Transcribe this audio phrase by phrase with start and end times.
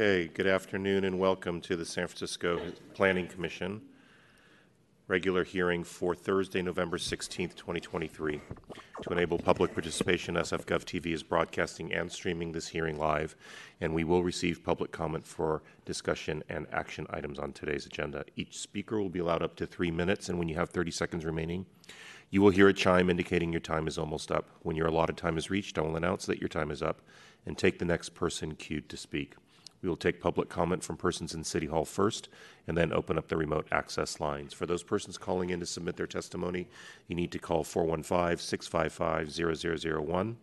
[0.00, 2.60] Okay, good afternoon and welcome to the San Francisco
[2.94, 3.80] Planning Commission
[5.08, 8.40] regular hearing for Thursday, November 16th, 2023.
[9.02, 13.34] To enable public participation, SFGov TV is broadcasting and streaming this hearing live,
[13.80, 18.24] and we will receive public comment for discussion and action items on today's agenda.
[18.36, 21.24] Each speaker will be allowed up to three minutes, and when you have 30 seconds
[21.24, 21.66] remaining,
[22.30, 24.48] you will hear a chime indicating your time is almost up.
[24.62, 27.00] When your allotted time is reached, I will announce that your time is up
[27.44, 29.34] and take the next person queued to speak.
[29.82, 32.28] We will take public comment from persons in City Hall first
[32.66, 34.52] and then open up the remote access lines.
[34.52, 36.66] For those persons calling in to submit their testimony,
[37.06, 40.36] you need to call 415 655 0001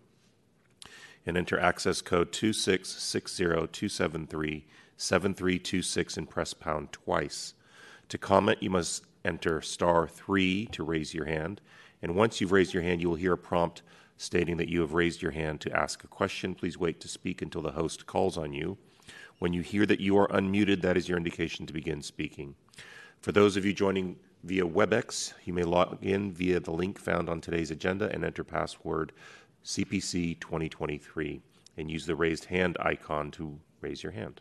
[1.26, 4.64] and enter access code 2660273
[4.98, 7.54] 7326 and press pound twice.
[8.10, 11.60] To comment, you must enter star 3 to raise your hand.
[12.02, 13.82] And once you've raised your hand, you will hear a prompt
[14.18, 16.56] stating that you have raised your hand to ask a question.
[16.56, 18.78] Please wait to speak until the host calls on you.
[19.40, 22.56] When you hear that you are unmuted, that is your indication to begin speaking.
[23.20, 27.28] For those of you joining via WebEx, you may log in via the link found
[27.28, 29.12] on today's agenda and enter password
[29.66, 31.42] CPC 2023
[31.76, 34.40] and use the raised hand icon to raise your hand.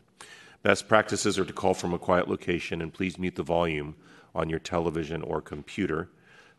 [0.63, 3.97] Best practices are to call from a quiet location and please mute the volume
[4.33, 6.09] on your television or computer.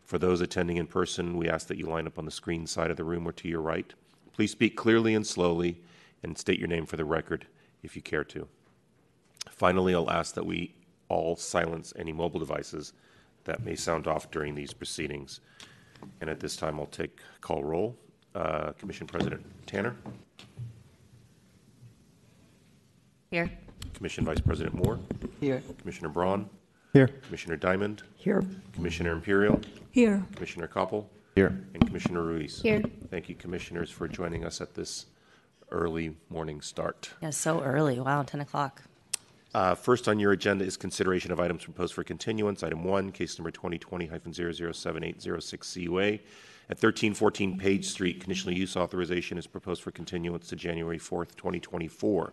[0.04, 2.90] For those attending in person, we ask that you line up on the screen side
[2.90, 3.94] of the room or to your right.
[4.34, 5.80] Please speak clearly and slowly
[6.22, 7.46] and state your name for the record
[7.86, 8.46] if you care to.
[9.48, 10.74] Finally, I'll ask that we
[11.08, 12.92] all silence any mobile devices
[13.44, 15.40] that may sound off during these proceedings.
[16.20, 17.96] And at this time, I'll take call roll.
[18.34, 19.96] Uh, Commission President Tanner,
[23.30, 23.50] Here.
[23.94, 24.98] Commission Vice President Moore,
[25.40, 25.62] Here.
[25.80, 26.50] Commissioner Braun,
[26.92, 27.06] Here.
[27.06, 28.44] Commissioner Diamond, Here.
[28.74, 29.58] Commissioner Imperial,
[29.90, 30.22] Here.
[30.34, 31.64] Commissioner Koppel, Here.
[31.72, 32.60] and Commissioner Ruiz.
[32.60, 32.82] Here.
[33.10, 35.06] Thank you, Commissioners, for joining us at this
[35.70, 37.10] early morning start.
[37.20, 37.98] Yeah, so early.
[38.00, 38.82] Wow, 10 o'clock.
[39.54, 42.62] Uh, First on your agenda is consideration of items proposed for continuance.
[42.62, 46.06] Item one, case number 2020-007806 CUA
[46.68, 48.20] at 1314 Page Street.
[48.20, 52.32] Conditional use authorization is proposed for continuance to January 4th, 2024.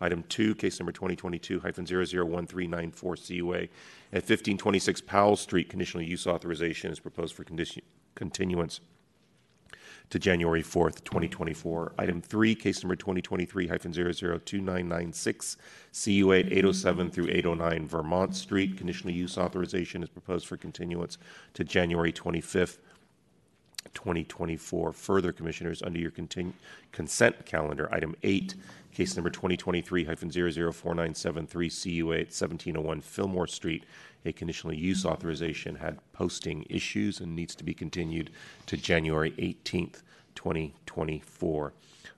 [0.00, 3.58] Item two, case number 2022-001394 CUA
[4.12, 5.68] at 1526 Powell Street.
[5.68, 7.82] Conditional use authorization is proposed for condition-
[8.14, 8.80] continuance
[10.10, 11.92] to January 4th, 2024.
[11.98, 15.56] Item three, case number 2023-002996,
[15.92, 18.78] CUA 807 through 809 Vermont Street.
[18.78, 21.18] Conditional use authorization is proposed for continuance
[21.54, 22.78] to January 25th,
[23.94, 24.92] 2024.
[24.92, 26.52] Further, Commissioners, under your continu-
[26.92, 28.54] consent calendar, item eight,
[28.94, 33.84] case number 2023-004973, CUA at 1701 Fillmore Street,
[34.24, 35.08] a conditional use mm-hmm.
[35.08, 38.30] authorization had posting issues and needs to be continued
[38.66, 40.02] to January 18th,
[40.34, 41.72] 2024.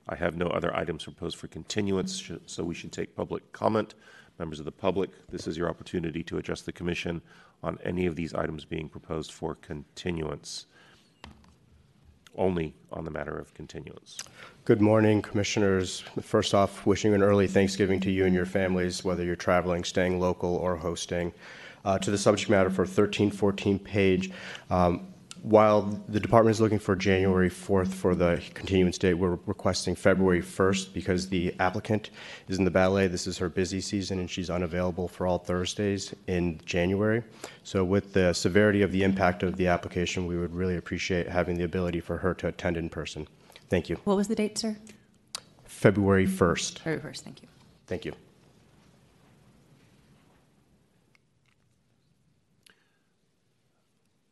[0.08, 2.36] I have no other items proposed for continuance, mm-hmm.
[2.46, 3.94] so we should take public comment.
[4.38, 7.20] Members of the public, this is your opportunity to address the Commission
[7.62, 10.66] on any of these items being proposed for continuance
[12.36, 14.18] only on the matter of continuance.
[14.64, 16.00] Good morning, Commissioners.
[16.22, 20.20] First off, wishing an early Thanksgiving to you and your families, whether you're traveling, staying
[20.20, 21.32] local, or hosting.
[21.84, 24.30] Uh, to the subject matter for 13-14 page,
[24.68, 25.10] um,
[25.42, 30.42] while the department is looking for January 4th for the continuance date, we're requesting February
[30.42, 32.10] 1st because the applicant
[32.48, 33.06] is in the ballet.
[33.06, 37.22] This is her busy season and she's unavailable for all Thursdays in January.
[37.62, 41.56] So, with the severity of the impact of the application, we would really appreciate having
[41.56, 43.26] the ability for her to attend in person.
[43.68, 43.96] Thank you.
[44.04, 44.76] What was the date, sir?
[45.64, 46.80] February 1st.
[46.80, 47.20] February 1st.
[47.20, 47.48] Thank you.
[47.86, 48.12] Thank you.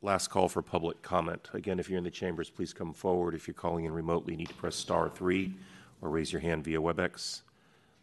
[0.00, 1.48] Last call for public comment.
[1.54, 3.34] Again, if you're in the chambers, please come forward.
[3.34, 5.54] If you're calling in remotely, you need to press star three
[6.00, 7.40] or raise your hand via WebEx.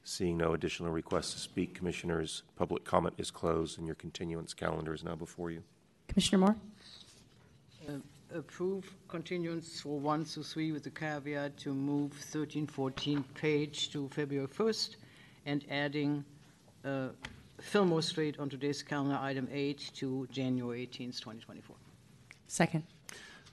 [0.04, 4.94] Seeing no additional requests to speak, Commissioners, public comment is closed and your continuance calendar
[4.94, 5.64] is now before you.
[6.10, 6.56] Commissioner Moore?
[8.36, 14.48] Approve continuance for 1 to 3 with the caveat to move 1314 page to February
[14.48, 14.98] 1st
[15.46, 16.26] and adding
[16.84, 17.08] uh,
[17.62, 21.78] Fillmore Street on today's calendar, item 8, to January 18th, 2024.
[22.48, 22.84] Second.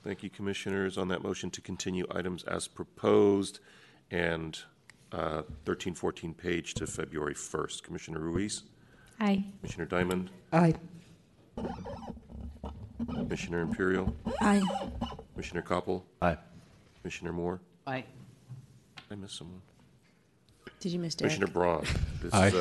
[0.04, 0.98] Thank you, Commissioners.
[0.98, 3.60] On that motion to continue items as proposed
[4.10, 4.58] and
[5.12, 7.82] uh, 1314 page to February 1st.
[7.82, 8.64] Commissioner Ruiz,
[9.20, 9.44] Aye.
[9.60, 10.74] Commissioner Diamond, Aye.
[13.06, 14.62] Commissioner Imperial, Aye.
[15.34, 16.36] Commissioner Koppel, Aye.
[17.00, 17.60] Commissioner Moore.
[17.86, 18.04] Aye.
[19.10, 19.60] I missed someone.
[20.80, 21.34] Did you miss Derek?
[21.34, 21.84] Commissioner Braun.
[22.22, 22.54] This is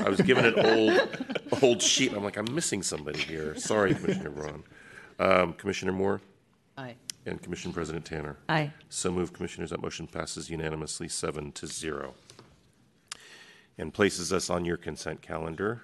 [0.00, 2.12] a, I was given an old, old sheet.
[2.14, 3.56] I'm like, I'm missing somebody here.
[3.56, 4.62] Sorry, Commissioner Braun.
[5.18, 6.20] Um, Commissioner Moore
[6.76, 6.94] Aye.
[7.26, 8.36] and Commission President Tanner.
[8.48, 8.72] Aye.
[8.88, 9.70] So moved, Commissioners.
[9.70, 12.14] That motion passes unanimously, seven to zero.
[13.80, 15.82] and places us on your consent calendar.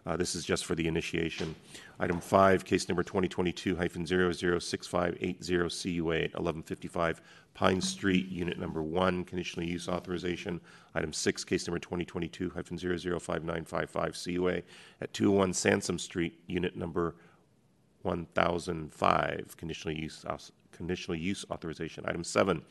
[0.05, 1.55] Uh, This is just for the initiation.
[1.99, 7.21] Item five, case number 2022-006580, CUA at 1155
[7.53, 10.61] Pine Street, Unit Number One, conditional use authorization.
[10.95, 14.61] Item six, case number 2022-005955, CUA
[15.01, 17.15] at 201 Sansome Street, Unit Number
[18.03, 20.23] 1005, conditional use,
[20.71, 22.05] conditional use authorization.
[22.07, 22.61] Item seven,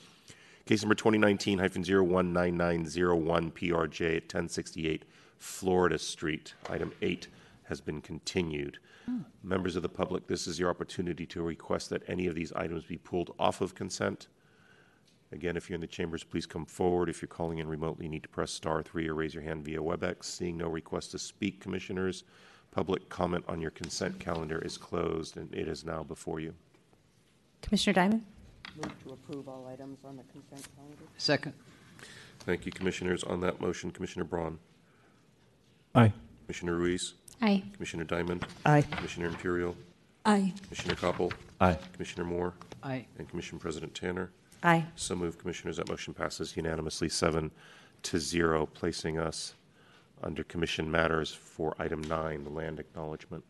[0.65, 5.05] case number 2019-019901, PRJ at 1068
[5.39, 6.55] Florida Street.
[6.69, 7.29] Item eight
[7.65, 8.79] has been continued.
[9.07, 9.21] Hmm.
[9.43, 12.85] Members of the public, this is your opportunity to request that any of these items
[12.85, 14.29] be pulled off of consent.
[15.31, 17.11] Again, if you're in the chambers, please come forward.
[17.11, 19.65] If you're calling in remotely, you need to press star three or raise your hand
[19.65, 20.25] via WebEx.
[20.25, 22.25] Seeing no request to speak, commissioners,
[22.71, 26.55] public comment on your consent calendar is closed, and it is now before you.
[27.61, 28.25] Commissioner Diamond?
[28.77, 31.05] Move to approve all items on the consent calendar.
[31.19, 31.53] Second.
[32.41, 33.23] Thank you, commissioners.
[33.25, 34.59] On that motion, Commissioner Braun,
[35.99, 36.13] Aye.
[36.47, 37.63] Commissioner Ruiz, Aye.
[37.75, 38.83] Commissioner Diamond, Aye.
[38.83, 39.77] Commissioner Imperial,
[40.25, 40.53] Aye.
[40.63, 41.79] Commissioner Koppel, Aye.
[41.93, 43.07] Commissioner Moore, Aye.
[43.19, 44.31] and Commission President Tanner.
[44.63, 44.85] Aye.
[44.97, 45.77] So moved, Commissioners.
[45.77, 47.51] That motion passes unanimously, seven
[48.05, 49.55] to zero, placing us
[50.23, 53.45] under commission matters for item nine, the land acknowledgement.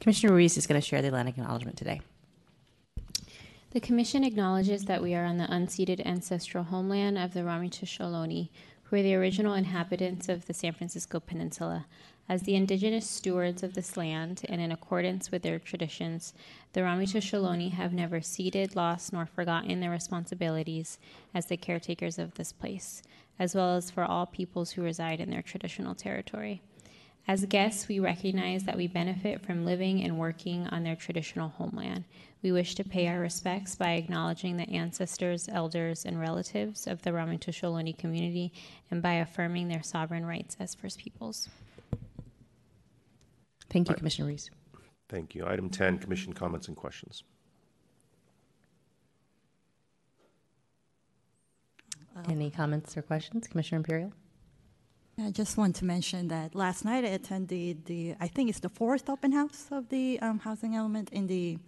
[0.00, 2.00] Commissioner Ruiz is going to share the land acknowledgement today.
[3.70, 8.48] The Commission acknowledges that we are on the unceded ancestral homeland of the Ramaytush Ohlone,
[8.88, 11.86] who are the original inhabitants of the San Francisco Peninsula.
[12.28, 16.34] As the indigenous stewards of this land, and in accordance with their traditions,
[16.72, 20.98] the Ramaytush Ohlone have never ceded, lost, nor forgotten their responsibilities
[21.34, 23.02] as the caretakers of this place,
[23.38, 26.62] as well as for all peoples who reside in their traditional territory.
[27.28, 32.04] As guests, we recognize that we benefit from living and working on their traditional homeland.
[32.46, 37.10] We wish to pay our respects by acknowledging the ancestors, elders, and relatives of the
[37.10, 38.52] Ramaytush Ohlone community
[38.88, 41.48] and by affirming their sovereign rights as First Peoples.
[43.68, 44.48] Thank you, Commissioner Ruiz.
[45.08, 45.44] Thank you.
[45.44, 47.24] Item 10, commission comments and questions.
[52.28, 53.48] Any comments or questions?
[53.48, 54.12] Commissioner Imperial?
[55.18, 58.68] I just want to mention that last night I attended the, I think it's the
[58.68, 61.58] fourth open house of the um, housing element in the,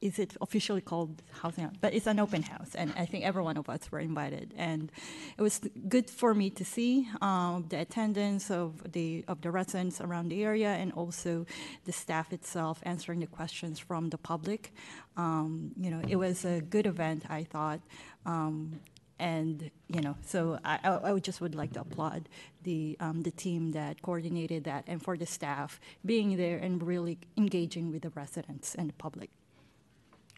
[0.00, 1.70] is it officially called housing?
[1.80, 4.90] But it's an open house, and I think every one of us were invited, and
[5.38, 10.00] it was good for me to see um, the attendance of the of the residents
[10.00, 11.46] around the area, and also
[11.84, 14.72] the staff itself answering the questions from the public.
[15.16, 17.80] Um, you know, it was a good event, I thought.
[18.26, 18.80] Um,
[19.18, 22.28] and you know, so I, I would just would like to applaud
[22.62, 27.18] the um, the team that coordinated that, and for the staff being there and really
[27.36, 29.30] engaging with the residents and the public.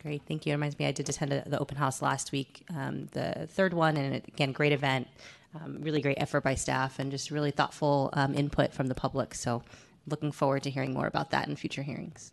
[0.03, 0.53] Great, thank you.
[0.53, 3.75] It reminds me, I did attend a, the open house last week, um, the third
[3.75, 5.09] one, and again, great event.
[5.55, 9.35] Um, really great effort by staff and just really thoughtful um, input from the public.
[9.35, 9.63] So,
[10.07, 12.33] looking forward to hearing more about that in future hearings.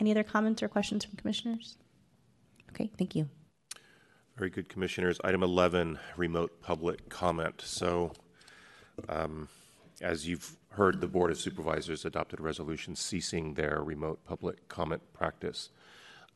[0.00, 1.76] Any other comments or questions from commissioners?
[2.70, 3.28] Okay, thank you.
[4.36, 5.20] Very good, Commissioners.
[5.22, 7.62] Item 11, remote public comment.
[7.64, 8.12] So,
[9.08, 9.48] um,
[10.00, 15.02] as you've heard, the Board of Supervisors adopted a resolution ceasing their remote public comment
[15.12, 15.70] practice.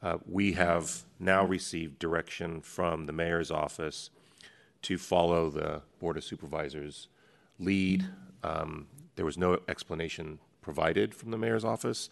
[0.03, 4.11] Uh, We have now received direction from the mayor's office
[4.83, 7.09] to follow the Board of Supervisors'
[7.59, 8.07] lead.
[8.43, 8.87] Um,
[9.17, 12.11] There was no explanation provided from the mayor's office.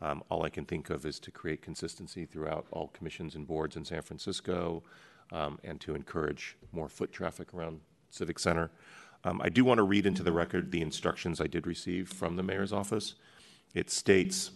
[0.00, 3.76] Um, All I can think of is to create consistency throughout all commissions and boards
[3.76, 4.82] in San Francisco
[5.30, 8.70] um, and to encourage more foot traffic around Civic Center.
[9.24, 12.36] Um, I do want to read into the record the instructions I did receive from
[12.36, 13.14] the mayor's office.
[13.72, 14.50] It states,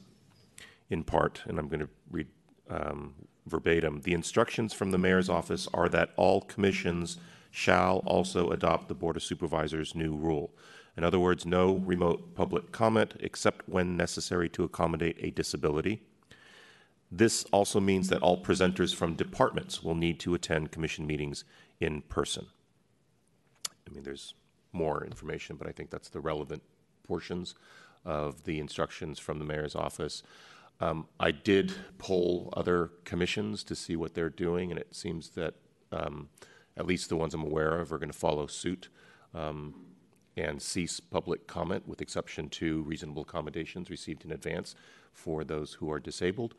[0.91, 2.27] in part, and I'm going to read
[2.69, 3.15] um,
[3.47, 7.19] verbatim, the instructions from the mayor's office are that all commissions
[7.51, 10.53] shall also adopt the Board of Supervisors' new rule.
[10.97, 16.03] In other words, no remote public comment except when necessary to accommodate a disability.
[17.11, 21.45] This also means that all presenters from departments will need to attend commission meetings
[21.81, 22.47] in person.
[23.89, 24.35] I mean, there's
[24.73, 26.63] more information, but I think that's the relevant
[27.07, 27.55] portions
[28.05, 30.23] of the instructions from the mayor's office.
[30.81, 35.55] Um, I did poll other commissions to see what they're doing, and it seems that
[35.91, 36.29] um,
[36.77, 38.89] at least the ones I'm aware of are going to follow suit.
[39.35, 39.75] Um,
[40.37, 44.75] and cease public comment with exception to reasonable accommodations received in advance
[45.13, 46.55] for those who are disabled.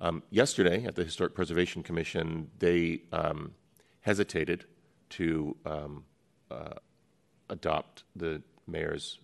[0.00, 3.52] Um, yesterday at the Historic Preservation Commission, they um,
[4.02, 4.66] hesitated
[5.10, 6.04] to um,
[6.50, 6.74] uh,
[7.48, 9.18] adopt the mayor's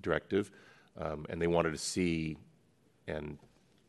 [0.00, 0.50] directive,
[0.96, 2.36] and they wanted to see
[3.06, 3.38] and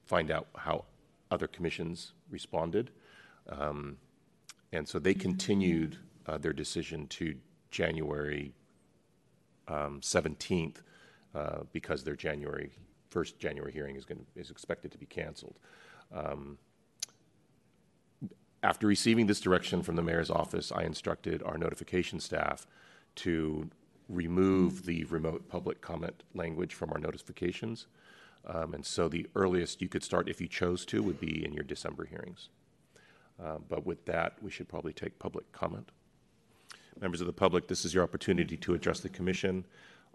[0.05, 0.85] find out how
[1.31, 2.91] other commissions responded.
[3.49, 3.97] Um,
[4.71, 7.35] and so they continued uh, their decision to
[7.71, 8.53] January
[9.67, 10.77] um, 17th
[11.35, 12.71] uh, because their January
[13.09, 15.59] first January hearing is going is expected to be canceled.
[16.13, 16.57] Um,
[18.63, 22.65] after receiving this direction from the mayor's office, I instructed our notification staff
[23.15, 23.69] to
[24.09, 27.87] remove the remote public comment language from our notifications.
[28.45, 31.53] Um, and so the earliest you could start, if you chose to, would be in
[31.53, 32.49] your December hearings.
[33.41, 35.89] Uh, but with that, we should probably take public comment.
[36.99, 39.65] Members of the public, this is your opportunity to address the commission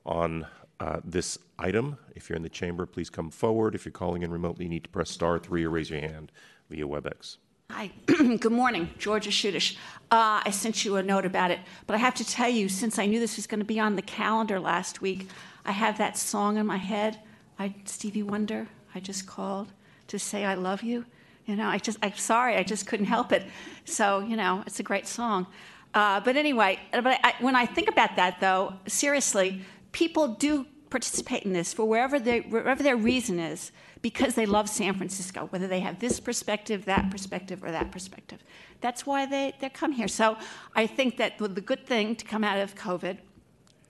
[0.07, 0.47] on
[0.81, 1.99] uh, this item.
[2.15, 3.75] If you're in the chamber, please come forward.
[3.75, 6.31] If you're calling in remotely, you need to press star three or raise your hand
[6.71, 7.39] via WebEx.
[7.71, 9.77] Hi, good morning, Georgia Schuttish.
[10.11, 12.99] Uh, I sent you a note about it, but I have to tell you, since
[12.99, 15.29] I knew this was going to be on the calendar last week,
[15.67, 17.19] I have that song in my head.
[17.59, 18.69] I Stevie Wonder.
[18.95, 19.69] I just called
[20.09, 21.05] to say I love you.
[21.47, 23.45] You know, I just I'm sorry, I just couldn't help it.
[23.85, 25.47] So you know, it's a great song.
[25.95, 29.63] Uh, but anyway, but I, when I think about that, though, seriously,
[29.93, 34.69] people do participate in this for wherever, they, wherever their reason is because they love
[34.69, 38.43] San Francisco, whether they have this perspective, that perspective, or that perspective.
[38.81, 40.09] That's why they, they come here.
[40.09, 40.37] So
[40.75, 43.19] I think that the good thing to come out of COVID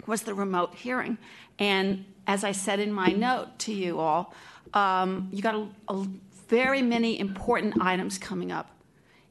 [0.06, 1.18] was the remote hearing.
[1.58, 4.34] And as I said in my note to you all,
[4.74, 6.06] um, you got a, a
[6.48, 8.70] very many important items coming up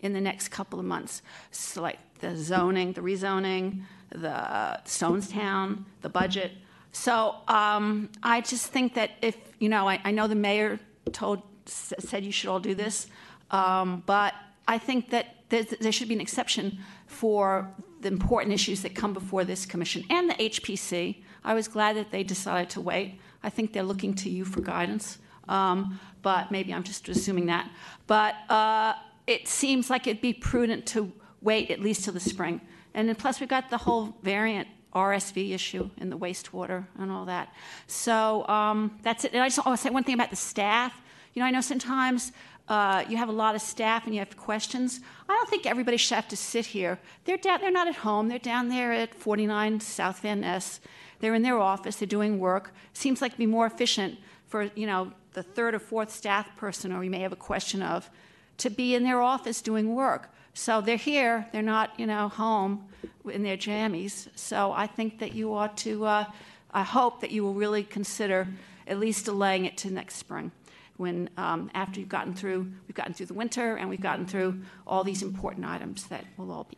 [0.01, 1.21] in the next couple of months.
[1.51, 6.51] So like the zoning, the rezoning, the Stonestown, the budget.
[6.91, 10.79] So um, I just think that if, you know, I, I know the mayor
[11.11, 13.07] told, said you should all do this,
[13.51, 14.33] um, but
[14.67, 17.69] I think that there, there should be an exception for
[18.01, 21.17] the important issues that come before this commission and the HPC.
[21.43, 23.19] I was glad that they decided to wait.
[23.43, 27.69] I think they're looking to you for guidance, um, but maybe I'm just assuming that.
[28.05, 28.93] But uh,
[29.25, 31.11] it seems like it'd be prudent to
[31.41, 32.61] wait at least till the spring.
[32.93, 37.25] And then plus, we've got the whole variant RSV issue in the wastewater and all
[37.25, 37.53] that.
[37.85, 39.33] So um, that's it.
[39.33, 40.93] And I just want to say one thing about the staff.
[41.33, 42.31] You know, I know sometimes
[42.67, 44.99] uh, you have a lot of staff and you have questions.
[45.29, 46.99] I don't think everybody should have to sit here.
[47.25, 48.27] They're down, they're not at home.
[48.27, 50.79] They're down there at 49 South Van Ness.
[51.19, 51.97] They're in their office.
[51.97, 52.73] They're doing work.
[52.93, 56.91] Seems like it'd be more efficient for you know the third or fourth staff person,
[56.91, 58.09] or you may have a question of,
[58.57, 60.33] to be in their office doing work.
[60.55, 62.87] So they're here, they're not, you know, home
[63.29, 64.27] in their jammies.
[64.35, 66.25] So I think that you ought to, uh,
[66.71, 68.47] I hope that you will really consider
[68.87, 70.51] at least delaying it to next spring.
[70.97, 74.61] When, um, after you've gotten through, we've gotten through the winter and we've gotten through
[74.85, 76.77] all these important items that we'll all be,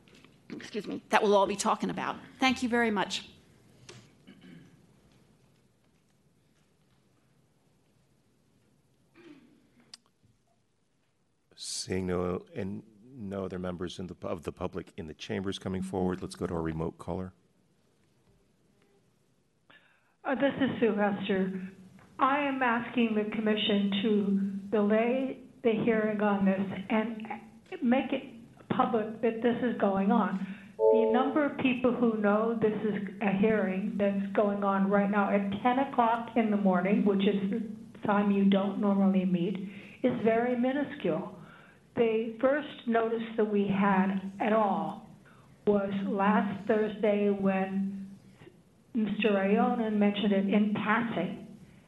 [0.56, 2.18] excuse me, that we'll all be talking about.
[2.40, 3.30] Thank you very much.
[11.56, 12.84] Seeing no and
[13.18, 16.46] no other members in the, of the public in the chambers coming forward, let's go
[16.46, 17.34] to our remote caller.
[20.24, 21.70] Uh, This is Sue Hester.
[22.22, 26.60] I am asking the commission to delay the hearing on this
[26.90, 27.22] and
[27.82, 28.24] make it
[28.76, 30.46] public that this is going on.
[30.78, 35.34] The number of people who know this is a hearing that's going on right now
[35.34, 39.56] at 10 o'clock in the morning, which is the time you don't normally meet,
[40.04, 41.36] is very minuscule.
[41.96, 45.08] The first notice that we had at all
[45.68, 48.08] was last Thursday when
[48.96, 49.36] Mr.
[49.36, 51.39] Ionin mentioned it in passing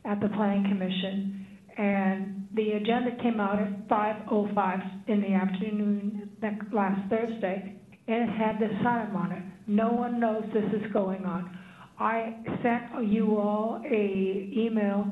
[0.05, 1.46] at the planning commission,
[1.77, 6.29] and the agenda came out at 5:05 in the afternoon
[6.72, 7.75] last Thursday,
[8.08, 9.43] and it had this item on it.
[9.67, 11.58] No one knows this is going on.
[12.00, 15.05] I sent you all a email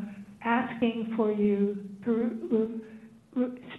[0.43, 2.81] asking for you to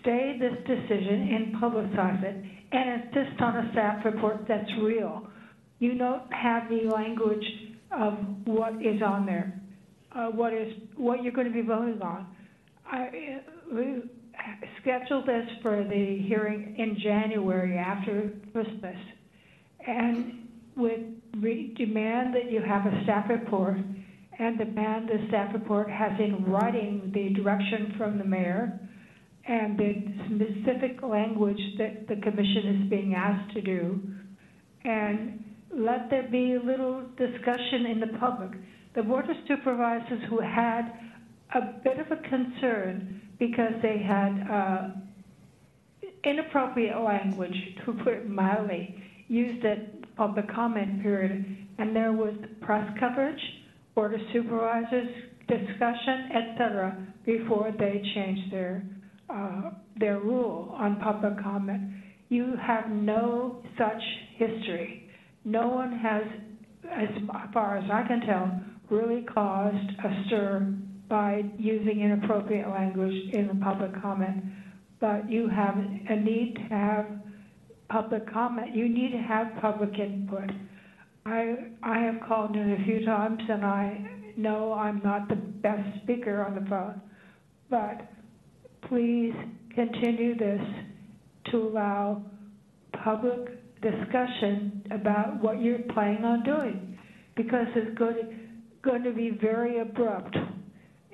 [0.00, 5.26] stay this decision and publicize it, and insist on a staff report that's real.
[5.81, 7.45] You don't have the language
[7.90, 8.14] of
[8.47, 9.60] what is on there,
[10.14, 12.26] uh, what is, what you're going to be voting on.
[12.90, 13.40] I,
[13.73, 14.02] we
[14.81, 18.97] scheduled this for the hearing in January after Christmas,
[19.87, 23.76] and would re- demand that you have a staff report,
[24.38, 28.81] and demand the staff report has in writing the direction from the mayor,
[29.47, 29.95] and the
[30.26, 34.00] specific language that the commission is being asked to do,
[34.85, 38.50] and let there be a little discussion in the public.
[38.94, 40.92] The Board of Supervisors who had
[41.54, 44.88] a bit of a concern because they had uh,
[46.25, 47.54] inappropriate language,
[47.85, 51.44] to put it mildly, used at public comment period,
[51.78, 53.40] and there was press coverage,
[53.94, 55.09] Board of Supervisors
[55.49, 58.82] discussion, etc., before they changed their,
[59.28, 61.90] uh, their rule on public comment.
[62.28, 64.02] You have no such
[64.37, 65.11] history.
[65.44, 66.23] No one has,
[66.92, 67.09] as
[67.52, 70.75] far as I can tell, really caused a stir
[71.09, 74.44] by using inappropriate language in the public comment.
[75.00, 77.06] But you have a need to have
[77.88, 78.75] public comment.
[78.75, 80.50] You need to have public input.
[81.26, 86.02] I, I have called in a few times and I know I'm not the best
[86.02, 87.00] speaker on the phone,
[87.68, 88.09] but
[88.88, 89.35] please
[89.75, 90.61] continue this
[91.50, 92.23] to allow
[93.04, 96.99] public discussion about what you're planning on doing,
[97.37, 98.39] because it's going,
[98.83, 100.37] going to be very abrupt,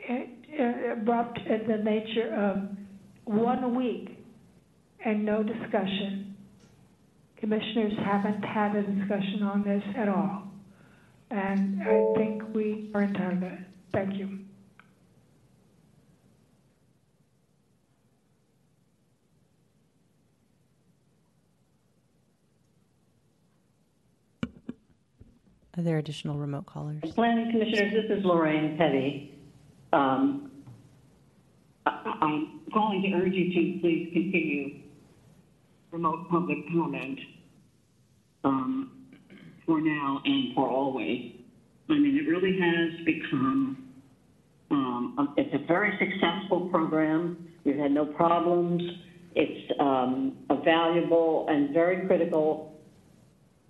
[0.08, 0.26] eh,
[0.58, 2.68] eh, abrupt in the nature of
[3.24, 4.18] one week
[5.04, 6.36] and no discussion.
[7.38, 10.44] Commissioners haven't had a discussion on this at all.
[11.30, 13.58] And I think we are entitled to it.
[13.92, 14.45] Thank you.
[25.78, 27.02] Are there additional remote callers?
[27.14, 29.38] Planning Commissioners, this is Lorraine Petty.
[29.92, 30.50] Um,
[31.84, 34.80] I'm calling to urge you to please continue
[35.90, 37.18] remote public comment
[38.44, 38.90] um,
[39.66, 41.32] for now and for always.
[41.90, 43.92] I mean, it really has become,
[44.70, 47.48] um, it's a very successful program.
[47.64, 48.82] We've had no problems.
[49.34, 52.75] It's um, a valuable and very critical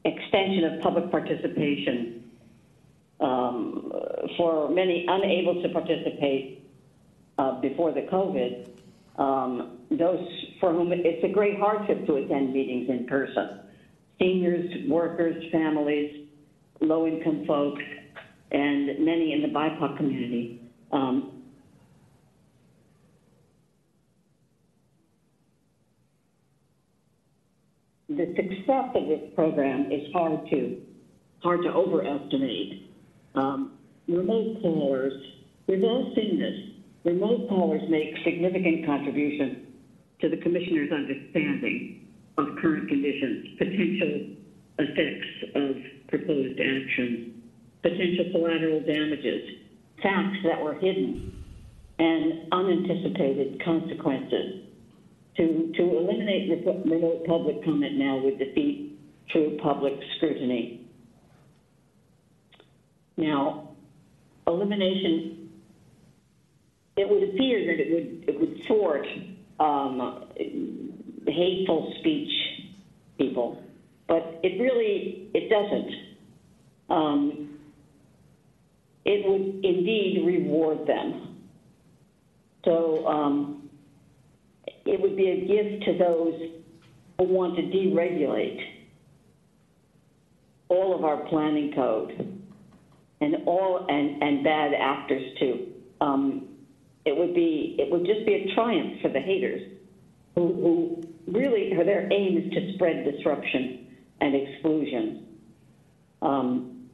[0.06, 2.30] extension of public participation
[3.20, 3.92] um,
[4.36, 6.70] for many unable to participate
[7.38, 8.70] uh, before the COVID.
[9.18, 10.28] Um, those
[10.60, 13.60] for whom it's a great hardship to attend meetings in person.
[14.18, 16.28] Seniors, workers, families,
[16.80, 17.82] low income folks,
[18.50, 20.62] and many in the BIPOC community.
[20.92, 21.35] Um,
[28.08, 30.80] the success of this program is hard to
[31.42, 32.90] hard to overestimate.
[33.34, 35.12] Um, remote callers,
[35.66, 36.74] we've all seen this.
[37.04, 39.66] Remote callers make significant contribution
[40.20, 44.36] to the commissioner's understanding of current conditions, potential
[44.78, 45.76] effects of
[46.08, 47.34] proposed actions,
[47.82, 49.42] potential collateral damages,
[50.02, 51.44] facts that were hidden,
[51.98, 54.65] and unanticipated consequences.
[55.36, 60.88] To, to eliminate remote public comment now would defeat true public scrutiny.
[63.18, 63.76] Now,
[64.46, 65.50] elimination,
[66.96, 69.06] it would appear that it would, it would thwart
[69.60, 70.24] um,
[71.26, 72.32] hateful speech
[73.18, 73.62] people,
[74.08, 75.92] but it really, it doesn't.
[76.88, 77.58] Um,
[79.04, 81.44] it would indeed reward them.
[82.64, 83.65] So um,
[84.86, 86.50] it would be a gift to those
[87.18, 88.60] who want to deregulate
[90.68, 92.42] all of our planning code
[93.20, 95.66] and all and, and bad actors too.
[96.00, 96.48] Um,
[97.04, 99.62] it would be it would just be a triumph for the haters
[100.34, 103.86] who, who really their aim is to spread disruption
[104.20, 105.26] and exclusion.
[106.22, 106.88] Um,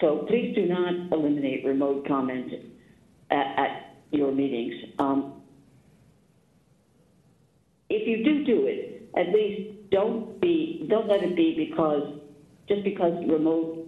[0.00, 2.52] so please do not eliminate remote comment
[3.30, 4.74] at, at your meetings.
[4.98, 5.35] Um,
[7.88, 12.20] if you do do it, at least don't be don't let it be because
[12.68, 13.86] just because remote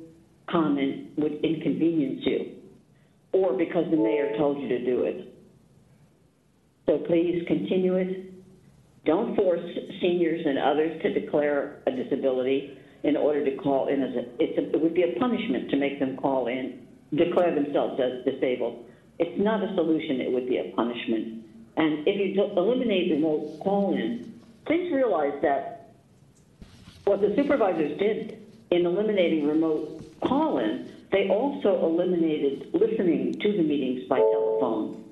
[0.50, 2.52] comment would inconvenience you,
[3.32, 5.34] or because the mayor told you to do it.
[6.86, 8.32] So please continue it.
[9.04, 9.60] Don't force
[10.00, 14.74] seniors and others to declare a disability in order to call in as a, a,
[14.74, 18.84] it would be a punishment to make them call in, declare themselves as disabled.
[19.18, 21.44] It's not a solution, it would be a punishment.
[21.78, 25.94] And if you eliminate remote call-in, please realize that
[27.04, 34.08] what the supervisors did in eliminating remote call-in, they also eliminated listening to the meetings
[34.08, 35.04] by telephone.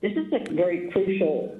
[0.00, 1.56] This is a very crucial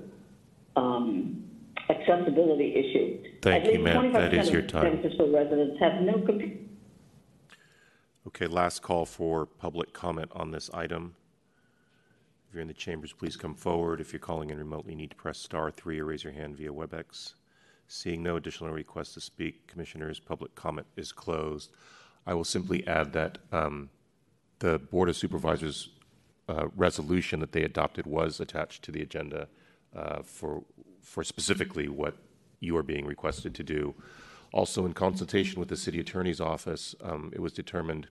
[0.75, 1.45] um,
[1.89, 3.31] accessibility issue.
[3.41, 4.13] Thank At you, ma'am.
[4.13, 4.83] That 25% is your time.
[4.83, 6.57] San Francisco residents have no computer.
[8.27, 11.15] Okay, last call for public comment on this item.
[12.49, 14.01] If you're in the chambers, please come forward.
[14.01, 16.57] If you're calling in remotely, you need to press star three or raise your hand
[16.57, 17.35] via WebEx.
[17.89, 21.71] Seeing no additional requests to speak, Commissioners, public comment is closed.
[22.27, 23.91] I will simply add that um,
[24.61, 25.91] the Board of Supervisors
[26.49, 29.49] uh, resolution that they adopted was attached to the agenda
[29.95, 30.65] uh, for,
[31.03, 32.17] for specifically what
[32.61, 33.95] you are being requested to do.
[34.53, 38.09] Also, in consultation with the City Attorney's Office, um, it was determined,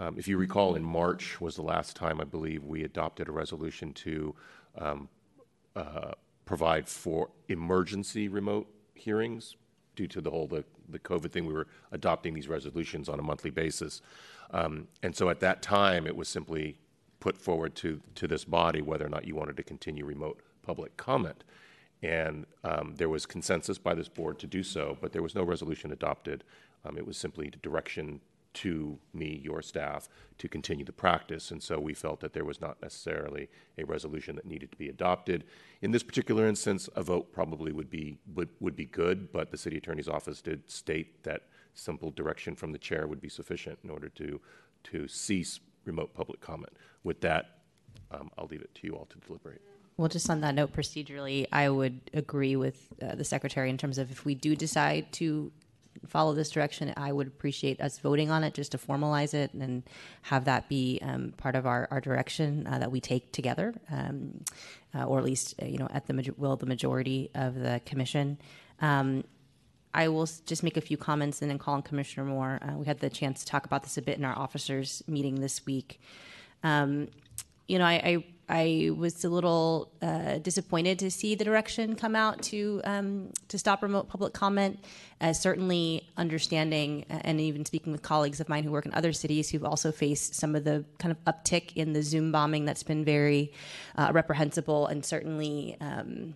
[0.00, 3.32] um, if you recall, in March was the last time I believe we adopted a
[3.32, 4.34] resolution to
[4.78, 5.08] um,
[5.76, 6.12] uh,
[6.46, 9.56] provide for emergency remote hearings
[9.94, 11.44] due to the whole the, the COVID thing.
[11.44, 14.00] We were adopting these resolutions on a monthly basis,
[14.52, 16.78] um, and so at that time it was simply
[17.20, 20.96] put forward to to this body whether or not you wanted to continue remote public
[20.96, 21.44] comment.
[22.02, 25.42] And um, there was consensus by this board to do so, but there was no
[25.42, 26.44] resolution adopted.
[26.86, 30.08] Um, it was simply direction to me, your staff,
[30.38, 31.50] to continue the practice.
[31.50, 34.88] And so we felt that there was not necessarily a resolution that needed to be
[34.88, 35.44] adopted.
[35.82, 39.56] In this particular instance, a vote probably would be would, would be good, but the
[39.56, 41.42] city attorney's office did state that
[41.74, 44.40] simple direction from the chair would be sufficient in order to
[44.82, 46.72] to cease remote public comment.
[47.04, 47.58] With that,
[48.10, 49.60] um, I'll leave it to you all to deliberate.
[49.96, 53.98] Well, just on that note, procedurally, I would agree with uh, the secretary in terms
[53.98, 55.52] of if we do decide to
[56.06, 59.82] follow this direction, I would appreciate us voting on it just to formalize it and
[60.22, 64.44] have that be um, part of our, our direction uh, that we take together, um,
[64.94, 68.38] uh, or at least uh, you know at the will the majority of the commission.
[68.80, 69.24] Um,
[69.92, 72.60] I will just make a few comments and then call on Commissioner Moore.
[72.62, 75.40] Uh, we had the chance to talk about this a bit in our officers meeting
[75.40, 76.00] this week.
[76.62, 77.08] Um,
[77.66, 82.16] you know, I, I I was a little uh, disappointed to see the direction come
[82.16, 84.84] out to um, to stop remote public comment.
[85.20, 89.12] Uh, certainly, understanding uh, and even speaking with colleagues of mine who work in other
[89.12, 92.82] cities who've also faced some of the kind of uptick in the Zoom bombing that's
[92.82, 93.52] been very
[93.96, 95.76] uh, reprehensible, and certainly.
[95.80, 96.34] Um,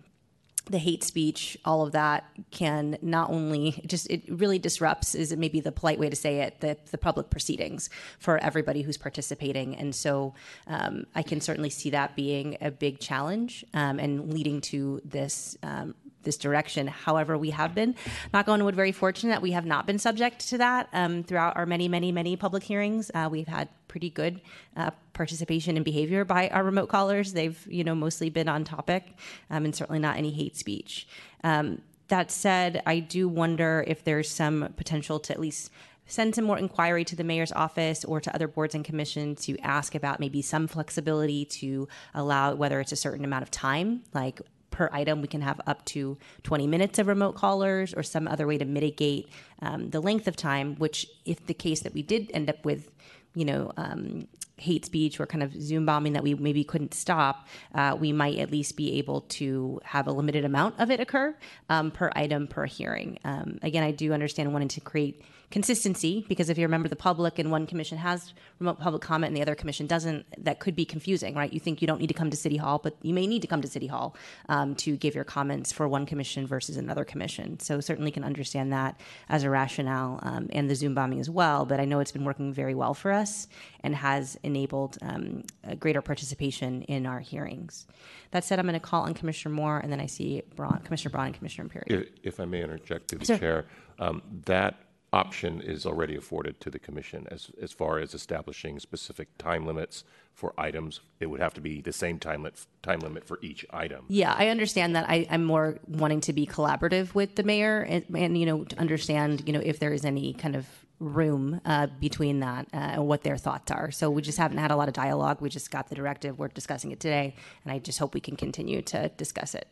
[0.65, 5.39] the hate speech, all of that can not only just it really disrupts is it
[5.39, 9.75] maybe the polite way to say it the, the public proceedings for everybody who's participating,
[9.75, 10.33] and so
[10.67, 15.57] um, I can certainly see that being a big challenge um, and leading to this.
[15.63, 16.87] Um, this direction.
[16.87, 17.93] However, we have been,
[18.33, 21.55] knock on wood, very fortunate that we have not been subject to that um, throughout
[21.55, 23.11] our many, many, many public hearings.
[23.13, 24.41] Uh, we've had pretty good
[24.75, 27.33] uh, participation and behavior by our remote callers.
[27.33, 29.15] They've, you know, mostly been on topic,
[29.49, 31.07] um, and certainly not any hate speech.
[31.43, 35.71] Um, that said, I do wonder if there's some potential to at least
[36.05, 39.57] send some more inquiry to the mayor's office or to other boards and commissions to
[39.61, 44.39] ask about maybe some flexibility to allow whether it's a certain amount of time, like
[44.69, 48.45] per item, we can have up to 20 minutes of remote callers or some other
[48.45, 49.29] way to mitigate
[49.61, 52.91] um, the length of time, which, if the case that we did end up with,
[53.33, 57.47] you know, um, hate speech or kind of Zoom bombing that we maybe couldn't stop,
[57.73, 61.35] uh, we might at least be able to have a limited amount of it occur
[61.69, 63.19] um, per item per hearing.
[63.23, 66.89] Um, again, I do understand wanting to create consistency because if you're a member of
[66.89, 70.59] the public and one commission has remote public comment and the other commission doesn't, that
[70.59, 71.51] could be confusing, right?
[71.53, 73.47] You think you don't need to come to City Hall, but you may need to
[73.47, 74.15] come to City Hall
[74.49, 77.59] um, to give your comments for one commission versus another commission.
[77.59, 81.65] So certainly can understand that as a rationale um, and the Zoom bombing as well.
[81.65, 83.47] But I know it's been working very well for us
[83.81, 85.43] and has enabled um,
[85.79, 87.87] greater participation in our hearings.
[88.31, 91.11] That said, I'm going to call on Commissioner Moore, and then I see Braun, Commissioner
[91.11, 91.83] Braun and Commissioner Imperi.
[91.87, 93.37] If, if I may interject through the Sure.
[93.37, 93.65] chair,
[93.99, 94.75] um, that
[95.15, 100.03] option is already afforded to the commission as, as far as establishing specific time limits
[100.33, 100.99] for items.
[101.21, 104.05] It would have to be the same time limit, time limit for each item.
[104.09, 105.09] Yeah, I understand that.
[105.09, 108.77] I, I'm more wanting to be collaborative with the mayor and, and you know to
[108.77, 110.67] understand you know if there is any kind of
[110.99, 113.91] room uh, between that uh, and what their thoughts are.
[113.91, 115.41] So we just haven't had a lot of dialogue.
[115.41, 116.37] We just got the directive.
[116.39, 119.67] We're discussing it today, and I just hope we can continue to discuss it.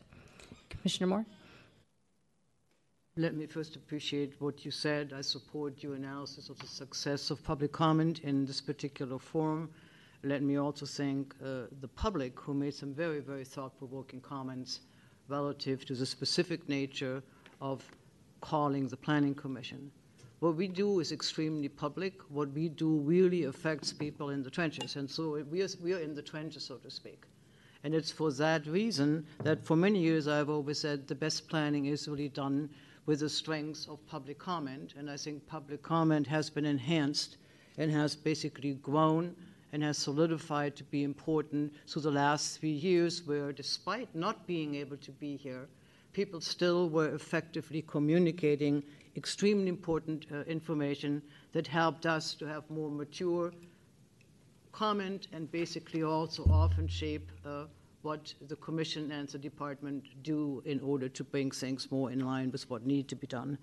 [0.70, 1.26] Commissioner Moore.
[3.16, 5.12] Let me first appreciate what you said.
[5.16, 9.70] I support your analysis of the success of public comment in this particular forum.
[10.24, 14.80] Let me also thank uh, the public who made some very, very thought-provoking comments
[15.28, 17.22] relative to the specific nature
[17.60, 17.84] of
[18.40, 19.92] calling the Planning Commission.
[20.40, 22.20] What we do is extremely public.
[22.30, 24.96] What we do really affects people in the trenches.
[24.96, 27.26] And so we are, we are in the trenches, so to speak.
[27.84, 31.86] And it's for that reason that for many years I've always said the best planning
[31.86, 32.70] is really done
[33.06, 34.94] with the strength of public comment.
[34.96, 37.36] And I think public comment has been enhanced
[37.78, 39.34] and has basically grown
[39.72, 44.76] and has solidified to be important through the last three years, where despite not being
[44.76, 45.68] able to be here,
[46.12, 48.82] people still were effectively communicating
[49.16, 53.52] extremely important uh, information that helped us to have more mature
[54.74, 57.64] comment and basically also often shape uh,
[58.04, 62.50] what the commission and the department do in order to bring things more in line
[62.52, 63.56] with what need to be done.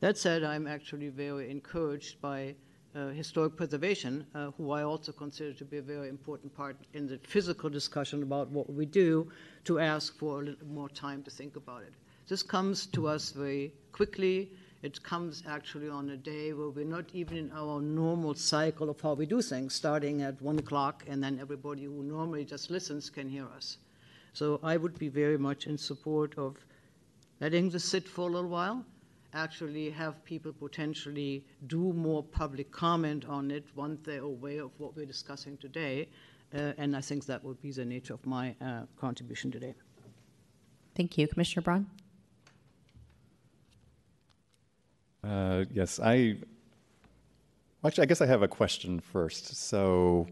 [0.00, 2.54] That said, I'm actually very encouraged by
[2.94, 7.06] uh, Historic Preservation, uh, who I also consider to be a very important part in
[7.06, 9.30] the physical discussion about what we do,
[9.64, 11.94] to ask for a little more time to think about it.
[12.28, 14.50] This comes to us very quickly.
[14.82, 19.00] It comes actually on a day where we're not even in our normal cycle of
[19.00, 23.08] how we do things, starting at one o'clock, and then everybody who normally just listens
[23.08, 23.78] can hear us.
[24.36, 26.58] So I would be very much in support of
[27.40, 28.84] letting this sit for a little while,
[29.32, 34.94] actually have people potentially do more public comment on it once they're aware of what
[34.94, 36.06] we're discussing today.
[36.54, 39.74] Uh, and I think that would be the nature of my uh, contribution today.
[40.94, 41.26] Thank you.
[41.28, 41.86] Commissioner Braun?
[45.24, 46.36] Uh, yes, I.
[47.82, 49.56] Actually, I guess I have a question first.
[49.56, 50.26] So,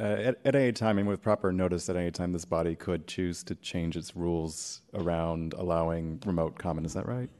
[0.00, 3.06] uh, at, at any time, and with proper notice, at any time, this body could
[3.06, 6.86] choose to change its rules around allowing remote comment.
[6.86, 7.30] Is that right?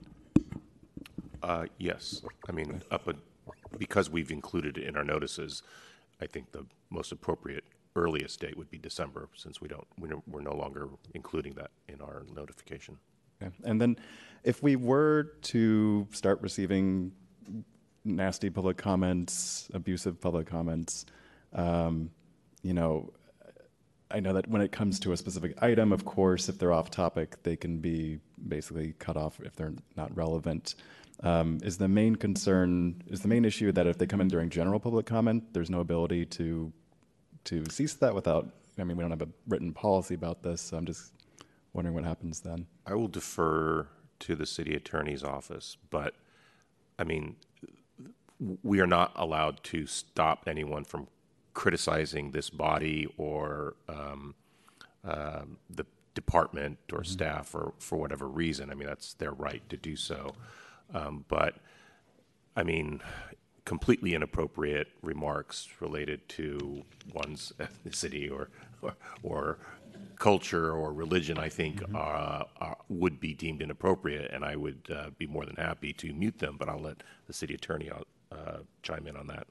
[1.43, 3.15] Uh, yes, I mean, up a,
[3.79, 5.63] because we've included it in our notices,
[6.21, 7.65] I think the most appropriate
[7.97, 11.71] earliest date would be December, since we don't, we're no- we're no longer including that
[11.89, 12.97] in our notification.
[13.43, 13.53] Okay.
[13.65, 13.97] And then,
[14.45, 17.13] if we were to start receiving
[18.05, 21.07] nasty public comments, abusive public comments,
[21.53, 22.11] um,
[22.63, 23.13] you know,
[24.11, 26.91] I know that when it comes to a specific item, of course, if they're off
[26.91, 30.75] topic, they can be basically cut off if they're not relevant.
[31.23, 34.51] Um, is the main concern, is the main issue that if they come in during
[34.51, 36.73] general public comment, there's no ability to
[37.45, 38.49] to cease that without?
[38.79, 41.13] I mean, we don't have a written policy about this, so I'm just
[41.73, 42.67] wondering what happens then.
[42.87, 43.89] I will defer
[44.21, 46.15] to the city attorney's office, but,
[46.99, 47.37] I mean,
[48.63, 51.09] we are not allowed to stop anyone from
[51.55, 54.35] criticizing this body or um,
[55.05, 58.71] um, the department or staff or for whatever reason.
[58.71, 60.35] I mean, that's their right to do so.
[60.95, 61.57] Um, But,
[62.57, 63.01] I mean,
[63.65, 66.85] completely inappropriate remarks related to
[67.15, 68.49] one's ethnicity or,
[68.83, 69.59] or, or
[70.17, 75.11] culture or religion, I think, uh, are, would be deemed inappropriate, and I would uh,
[75.17, 79.07] be more than happy to mute them, but I'll let the city attorney uh, chime
[79.07, 79.47] in on that.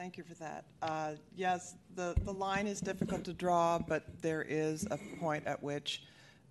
[0.00, 0.64] Thank you for that.
[0.80, 5.62] Uh, Yes, the, the line is difficult to draw, but there is a point at
[5.62, 6.04] which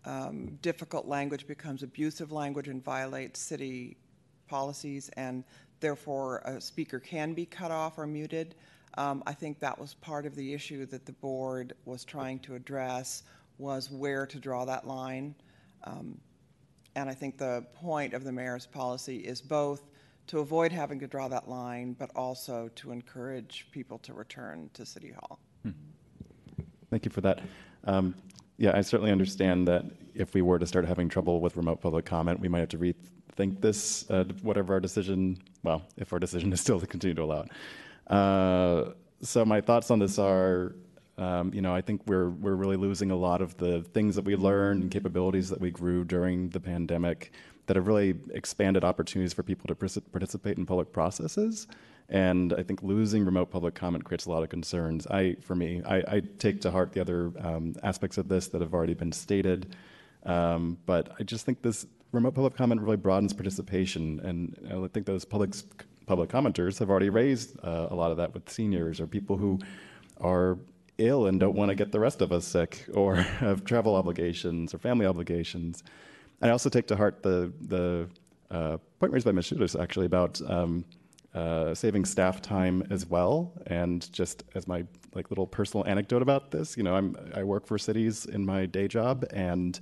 [0.06, 3.98] um, difficult language becomes abusive language and violates city
[4.48, 5.44] policies, and
[5.80, 8.54] therefore a speaker can be cut off or muted.
[9.00, 12.54] Um, I think that was part of the issue that the board was trying to
[12.54, 13.24] address,
[13.58, 15.34] was where to draw that line.
[15.86, 16.22] Um,
[16.96, 19.90] And I think the point of the mayor's policy is both
[20.30, 24.86] to avoid having to draw that line, but also to encourage people to return to
[24.86, 25.40] City Hall.
[26.92, 27.40] Thank you for that.
[27.86, 28.14] Um,
[28.58, 32.06] yeah, I certainly understand that if we were to start having trouble with remote public
[32.06, 36.54] comment, we might have to rethink this, uh, whatever our decision, well, if our decision
[36.54, 37.52] is still to continue to allow it.
[38.14, 40.76] Uh, so my thoughts on this are,
[41.18, 44.26] um, you know, I think we're we're really losing a lot of the things that
[44.26, 47.34] we learned and capabilities that we grew during the pandemic
[47.70, 51.68] that have really expanded opportunities for people to participate in public processes.
[52.10, 55.06] And I think losing remote public comment creates a lot of concerns.
[55.06, 58.62] I, for me, I, I take to heart the other um, aspects of this that
[58.62, 59.76] have already been stated.
[60.26, 65.06] Um, but I just think this remote public comment really broadens participation, and I think
[65.06, 65.54] those public
[66.08, 69.60] public commenters have already raised uh, a lot of that with seniors or people who
[70.20, 70.58] are
[70.98, 74.74] ill and don't want to get the rest of us sick, or have travel obligations
[74.74, 75.84] or family obligations.
[76.42, 78.10] I also take to heart the the
[78.52, 79.50] uh, point raised by Ms.
[79.50, 80.86] Shulis actually about um,
[81.34, 83.54] uh, saving staff time as well.
[83.68, 87.68] And just as my like little personal anecdote about this, you know, I'm I work
[87.68, 89.80] for cities in my day job, and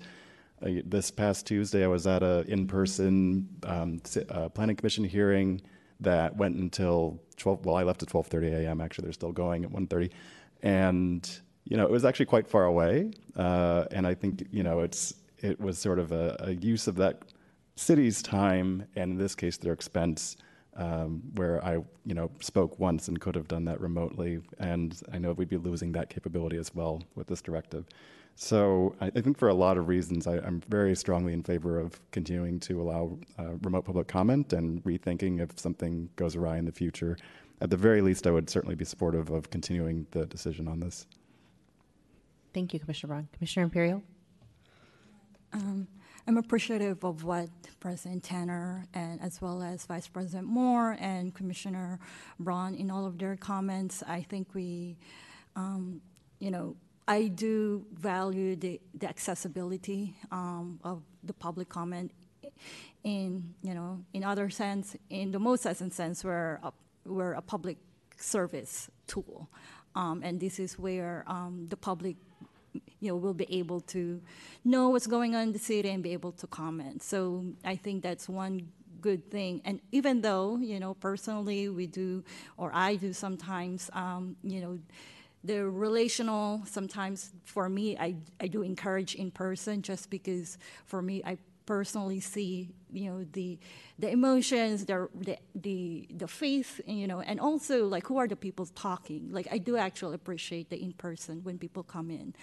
[0.62, 5.62] uh, this past Tuesday I was at a in-person um, uh, planning commission hearing
[6.00, 7.66] that went until 12.
[7.66, 8.82] Well, I left at 12:30 a.m.
[8.82, 10.12] Actually, they're still going at 1:30,
[10.64, 13.12] and you know, it was actually quite far away.
[13.36, 16.96] Uh, and I think you know, it's it was sort of a, a use of
[16.96, 17.22] that
[17.76, 20.36] city's time, and in this case, their expense,
[20.76, 21.74] um, where I,
[22.06, 25.58] you know, spoke once and could have done that remotely, and I know we'd be
[25.58, 27.86] losing that capability as well with this directive.
[28.36, 31.80] So I, I think for a lot of reasons, I, I'm very strongly in favor
[31.80, 36.66] of continuing to allow uh, remote public comment and rethinking if something goes awry in
[36.66, 37.18] the future.
[37.62, 41.08] At the very least, I would certainly be supportive of continuing the decision on this.
[42.54, 43.28] Thank you, Commissioner Braun.
[43.34, 44.04] Commissioner Imperial?
[45.54, 45.88] Um,
[46.28, 52.00] I'm appreciative of what President Tanner and as well as Vice President Moore and Commissioner
[52.40, 54.04] Braun in all of their comments.
[54.08, 54.98] I think we,
[55.56, 56.02] um,
[56.40, 56.76] you know,
[57.08, 62.12] I do value the, the accessibility um, of the public comment
[63.04, 66.74] in you know in other sense in the most essence sense we're a,
[67.06, 67.78] we're a public
[68.18, 69.50] service tool
[69.96, 72.18] um, and this is where um, the public
[73.00, 74.22] you know will be able to
[74.64, 77.04] know what's going on in the city and be able to comment.
[77.04, 78.68] So i think that's one
[79.02, 79.62] good thing.
[79.64, 82.24] And even though you know personally we do
[82.58, 84.80] or i do sometimes um, you know
[85.44, 91.22] the relational sometimes for me I, I do encourage in person just because for me
[91.26, 93.60] i personally see you know the
[94.00, 98.36] the emotions the the the, the faith you know and also like who are the
[98.36, 99.30] people talking?
[99.32, 102.34] Like i do actually appreciate the in person when people come in.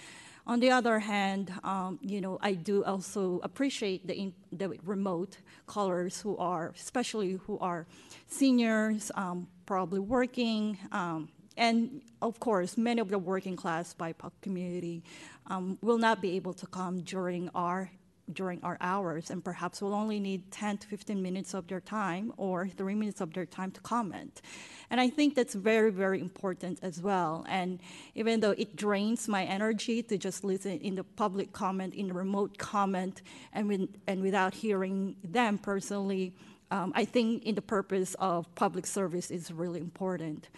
[0.47, 5.39] On the other hand um, you know i do also appreciate the in, the remote
[5.65, 7.87] callers who are especially who are
[8.27, 15.03] seniors um, probably working um, and of course, many of the working class BIPOC community
[15.47, 17.89] um, will not be able to come during our
[18.31, 22.33] during our hours and perhaps we'll only need 10 to 15 minutes of their time
[22.37, 24.41] or three minutes of their time to comment.
[24.89, 27.45] And I think that's very, very important as well.
[27.47, 27.79] And
[28.15, 32.13] even though it drains my energy to just listen in the public comment, in the
[32.13, 33.21] remote comment,
[33.53, 36.35] and, and without hearing them personally,
[36.71, 40.49] um, I think in the purpose of public service is really important.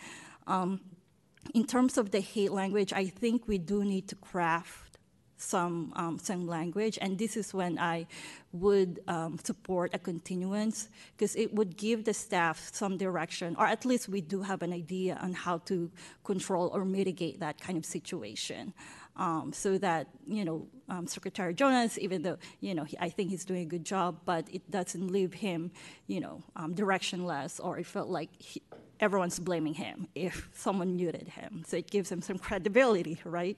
[0.45, 0.79] Um,
[1.53, 4.86] in terms of the hate language, I think we do need to craft
[5.37, 8.07] some um, some language, and this is when I
[8.51, 13.85] would um, support a continuance because it would give the staff some direction, or at
[13.85, 15.91] least we do have an idea on how to
[16.23, 18.73] control or mitigate that kind of situation.
[19.15, 23.29] Um, so that you know um, Secretary Jonas, even though you know he, I think
[23.29, 25.71] he's doing a good job, but it doesn't leave him,
[26.07, 28.61] you know, um, directionless, or it felt like he,
[28.99, 31.63] everyone's blaming him if someone muted him.
[31.67, 33.57] So it gives him some credibility, right?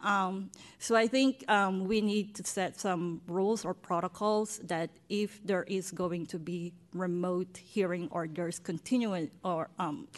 [0.00, 5.44] Um, so I think um, we need to set some rules or protocols that if
[5.44, 10.08] there is going to be remote hearing or there's continuing or um,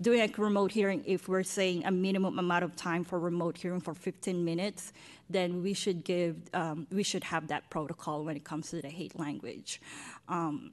[0.00, 3.80] doing a remote hearing, if we're saying a minimum amount of time for remote hearing
[3.80, 4.92] for 15 minutes,
[5.32, 8.88] then we should give, um, we should have that protocol when it comes to the
[8.88, 9.80] hate language.
[10.28, 10.72] Um,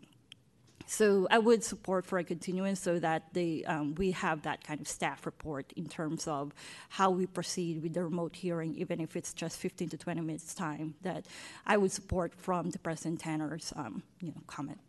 [0.90, 4.80] so I would support for a continuance so that the, um, we have that kind
[4.80, 6.54] of staff report in terms of
[6.88, 10.54] how we proceed with the remote hearing, even if it's just 15 to 20 minutes
[10.56, 11.26] time, that
[11.66, 14.80] I would support from the President Tanner's um, you know, comment.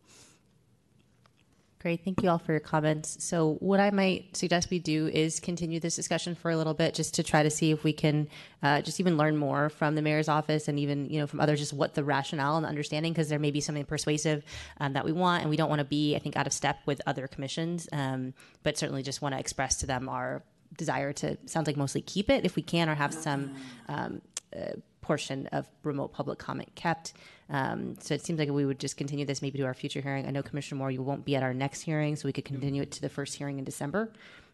[1.80, 2.04] Great.
[2.04, 3.22] Thank you all for your comments.
[3.22, 6.92] So, what I might suggest we do is continue this discussion for a little bit
[6.92, 8.28] just to try to see if we can
[8.64, 11.60] uh, just even learn more from the mayor's office and even, you know, from others,
[11.60, 14.44] just what the rationale and the understanding, because there may be something persuasive
[14.80, 16.80] um, that we want, and we don't want to be, I think, out of step
[16.84, 20.42] with other commissions, um, but certainly just want to express to them our
[20.76, 23.54] desire to, sounds like mostly keep it if we can, or have some
[23.88, 24.20] um,
[24.56, 27.12] uh, portion of remote public comment kept.
[27.50, 30.26] Um, so it seems like we would just continue this maybe to our future hearing.
[30.26, 32.82] I know Commissioner Moore, you won't be at our next hearing, so we could continue
[32.82, 34.10] it to the first hearing in December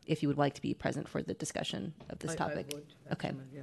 [0.07, 2.67] if you would like to be present for the discussion of this I- I topic.
[2.73, 3.29] would, Okay.
[3.29, 3.63] actually, yeah.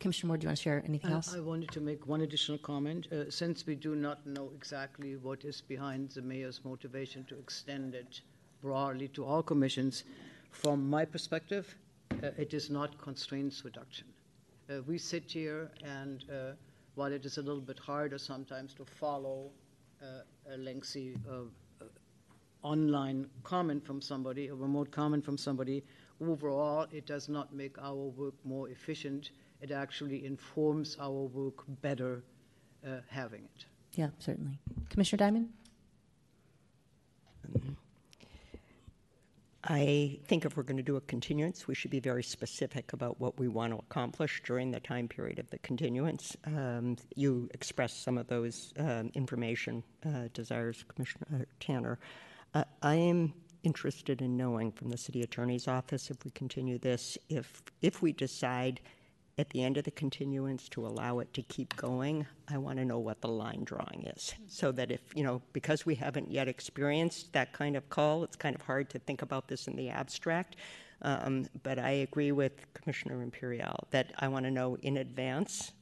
[0.00, 1.32] Commissioner Moore, do you want to share anything else?
[1.32, 3.06] I wanted to make one additional comment.
[3.12, 7.94] Uh, Since we do not know exactly what is behind the mayor's motivation to extend
[7.94, 8.22] it
[8.60, 10.02] broadly to all commissions,
[10.50, 11.76] from my perspective,
[12.10, 14.08] uh, it is not constraints reduction.
[14.68, 16.54] Uh, We sit here and uh,
[16.94, 19.50] while it is a little bit harder sometimes to follow
[20.02, 21.34] uh, a lengthy uh,
[21.80, 21.84] uh,
[22.62, 25.82] online comment from somebody, a remote comment from somebody,
[26.20, 29.30] overall, it does not make our work more efficient.
[29.60, 32.22] It actually informs our work better
[32.86, 33.64] uh, having it.
[33.94, 34.58] Yeah, certainly.
[34.90, 35.48] Commissioner Diamond?
[39.64, 43.20] I think if we're going to do a continuance, we should be very specific about
[43.20, 46.36] what we want to accomplish during the time period of the continuance.
[46.46, 51.98] Um, you expressed some of those um, information uh, desires, Commissioner Tanner.
[52.54, 57.16] Uh, I am interested in knowing from the city attorney's office if we continue this,
[57.28, 58.80] if if we decide
[59.42, 62.84] at the end of the continuance to allow it to keep going, I want to
[62.84, 64.32] know what the line drawing is.
[64.46, 68.36] So that if, you know, because we haven't yet experienced that kind of call, it's
[68.36, 70.54] kind of hard to think about this in the abstract.
[71.02, 75.72] Um, but I agree with Commissioner Imperial that I want to know in advance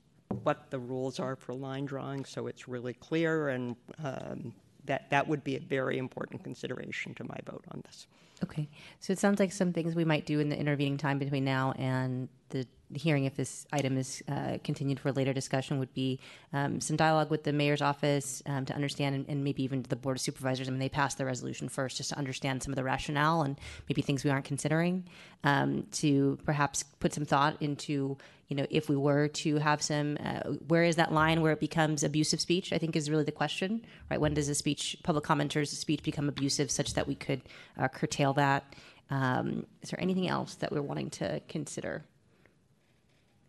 [0.43, 4.55] what the rules are for line drawing so it's really clear and um,
[4.87, 8.07] that, that would be a very important consideration to my vote on this.
[8.43, 11.45] Okay, so it sounds like some things we might do in the intervening time between
[11.45, 16.19] now and the hearing, if this item is uh, continued for later discussion, would be
[16.53, 19.97] um, some dialogue with the mayor's office um, to understand, and, and maybe even the
[19.97, 20.69] board of supervisors.
[20.69, 23.59] I mean, they passed the resolution first, just to understand some of the rationale and
[23.89, 25.05] maybe things we aren't considering.
[25.43, 28.19] Um, to perhaps put some thought into,
[28.49, 31.61] you know, if we were to have some, uh, where is that line where it
[31.61, 32.73] becomes abusive speech?
[32.75, 34.21] I think is really the question, right?
[34.21, 37.41] When does a speech, public commenters' speech become abusive, such that we could
[37.79, 38.75] uh, curtail that?
[39.11, 42.05] Um, is there anything else that we're wanting to consider?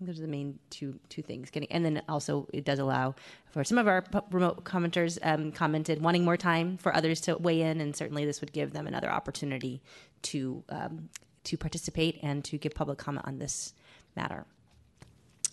[0.04, 1.52] Those are the main two two things.
[1.52, 3.14] Getting and then also it does allow
[3.52, 7.62] for some of our remote commenters um, commented wanting more time for others to weigh
[7.62, 9.82] in, and certainly this would give them another opportunity
[10.24, 11.10] to um,
[11.43, 13.74] to participate and to give public comment on this
[14.16, 14.45] matter.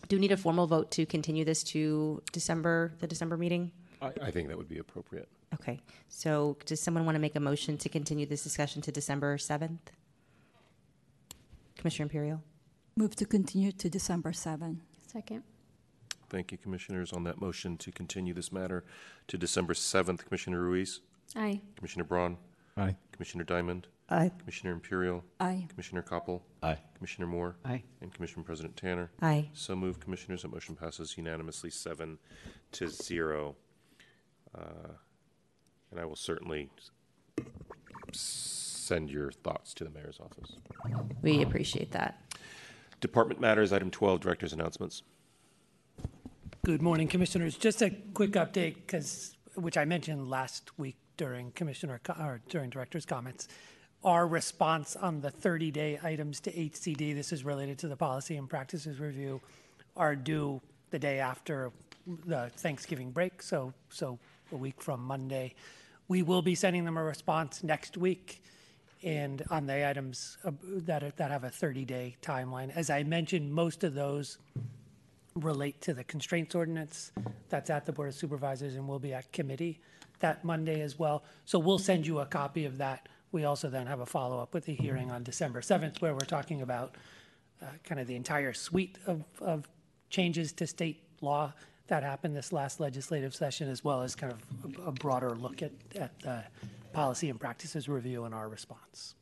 [0.08, 3.70] Do we need a formal vote to continue this to December the December meeting?
[4.00, 5.28] I, I think that would be appropriate.
[5.54, 9.36] Okay, so does someone want to make a motion to continue this discussion to December
[9.36, 9.90] seventh?
[11.76, 12.42] Commissioner Imperial.
[12.98, 14.80] Move to continue to December 7.
[15.06, 15.44] Second.
[16.28, 17.12] Thank you, Commissioners.
[17.12, 18.84] On that motion to continue this matter
[19.28, 20.98] to December 7th, Commissioner Ruiz,
[21.36, 21.60] Aye.
[21.76, 22.38] Commissioner Braun,
[22.76, 22.96] Aye.
[23.12, 24.32] Commissioner Diamond, Aye.
[24.40, 25.66] Commissioner Imperial, Aye.
[25.68, 26.78] Commissioner Koppel, Aye.
[26.96, 27.84] Commissioner Moore, Aye.
[28.00, 29.12] and Commissioner President Tanner.
[29.22, 29.48] Aye.
[29.52, 30.42] So moved, Commissioners.
[30.42, 32.18] That motion passes unanimously, seven
[32.72, 33.54] to zero.
[34.52, 34.94] Uh,
[35.92, 36.68] And I will certainly
[38.12, 40.56] send your thoughts to the mayor's office.
[41.22, 42.20] We appreciate that.
[43.00, 45.02] Department matters, item 12, director's announcements.
[46.64, 47.56] Good morning, Commissioners.
[47.56, 53.06] Just a quick update, because, which I mentioned last week during Commissioner, or during Director's
[53.06, 53.48] comments.
[54.04, 58.48] Our response on the 30-day items to HCD, this is related to the Policy and
[58.48, 59.40] Practices Review,
[59.96, 61.72] are due the day after
[62.26, 64.18] the Thanksgiving break, so, so
[64.52, 65.54] a week from Monday.
[66.06, 68.42] We will be sending them a response next week
[69.02, 72.74] and on the items uh, that, that have a 30-day timeline.
[72.74, 74.38] As I mentioned, most of those
[75.34, 77.12] relate to the constraints ordinance
[77.48, 79.80] that's at the Board of Supervisors and will be at committee
[80.20, 81.22] that Monday as well.
[81.44, 83.08] So we'll send you a copy of that.
[83.30, 86.62] We also then have a follow-up with the hearing on December 7th where we're talking
[86.62, 86.96] about
[87.62, 89.68] uh, kind of the entire suite of, of
[90.10, 91.52] changes to state law
[91.88, 95.62] that happened this last legislative session, as well as kind of a- a broader look
[95.62, 96.44] at, at the
[96.98, 99.14] policy and practices review and our response.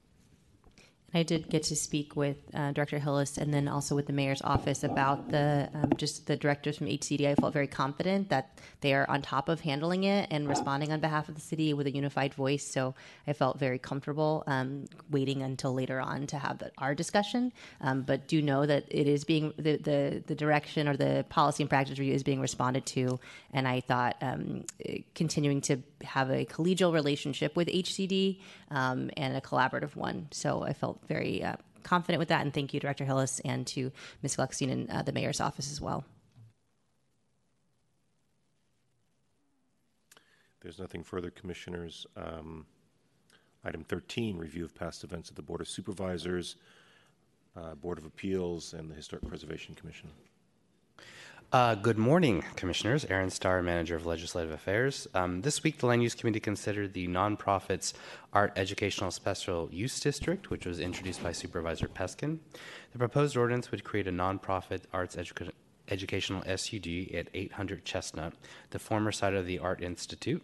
[1.17, 4.43] I did get to speak with uh, Director Hillis and then also with the mayor's
[4.43, 7.27] office about the um, just the directors from HCD.
[7.27, 11.01] I felt very confident that they are on top of handling it and responding on
[11.01, 12.67] behalf of the city with a unified voice.
[12.67, 12.95] So
[13.27, 17.51] I felt very comfortable um, waiting until later on to have the, our discussion.
[17.81, 21.63] Um, but do know that it is being the, the the direction or the policy
[21.63, 23.19] and practice review is being responded to,
[23.55, 24.67] and I thought um,
[25.15, 28.41] continuing to have a collegial relationship with HCD
[28.71, 30.29] um, and a collaborative one.
[30.31, 33.93] So I felt very uh, confident with that, and thank you, Director Hillis, and to
[34.23, 34.37] Ms.
[34.37, 36.05] Gluckstein and uh, the mayor's office as well.
[40.61, 42.07] There's nothing further, Commissioners.
[42.17, 42.67] Um,
[43.65, 46.55] Item 13, review of past events of the Board of Supervisors,
[47.57, 50.09] uh, Board of Appeals, and the Historic Preservation Commission.
[51.53, 53.05] Uh, good morning, Commissioners.
[53.05, 55.07] Aaron Starr, Manager of Legislative Affairs.
[55.15, 57.93] Um, this week, the Land Use Committee considered the nonprofits
[58.33, 62.41] Art Educational Special Use District, which was introduced by Supervisor Peskin.
[62.91, 65.53] The proposed ordinance would create a nonprofit arts educa-
[65.89, 68.33] educational SUD at 800 Chestnut,
[68.71, 70.43] the former site of the Art Institute.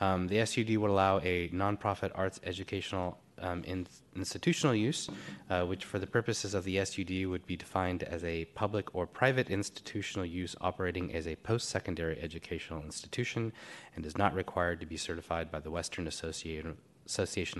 [0.00, 3.86] Um, the SUD would allow a nonprofit arts educational um, in,
[4.16, 5.08] institutional use,
[5.48, 9.06] uh, which for the purposes of the SUD would be defined as a public or
[9.06, 13.52] private institutional use operating as a post secondary educational institution
[13.96, 16.76] and is not required to be certified by the Western Association,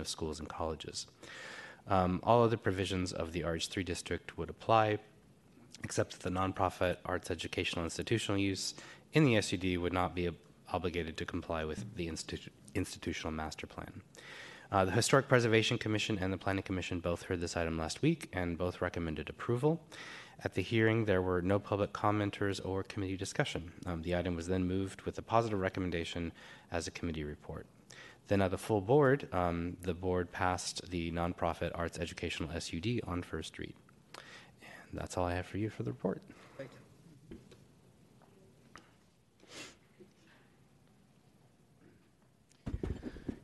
[0.00, 1.06] of Schools and Colleges.
[1.88, 4.98] Um, all other provisions of the RH3 district would apply,
[5.82, 8.74] except that the nonprofit arts educational institutional use
[9.12, 10.36] in the SUD would not be ob-
[10.72, 14.02] obligated to comply with the institu- institutional master plan.
[14.72, 18.28] Uh, the Historic Preservation Commission and the Planning Commission both heard this item last week
[18.32, 19.80] and both recommended approval.
[20.44, 23.72] At the hearing, there were no public commenters or committee discussion.
[23.84, 26.32] Um, the item was then moved with a positive recommendation
[26.70, 27.66] as a committee report.
[28.28, 33.22] Then, at the full board, um, the board passed the nonprofit arts educational SUD on
[33.22, 33.74] first read.
[34.14, 36.22] And that's all I have for you for the report.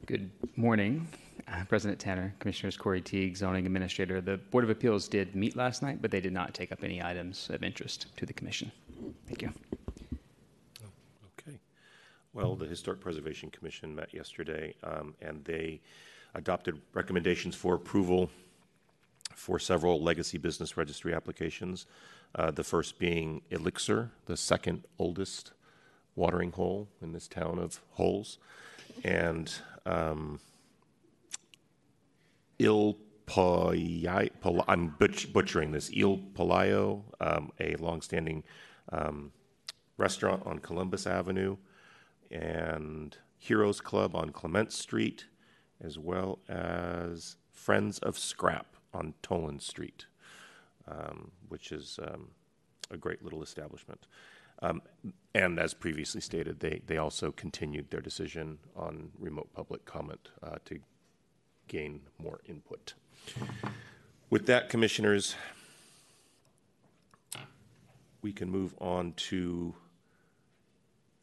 [0.07, 1.09] Good morning,
[1.49, 4.21] uh, President Tanner, Commissioners Corey Teague, Zoning Administrator.
[4.21, 7.03] The Board of Appeals did meet last night, but they did not take up any
[7.03, 8.71] items of interest to the Commission.
[9.27, 9.53] Thank you.
[11.41, 11.59] Okay.
[12.35, 15.81] Well, the Historic Preservation Commission met yesterday, um, and they
[16.37, 18.31] adopted recommendations for approval
[19.35, 21.87] for several legacy business registry applications.
[22.37, 25.51] Uh, the first being Elixir, the second oldest
[26.15, 28.39] watering hole in this town of holes,
[29.03, 29.53] and
[29.87, 30.41] um,
[32.59, 38.45] Il Pollaio, Pal- I'm butch- butchering this, Il Pollaio, um, a longstanding
[38.91, 39.32] um,
[39.97, 41.57] restaurant on Columbus Avenue,
[42.30, 45.26] and Heroes Club on Clement Street,
[45.80, 50.07] as well as Friends of Scrap on Toland Street,
[50.89, 52.28] um, which is um,
[52.91, 54.07] a great little establishment.
[54.63, 54.83] Um,
[55.35, 60.57] and as previously stated, they, they also continued their decision on remote public comment uh,
[60.65, 60.79] to
[61.69, 62.95] gain more input.
[64.31, 65.35] With that, commissioners,
[68.23, 69.75] we can move on to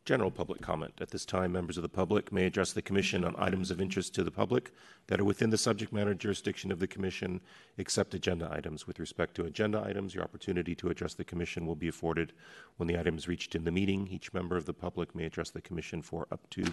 [0.06, 0.94] general public comment.
[1.00, 4.14] At this time, members of the public may address the Commission on items of interest
[4.16, 4.72] to the public
[5.08, 7.40] that are within the subject matter jurisdiction of the Commission,
[7.78, 8.86] except agenda items.
[8.86, 12.34] With respect to agenda items, your opportunity to address the Commission will be afforded
[12.76, 14.08] when the item is reached in the meeting.
[14.12, 16.66] Each member of the public may address the Commission for up to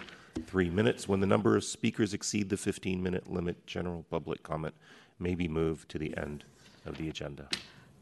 [0.45, 1.07] three minutes.
[1.07, 4.75] When the number of speakers exceed the 15 minute limit, general public comment
[5.19, 6.43] may be moved to the end
[6.85, 7.47] of the agenda.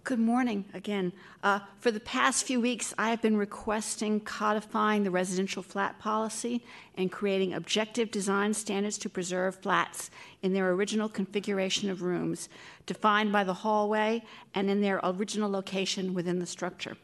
[0.05, 1.11] Good morning again.
[1.43, 6.63] Uh, for the past few weeks, I have been requesting codifying the residential flat policy
[6.95, 10.09] and creating objective design standards to preserve flats
[10.41, 12.49] in their original configuration of rooms,
[12.85, 14.23] defined by the hallway
[14.55, 16.95] and in their original location within the structure.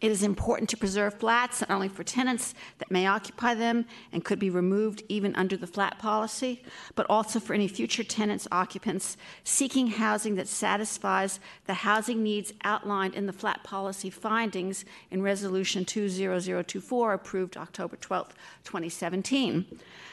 [0.00, 4.24] It is important to preserve flats not only for tenants that may occupy them and
[4.24, 6.62] could be removed even under the flat policy,
[6.94, 13.14] but also for any future tenants, occupants seeking housing that satisfies the housing needs outlined
[13.14, 18.28] in the flat policy findings in Resolution 20024, approved October 12,
[18.64, 19.64] 2017.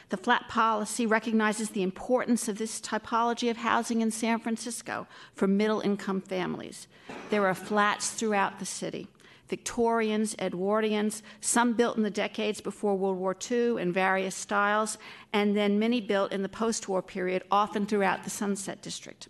[0.08, 5.48] The flat policy recognizes the importance of this typology of housing in San Francisco for
[5.48, 6.86] middle income families.
[7.30, 9.08] There are flats throughout the city.
[9.52, 14.96] Victorians, Edwardians, some built in the decades before World War II in various styles,
[15.34, 19.28] and then many built in the post war period, often throughout the Sunset District.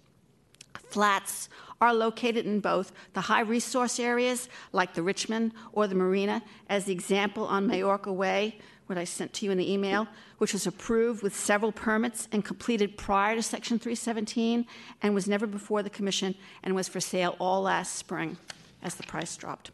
[0.75, 1.49] Flats
[1.81, 6.85] are located in both the high resource areas, like the Richmond or the Marina, as
[6.85, 10.07] the example on Majorca Way, what I sent to you in the email,
[10.39, 14.67] which was approved with several permits and completed prior to Section 317
[15.03, 18.37] and was never before the Commission and was for sale all last spring
[18.83, 19.71] as the price dropped.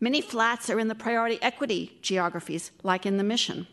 [0.00, 3.66] Many flats are in the priority equity geographies, like in the Mission.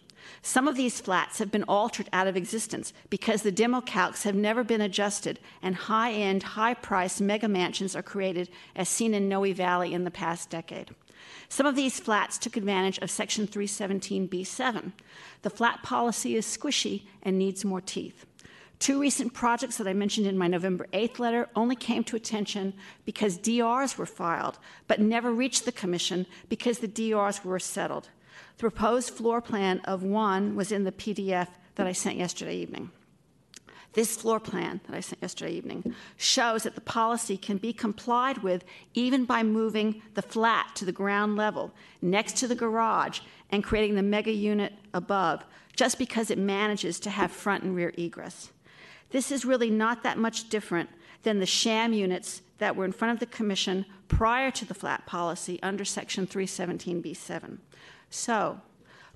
[0.44, 4.36] Some of these flats have been altered out of existence because the demo calcs have
[4.36, 9.28] never been adjusted, and high end, high priced mega mansions are created, as seen in
[9.28, 10.90] Noe Valley in the past decade.
[11.50, 14.94] Some of these flats took advantage of Section 317B7.
[15.42, 18.26] The flat policy is squishy and needs more teeth.
[18.82, 22.74] Two recent projects that I mentioned in my November 8th letter only came to attention
[23.06, 24.58] because DRs were filed,
[24.88, 28.10] but never reached the Commission because the DRs were settled.
[28.58, 32.90] The proposed floor plan of one was in the PDF that I sent yesterday evening.
[33.94, 38.40] This floor plan that I sent yesterday evening shows that the policy can be complied
[38.40, 38.64] with
[38.96, 41.72] even by moving the flat to the ground level
[42.02, 43.20] next to the garage
[43.52, 47.94] and creating the mega unit above, just because it manages to have front and rear
[47.96, 48.50] egress.
[49.12, 50.90] This is really not that much different
[51.24, 55.06] than the sham units that were in front of the Commission prior to the flat
[55.06, 57.58] policy under Section 317B7.
[58.10, 58.62] So,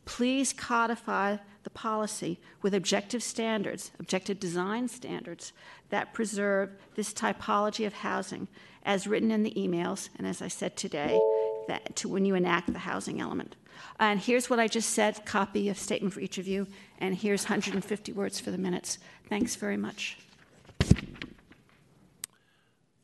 [0.06, 5.52] please codify the policy with objective standards, objective design standards
[5.90, 8.48] that preserve this typology of housing
[8.84, 11.20] as written in the emails and as I said today
[11.68, 13.56] that to when you enact the housing element.
[14.00, 16.68] And here's what I just said, copy of statement for each of you,
[17.00, 19.00] and here's 150 words for the minutes.
[19.30, 20.18] Thanks very much.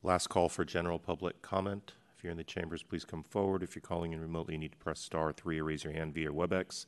[0.04, 1.94] Last call for general public comment.
[2.18, 3.64] If you're in the chambers, please come forward.
[3.64, 6.14] If you're calling in remotely, you need to press star three or raise your hand
[6.14, 6.86] via WebEx.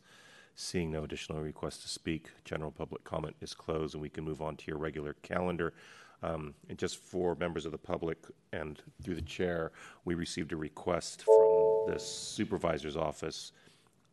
[0.55, 4.41] Seeing no additional requests to speak, general public comment is closed, and we can move
[4.41, 5.73] on to your regular calendar.
[6.21, 8.17] Um, and just for members of the public
[8.51, 9.71] and through the chair,
[10.05, 13.51] we received a request from the supervisor's office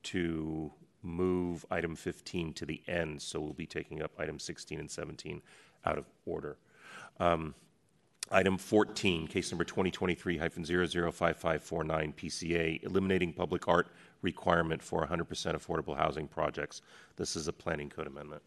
[0.04, 0.72] to
[1.02, 5.42] move item 15 to the end, so we'll be taking up item 16 and 17
[5.84, 6.56] out of order.
[7.18, 7.54] Um,
[8.32, 13.88] Item 14, case number 2023-005549 PCA, eliminating public art
[14.22, 16.80] requirement for 100% affordable housing projects.
[17.16, 18.42] This is a planning code amendment.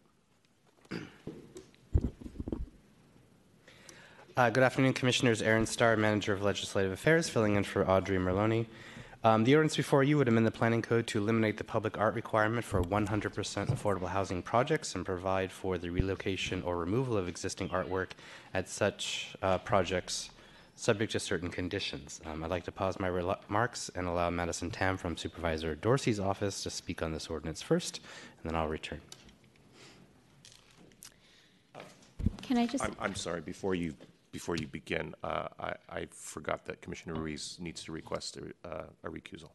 [4.36, 5.42] Uh, good afternoon, Commissioners.
[5.42, 8.64] Aaron Starr, Manager of Legislative Affairs, filling in for Audrey Merlone.
[9.24, 12.14] Um, the ordinance before you would amend the planning code to eliminate the public art
[12.14, 17.70] requirement for 100% affordable housing projects and provide for the relocation or removal of existing
[17.70, 18.10] artwork
[18.52, 20.28] at such uh, projects
[20.76, 22.20] subject to certain conditions.
[22.26, 26.62] Um, I'd like to pause my remarks and allow Madison Tam from Supervisor Dorsey's office
[26.64, 28.00] to speak on this ordinance first,
[28.42, 29.00] and then I'll return.
[32.42, 32.84] Can I just?
[32.84, 33.94] I'm, I'm sorry, before you,
[34.34, 38.86] before you begin, uh, I, I forgot that Commissioner Ruiz needs to request a, uh,
[39.04, 39.50] a recusal.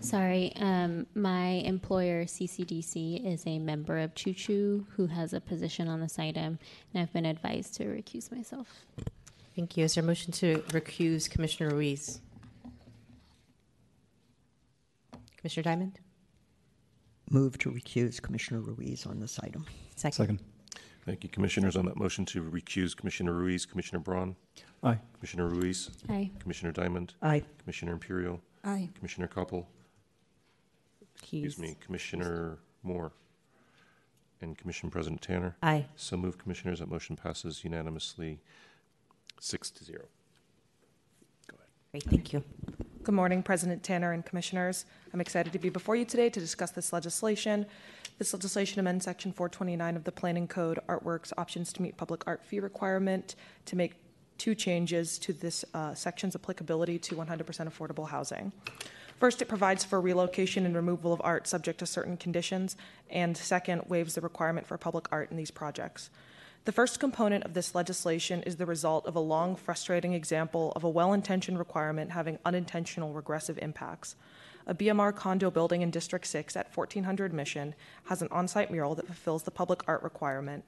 [0.00, 5.88] Sorry, um, my employer, CCDC, is a member of Choo Choo who has a position
[5.88, 6.58] on this item,
[6.92, 8.68] and I've been advised to recuse myself.
[9.54, 9.84] Thank you.
[9.84, 12.20] Is there a motion to recuse Commissioner Ruiz?
[15.38, 15.98] Commissioner Diamond?
[17.30, 19.64] Move to recuse Commissioner Ruiz on this item.
[19.94, 20.12] Second.
[20.12, 20.55] Second.
[21.06, 21.76] Thank you, Commissioners.
[21.76, 24.34] On that motion to recuse Commissioner Ruiz, Commissioner Braun?
[24.82, 24.98] Aye.
[25.14, 25.90] Commissioner Ruiz?
[26.08, 26.32] Aye.
[26.40, 27.14] Commissioner Diamond?
[27.22, 27.44] Aye.
[27.62, 28.40] Commissioner Imperial?
[28.64, 28.88] Aye.
[28.96, 29.64] Commissioner Koppel?
[31.14, 33.12] Excuse me, Commissioner Moore?
[34.42, 35.56] And Commission President Tanner?
[35.62, 35.86] Aye.
[35.94, 36.80] So move, Commissioners.
[36.80, 38.40] That motion passes unanimously,
[39.40, 40.06] six to zero.
[41.92, 42.42] Great, thank you.
[43.06, 44.84] Good morning, President Tanner and Commissioners.
[45.14, 47.64] I'm excited to be before you today to discuss this legislation.
[48.18, 52.44] This legislation amends Section 429 of the Planning Code, Artworks Options to Meet Public Art
[52.44, 53.36] Fee Requirement,
[53.66, 53.94] to make
[54.38, 58.50] two changes to this uh, section's applicability to 100% affordable housing.
[59.20, 62.76] First, it provides for relocation and removal of art subject to certain conditions,
[63.08, 66.10] and second, waives the requirement for public art in these projects.
[66.66, 70.82] The first component of this legislation is the result of a long, frustrating example of
[70.82, 74.16] a well intentioned requirement having unintentional regressive impacts.
[74.66, 78.96] A BMR condo building in District 6 at 1400 Mission has an on site mural
[78.96, 80.64] that fulfills the public art requirement.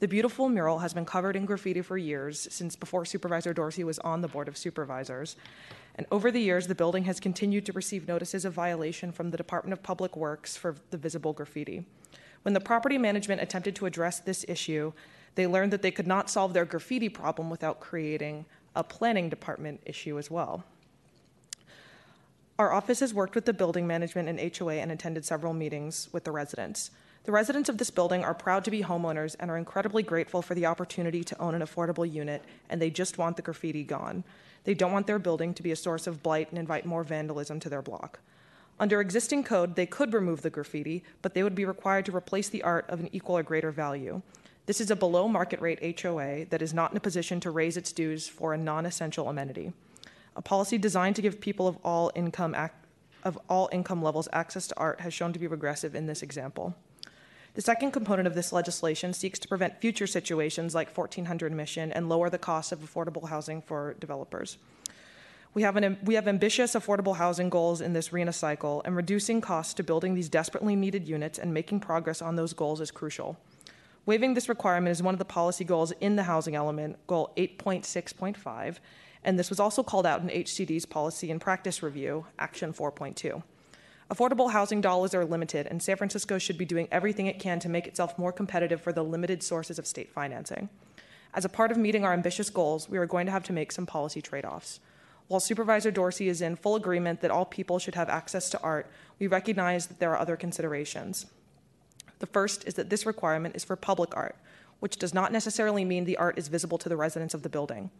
[0.00, 4.00] The beautiful mural has been covered in graffiti for years, since before Supervisor Dorsey was
[4.00, 5.36] on the Board of Supervisors.
[5.94, 9.36] And over the years, the building has continued to receive notices of violation from the
[9.36, 11.86] Department of Public Works for the visible graffiti.
[12.42, 14.92] When the property management attempted to address this issue,
[15.36, 19.80] they learned that they could not solve their graffiti problem without creating a planning department
[19.86, 20.64] issue as well.
[22.58, 26.24] Our office has worked with the building management and HOA and attended several meetings with
[26.24, 26.90] the residents.
[27.24, 30.54] The residents of this building are proud to be homeowners and are incredibly grateful for
[30.54, 34.24] the opportunity to own an affordable unit, and they just want the graffiti gone.
[34.64, 37.60] They don't want their building to be a source of blight and invite more vandalism
[37.60, 38.20] to their block.
[38.78, 42.48] Under existing code, they could remove the graffiti, but they would be required to replace
[42.48, 44.22] the art of an equal or greater value.
[44.66, 47.76] This is a below market rate HOA that is not in a position to raise
[47.76, 49.72] its dues for a non essential amenity.
[50.34, 52.72] A policy designed to give people of all income ac-
[53.22, 56.74] of all income levels access to art has shown to be regressive in this example.
[57.54, 62.08] The second component of this legislation seeks to prevent future situations like 1400 Mission and
[62.08, 64.58] lower the cost of affordable housing for developers.
[65.54, 69.40] We have, an, we have ambitious affordable housing goals in this RHNA cycle, and reducing
[69.40, 73.38] costs to building these desperately needed units and making progress on those goals is crucial.
[74.06, 78.76] Waiving this requirement is one of the policy goals in the housing element, Goal 8.6.5,
[79.24, 83.42] and this was also called out in HCD's Policy and Practice Review, Action 4.2.
[84.08, 87.68] Affordable housing dollars are limited, and San Francisco should be doing everything it can to
[87.68, 90.68] make itself more competitive for the limited sources of state financing.
[91.34, 93.72] As a part of meeting our ambitious goals, we are going to have to make
[93.72, 94.78] some policy trade offs.
[95.26, 98.88] While Supervisor Dorsey is in full agreement that all people should have access to art,
[99.18, 101.26] we recognize that there are other considerations.
[102.18, 104.36] The first is that this requirement is for public art,
[104.80, 107.90] which does not necessarily mean the art is visible to the residents of the building.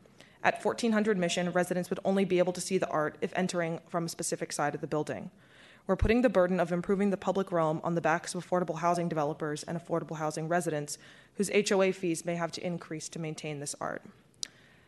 [0.42, 4.06] At 1400 Mission, residents would only be able to see the art if entering from
[4.06, 5.30] a specific side of the building.
[5.86, 9.08] We're putting the burden of improving the public realm on the backs of affordable housing
[9.08, 10.98] developers and affordable housing residents,
[11.34, 14.02] whose HOA fees may have to increase to maintain this art.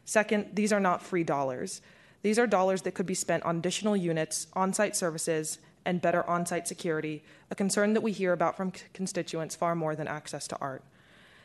[0.05, 1.83] Second, these are not free dollars.
[2.23, 5.59] These are dollars that could be spent on additional units, on site services,
[5.89, 9.97] and better on site security, a concern that we hear about from constituents far more
[9.97, 10.85] than access to art.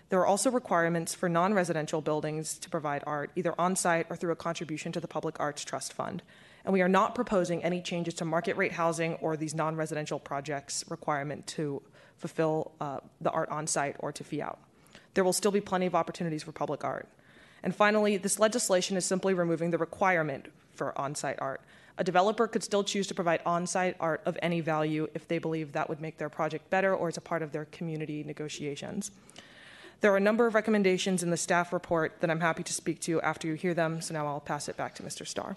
[0.10, 4.18] There are also requirements for non residential buildings to provide art, either on site or
[4.18, 6.24] through a contribution to the Public Arts Trust Fund.
[6.66, 10.20] And we are not proposing any changes to market rate housing or these non residential
[10.20, 11.82] projects' requirement to
[12.18, 14.60] fulfill uh, the art on site or to fee out.
[15.14, 17.08] There will still be plenty of opportunities for public art.
[17.64, 21.62] And finally, this legislation is simply removing the requirement for on site art.
[21.98, 25.38] A developer could still choose to provide on site art of any value if they
[25.38, 29.12] believe that would make their project better or as a part of their community negotiations.
[30.02, 33.00] There are a number of recommendations in the staff report that I'm happy to speak
[33.02, 35.26] to after you hear them, so now I'll pass it back to Mr.
[35.26, 35.56] Starr.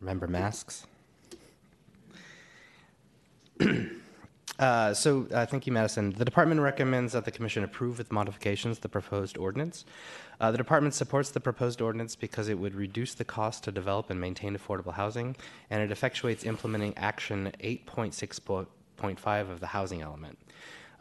[0.00, 0.86] Remember masks?
[4.56, 6.12] Uh, so, uh, thank you, Madison.
[6.12, 9.84] The department recommends that the commission approve with modifications the proposed ordinance.
[10.40, 14.10] Uh, the department supports the proposed ordinance because it would reduce the cost to develop
[14.10, 15.36] and maintain affordable housing,
[15.70, 20.38] and it effectuates implementing Action 8.6.5 of the housing element.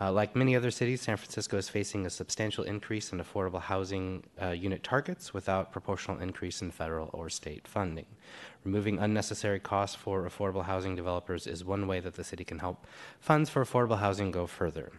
[0.02, 4.24] Uh, like many other cities, San Francisco is facing a substantial increase in affordable housing
[4.42, 8.08] uh, unit targets without proportional increase in federal or state funding.
[8.64, 12.86] Removing unnecessary costs for affordable housing developers is one way that the city can help
[13.20, 14.92] funds for affordable housing go further.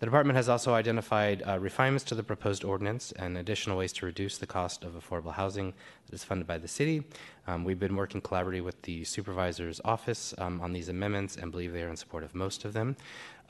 [0.00, 4.06] The department has also identified uh, refinements to the proposed ordinance and additional ways to
[4.06, 5.74] reduce the cost of affordable housing
[6.06, 7.04] that is funded by the city.
[7.46, 11.74] Um, we've been working collaboratively with the supervisor's office um, on these amendments and believe
[11.74, 12.96] they are in support of most of them.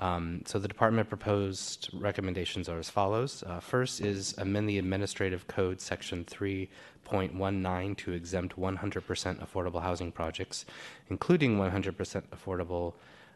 [0.00, 3.44] Um, so the department proposed recommendations are as follows.
[3.46, 10.64] Uh, first is amend the administrative code section 3.19 to exempt 100% affordable housing projects,
[11.10, 12.94] including 100% affordable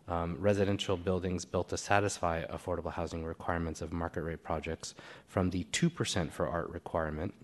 [0.08, 4.94] um, residential buildings built to satisfy affordable housing requirements of market rate projects
[5.26, 7.34] from the 2% for art requirement.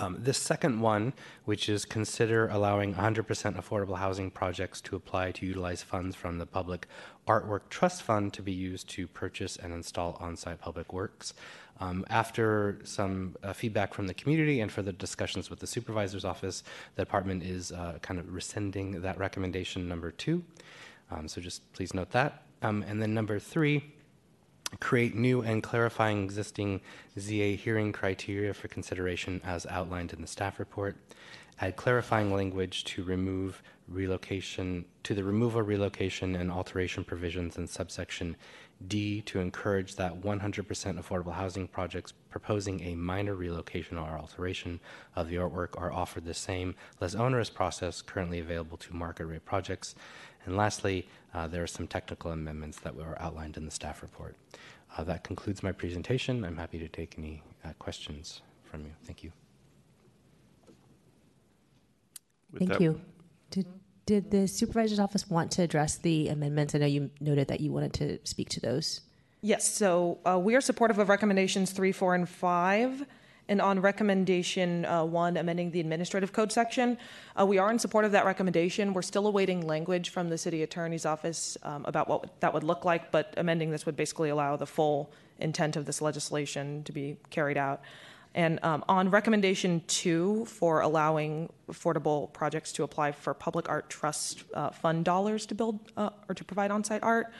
[0.00, 1.12] Um, this second one,
[1.44, 3.26] which is consider allowing 100%
[3.56, 6.86] affordable housing projects to apply to utilize funds from the Public
[7.26, 11.34] Artwork Trust Fund to be used to purchase and install on site public works.
[11.80, 16.62] Um, after some uh, feedback from the community and further discussions with the supervisor's office,
[16.94, 20.44] the department is uh, kind of rescinding that recommendation number two.
[21.10, 22.42] Um, so just please note that.
[22.62, 23.94] Um, and then number three,
[24.80, 26.80] create new and clarifying existing
[27.18, 30.96] ZA hearing criteria for consideration as outlined in the staff report.
[31.60, 38.36] Add clarifying language to remove relocation to the removal, relocation, and alteration provisions in subsection
[38.86, 40.66] D to encourage that 100%
[41.02, 44.78] affordable housing projects proposing a minor relocation or alteration
[45.16, 49.44] of the artwork are offered the same less onerous process currently available to market rate
[49.44, 49.96] projects.
[50.48, 54.34] And lastly, uh, there are some technical amendments that were outlined in the staff report.
[54.96, 56.42] Uh, that concludes my presentation.
[56.42, 58.92] I'm happy to take any uh, questions from you.
[59.04, 59.32] Thank you.
[62.50, 62.98] With Thank that- you.
[63.50, 63.66] Did,
[64.06, 66.74] did the supervisor's office want to address the amendments?
[66.74, 69.02] I know you noted that you wanted to speak to those.
[69.42, 73.04] Yes, so uh, we are supportive of recommendations three, four, and five.
[73.48, 76.98] And on recommendation uh, one, amending the administrative code section,
[77.38, 78.92] uh, we are in support of that recommendation.
[78.92, 82.84] We're still awaiting language from the city attorney's office um, about what that would look
[82.84, 87.16] like, but amending this would basically allow the full intent of this legislation to be
[87.30, 87.80] carried out.
[88.34, 94.44] And um, on recommendation two for allowing affordable projects to apply for public art trust
[94.52, 97.32] uh, fund dollars to build uh, or to provide on site art,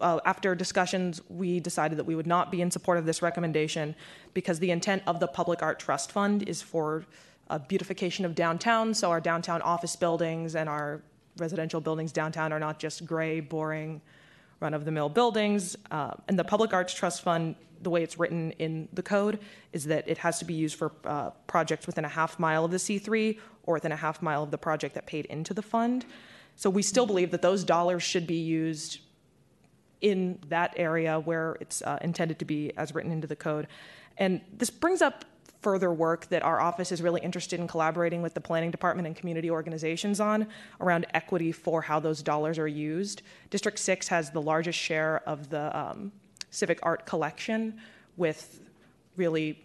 [0.00, 3.94] uh, after discussions, we decided that we would not be in support of this recommendation
[4.34, 7.04] because the intent of the Public Art Trust Fund is for
[7.48, 8.94] uh, beautification of downtown.
[8.94, 11.02] So our downtown office buildings and our
[11.36, 14.00] residential buildings downtown are not just gray, boring,
[14.60, 15.76] run of the mill buildings.
[15.90, 19.40] Uh, and the Public Arts Trust Fund, the way it's written in the code,
[19.72, 22.70] is that it has to be used for uh, projects within a half mile of
[22.70, 26.04] the C3 or within a half mile of the project that paid into the fund.
[26.56, 29.00] So we still believe that those dollars should be used
[30.00, 33.66] in that area where it's uh, intended to be as written into the code.
[34.16, 35.24] And this brings up
[35.62, 39.14] further work that our office is really interested in collaborating with the planning department and
[39.14, 40.46] community organizations on
[40.80, 43.22] around equity for how those dollars are used.
[43.50, 46.12] District 6 has the largest share of the um,
[46.50, 47.78] civic art collection,
[48.16, 48.60] with
[49.16, 49.62] really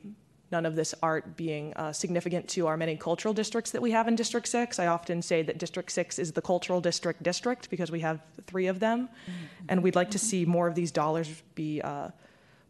[0.51, 4.07] none of this art being uh, significant to our many cultural districts that we have
[4.07, 4.79] in District 6.
[4.79, 8.67] I often say that District 6 is the cultural district district because we have three
[8.67, 9.09] of them.
[9.69, 12.09] And we'd like to see more of these dollars be uh,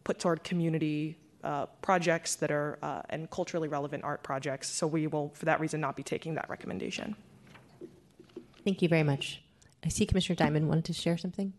[0.04, 4.68] put toward community uh, projects that are uh, and culturally relevant art projects.
[4.68, 7.14] So we will, for that reason, not be taking that recommendation.
[8.64, 9.42] Thank you very much.
[9.84, 11.52] I see Commissioner Diamond wanted to share something.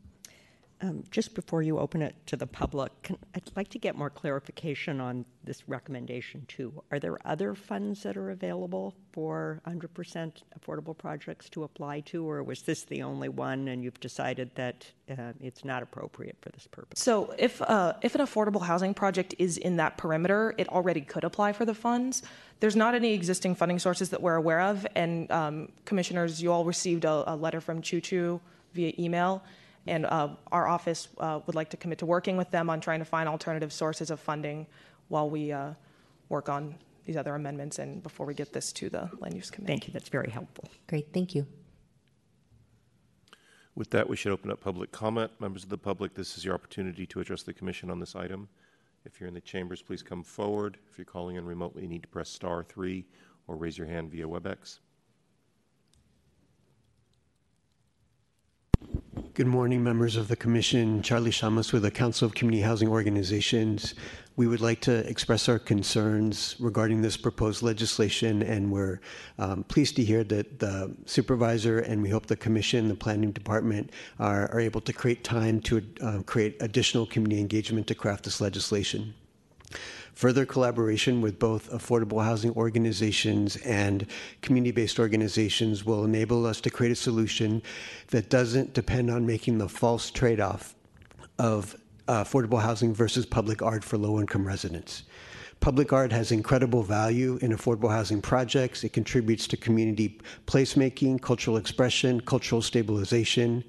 [0.79, 4.11] Um, just before you open it to the public, can, I'd like to get more
[4.11, 6.83] clarification on this recommendation too.
[6.91, 12.43] Are there other funds that are available for 100% affordable projects to apply to, or
[12.43, 16.67] was this the only one and you've decided that uh, it's not appropriate for this
[16.67, 16.99] purpose?
[16.99, 21.23] So if uh, if an affordable housing project is in that perimeter, it already could
[21.23, 22.21] apply for the funds.
[22.59, 26.65] There's not any existing funding sources that we're aware of, and um, commissioners, you all
[26.65, 28.39] received a, a letter from Choo Choo
[28.73, 29.43] via email.
[29.87, 32.99] And uh, our office uh, would like to commit to working with them on trying
[32.99, 34.67] to find alternative sources of funding
[35.07, 35.73] while we uh,
[36.29, 36.75] work on
[37.05, 39.71] these other amendments and before we get this to the land use committee.
[39.71, 39.93] Thank you.
[39.93, 40.65] That's very helpful.
[40.87, 41.13] Great.
[41.13, 41.47] Thank you.
[43.75, 45.31] With that, we should open up public comment.
[45.39, 48.49] Members of the public, this is your opportunity to address the commission on this item.
[49.05, 50.77] If you're in the chambers, please come forward.
[50.91, 53.05] If you're calling in remotely, you need to press star three
[53.47, 54.79] or raise your hand via WebEx.
[59.37, 61.03] Good morning, members of the Commission.
[61.03, 63.93] Charlie Sciammas with the Council of Community Housing Organizations.
[64.35, 68.99] We would like to express our concerns regarding this proposed legislation, and we're
[69.37, 73.91] um, pleased to hear that the supervisor and we hope the Commission, the Planning Department,
[74.17, 78.41] are, are able to create time to uh, create additional community engagement to craft this
[78.41, 79.13] legislation.
[80.17, 84.07] Further collaboration with both affordable housing organizations and
[84.41, 87.61] community based organizations will enable us to create a solution
[88.07, 90.73] that doesn't depend on making the false trade off
[91.37, 91.75] of
[92.07, 95.03] uh, affordable housing versus public art for low income residents.
[95.59, 98.83] Public art has incredible value in affordable housing projects.
[98.83, 103.63] It contributes to community placemaking, cultural expression, cultural stabilization.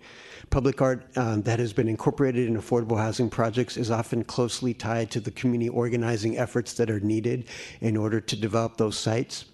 [0.50, 5.10] Public art um, that has been incorporated in affordable housing projects is often closely tied
[5.10, 7.48] to the community organizing efforts that are needed
[7.80, 9.46] in order to develop those sites.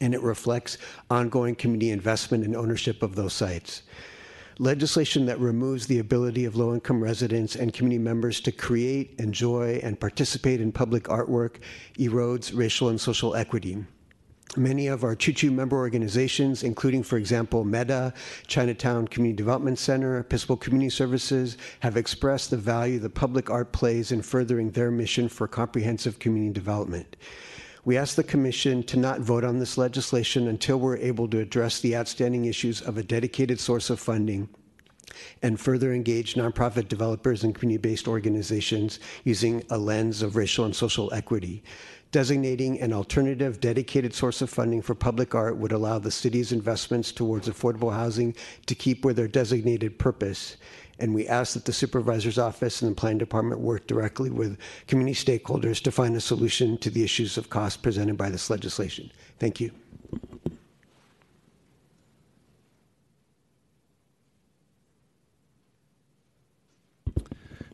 [0.00, 0.78] And it reflects
[1.10, 3.82] ongoing community investment and ownership of those sites.
[4.58, 9.80] Legislation that removes the ability of low income residents and community members to create, enjoy,
[9.82, 11.56] and participate in public artwork
[11.98, 13.84] erodes racial and social equity.
[14.56, 18.14] Many of our Choo member organizations, including, for example, MEDA,
[18.46, 24.12] Chinatown Community Development Center, Episcopal Community Services, have expressed the value the public art plays
[24.12, 27.16] in furthering their mission for comprehensive community development.
[27.84, 31.80] We ask the Commission to not vote on this legislation until we're able to address
[31.80, 34.48] the outstanding issues of a dedicated source of funding
[35.42, 40.74] and further engage nonprofit developers and community based organizations using a lens of racial and
[40.74, 41.62] social equity.
[42.12, 47.10] Designating an alternative dedicated source of funding for public art would allow the city's investments
[47.10, 48.36] towards affordable housing
[48.66, 50.56] to keep with their designated purpose.
[51.00, 55.16] And we ask that the supervisor's office and the planning department work directly with community
[55.16, 59.10] stakeholders to find a solution to the issues of cost presented by this legislation.
[59.40, 59.72] Thank you.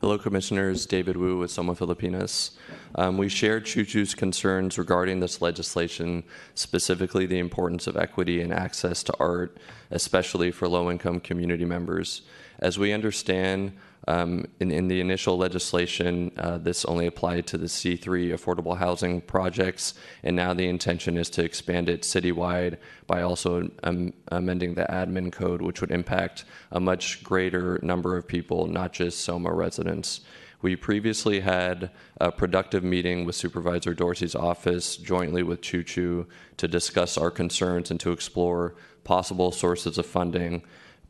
[0.01, 0.87] Hello, Commissioners.
[0.87, 2.53] David Wu with Soma Pilipinas.
[2.95, 6.25] Um, we shared Choo Choo's concerns regarding this legislation,
[6.55, 9.59] specifically the importance of equity and access to art,
[9.91, 12.23] especially for low income community members.
[12.61, 13.73] As we understand,
[14.09, 19.21] um, in, in, the initial legislation, uh, this only applied to the C3 affordable housing
[19.21, 24.85] projects, and now the intention is to expand it citywide by also um, amending the
[24.85, 30.21] admin code, which would impact a much greater number of people, not just SOMA residents.
[30.63, 31.91] We previously had
[32.21, 36.27] a productive meeting with Supervisor Dorsey's office jointly with Choo Choo
[36.59, 38.75] to discuss our concerns and to explore
[39.05, 40.63] possible sources of funding.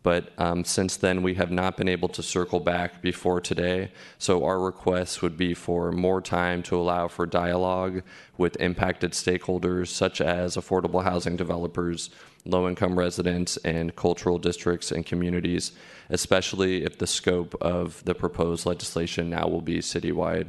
[0.02, 3.92] But um, since then, we have not been able to circle back before today.
[4.18, 8.02] So, our request would be for more time to allow for dialogue
[8.38, 12.08] with impacted stakeholders, such as affordable housing developers,
[12.46, 15.72] low income residents, and cultural districts and communities,
[16.08, 20.48] especially if the scope of the proposed legislation now will be citywide.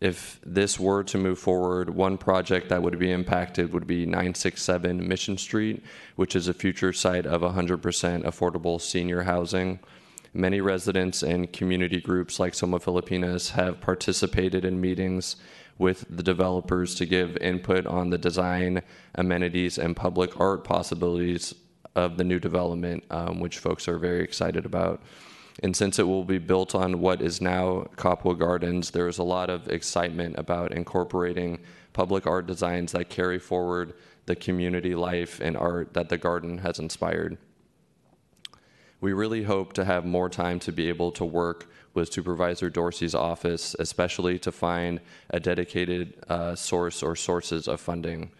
[0.00, 5.06] If this were to move forward, one project that would be impacted would be 967
[5.06, 5.82] Mission Street,
[6.14, 7.82] which is a future site of 100%
[8.22, 9.80] affordable senior housing.
[10.32, 15.36] Many residents and community groups like Soma Pilipinas have participated in meetings
[15.78, 18.82] with the developers to give input on the design,
[19.16, 21.54] amenities, and public art possibilities
[21.96, 25.02] of the new development, um, which folks are very excited about.
[25.60, 29.24] And since it will be built on what is now Kapwa Gardens, there is a
[29.24, 31.58] lot of excitement about incorporating
[31.92, 33.94] public art designs that carry forward
[34.26, 37.38] the community life and art that the garden has inspired.
[39.00, 43.14] We really hope to have more time to be able to work with Supervisor Dorsey's
[43.14, 45.00] office, especially to find
[45.30, 48.30] a dedicated uh, source or sources of funding.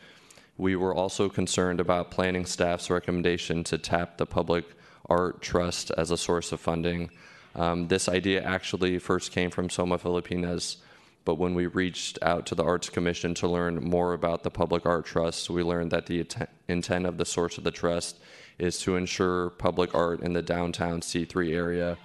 [0.57, 4.64] We were also concerned about planning staff's recommendation to tap the public
[5.09, 7.11] Art Trust as a source of funding.
[7.55, 10.79] Um, this idea actually first came from Soma Pilipinas,
[11.25, 14.87] but when we reached out to the Arts Commission to learn more about the Public
[14.87, 16.27] Art Trust, we learned that the
[16.69, 18.19] intent of the source of the trust
[18.59, 21.97] is to ensure public art in the downtown C3 area,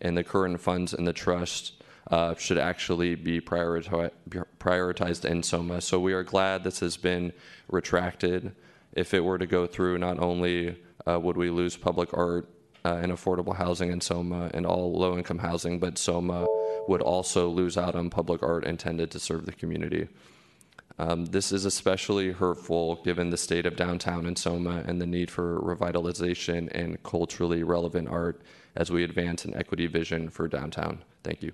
[0.00, 1.72] and the current funds in the trust
[2.10, 4.10] uh, should actually be prioriti-
[4.58, 5.80] prioritized in SOMA.
[5.80, 7.32] So we are glad this has been
[7.68, 8.52] retracted.
[8.94, 10.78] If it were to go through, not only
[11.16, 12.48] would we lose public art
[12.84, 16.46] uh, and affordable housing in Soma and all low income housing, but Soma
[16.86, 20.08] would also lose out on public art intended to serve the community.
[20.98, 25.30] Um, this is especially hurtful given the state of downtown in Soma and the need
[25.30, 28.42] for revitalization and culturally relevant art
[28.74, 31.04] as we advance an equity vision for downtown.
[31.22, 31.52] Thank you.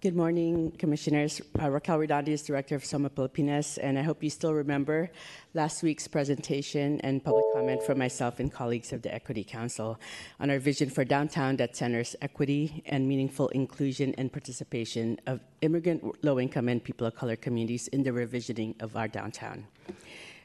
[0.00, 1.40] Good morning, Commissioners.
[1.60, 5.10] Uh, Raquel Redondiez Director of Soma Pilipinas, and I hope you still remember
[5.54, 9.98] last week's presentation and public comment from myself and colleagues of the Equity Council
[10.38, 16.24] on our vision for downtown that centers equity and meaningful inclusion and participation of immigrant,
[16.24, 19.66] low income, and people of color communities in the revisioning of our downtown.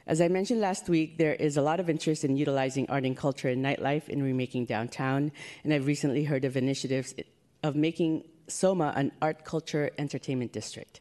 [0.08, 3.16] As I mentioned last week, there is a lot of interest in utilizing art and
[3.16, 5.32] culture and nightlife in remaking downtown,
[5.64, 7.14] and I've recently heard of initiatives
[7.62, 10.99] of making Soma an art, culture, entertainment district.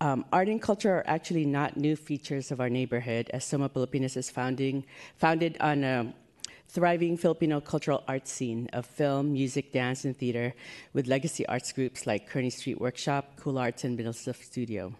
[0.00, 4.16] Um, art and culture are actually not new features of our neighborhood, as Soma Pilipinas
[4.16, 4.84] is founding,
[5.16, 6.12] founded on a
[6.68, 10.52] thriving Filipino cultural art scene of film, music, dance, and theater
[10.92, 14.92] with legacy arts groups like Kearny Street Workshop, Kularts, and Bindlestiff Studio.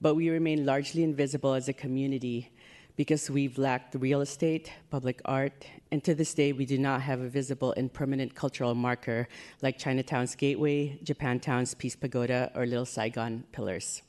[0.00, 2.50] But we remain largely invisible as a community
[2.96, 7.20] because we've lacked real estate, public art, and to this day we do not have
[7.20, 9.28] a visible and permanent cultural marker
[9.62, 14.02] like Chinatown's Gateway, Japantown's Peace Pagoda, or Little Saigon Pillars.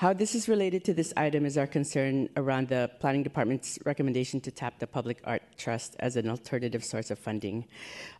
[0.00, 4.40] How this is related to this item is our concern around the Planning Department's recommendation
[4.40, 7.66] to tap the Public Art Trust as an alternative source of funding.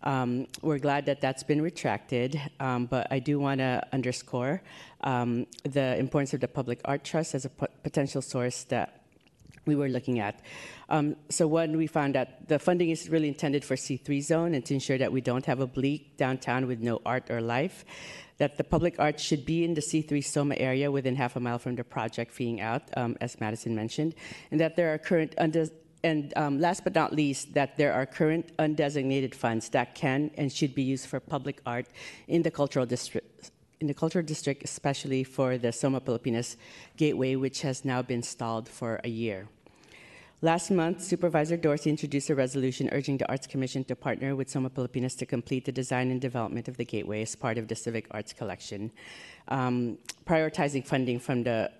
[0.02, 4.60] Um, we're glad that that's been retracted, um, but I do want to underscore
[5.00, 8.99] um, the importance of the Public Art Trust as a potential source that
[9.66, 10.40] we were looking at.
[10.88, 14.64] Um, so one, we found that the funding is really intended for C3 zone and
[14.66, 17.84] to ensure that we don't have a bleak downtown with no art or life,
[18.38, 21.58] that the public art should be in the C3 Soma area within half a mile
[21.58, 24.14] from the project feeding out, um, as Madison mentioned,
[24.50, 25.70] and that there are current undes-
[26.02, 30.50] and um, last but not least, that there are current undesignated funds that can and
[30.50, 31.86] should be used for public art
[32.26, 33.50] in the cultural district
[33.80, 36.56] in the cultural district, especially for the Soma Pilipinas
[36.96, 39.48] Gateway, which has now been stalled for a year.
[40.42, 44.70] Last month, Supervisor Dorsey introduced a resolution urging the Arts Commission to partner with Soma
[44.70, 48.06] Pilipinas to complete the design and development of the Gateway as part of the Civic
[48.10, 48.90] Arts Collection,
[49.48, 51.70] um, prioritizing funding from the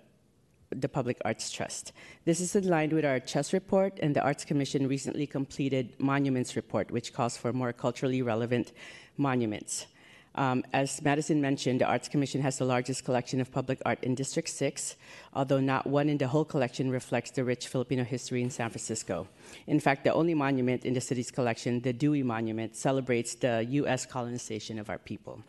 [0.73, 1.91] the Public Arts Trust.
[2.23, 6.55] This is in line with our CHHESS report, and the Arts Commission recently completed Monuments
[6.55, 8.71] Report, which calls for more culturally relevant
[9.17, 9.87] monuments.
[10.35, 14.15] Um, as Madison mentioned, the Arts Commission has the largest collection of public art in
[14.15, 14.95] District 6,
[15.33, 19.27] although not one in the whole collection reflects the rich Filipino history in San Francisco.
[19.67, 24.05] In fact, the only monument in the city's collection, the Dewey Monument, celebrates the U.S.
[24.05, 25.43] colonization of our people.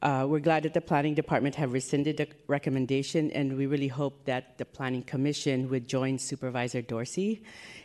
[0.00, 4.24] Uh, we're glad that the Planning Department have rescinded the recommendation, and we really hope
[4.24, 7.42] that the Planning Commission would join Supervisor Dorsey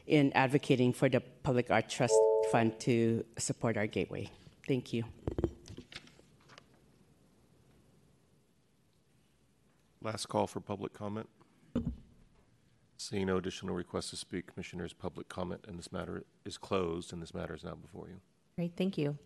[0.08, 2.16] in advocating for the Public Art Trust
[2.52, 4.32] Fund to support our gateway.
[4.68, 5.04] Thank you.
[10.08, 11.28] Last call for public comment.
[12.96, 17.22] Seeing no additional requests to speak, Commissioners, public comment in this matter is closed, and
[17.22, 18.22] this matter is now before you.
[18.56, 19.18] Great, thank you.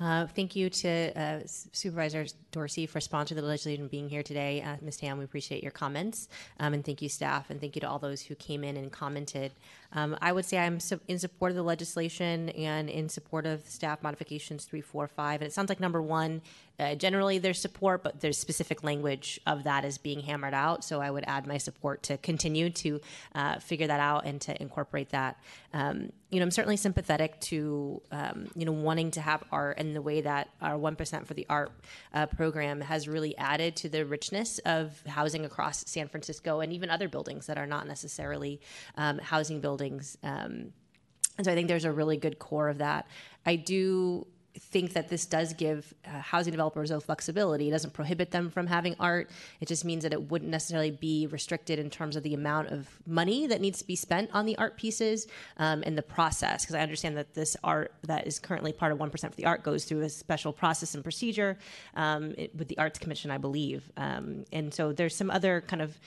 [0.00, 4.62] Uh, thank you to uh, Supervisor Dorsey for sponsoring the legislation and being here today.
[4.62, 4.96] Uh, Ms.
[4.96, 6.28] Tam, we appreciate your comments.
[6.58, 8.90] Um, and thank you, staff, and thank you to all those who came in and
[8.90, 9.52] commented.
[9.92, 13.64] Um, I would say I'm su- in support of the legislation and in support of
[13.66, 15.42] staff modifications three, four, five.
[15.42, 16.42] And it sounds like number one,
[16.82, 20.84] uh, generally there's support, but there's specific language of that is being hammered out.
[20.84, 23.00] So I would add my support to continue to
[23.34, 25.38] uh, figure that out and to incorporate that.
[25.72, 29.94] Um, you know, I'm certainly sympathetic to um, you know wanting to have art and
[29.94, 31.70] the way that our one percent for the art
[32.12, 36.90] uh, program has really added to the richness of housing across San Francisco and even
[36.90, 38.60] other buildings that are not necessarily
[38.96, 40.18] um, housing buildings.
[40.22, 40.72] Um,
[41.38, 43.06] and so I think there's a really good core of that.
[43.46, 44.26] I do
[44.58, 47.68] think that this does give uh, housing developers a flexibility.
[47.68, 49.30] It doesn't prohibit them from having art.
[49.60, 52.88] It just means that it wouldn't necessarily be restricted in terms of the amount of
[53.06, 55.26] money that needs to be spent on the art pieces
[55.56, 56.64] um, and the process.
[56.64, 59.62] Because I understand that this art that is currently part of 1% for the art
[59.62, 61.58] goes through a special process and procedure
[61.94, 63.90] um, it, with the Arts Commission, I believe.
[63.96, 65.98] Um, and so there's some other kind of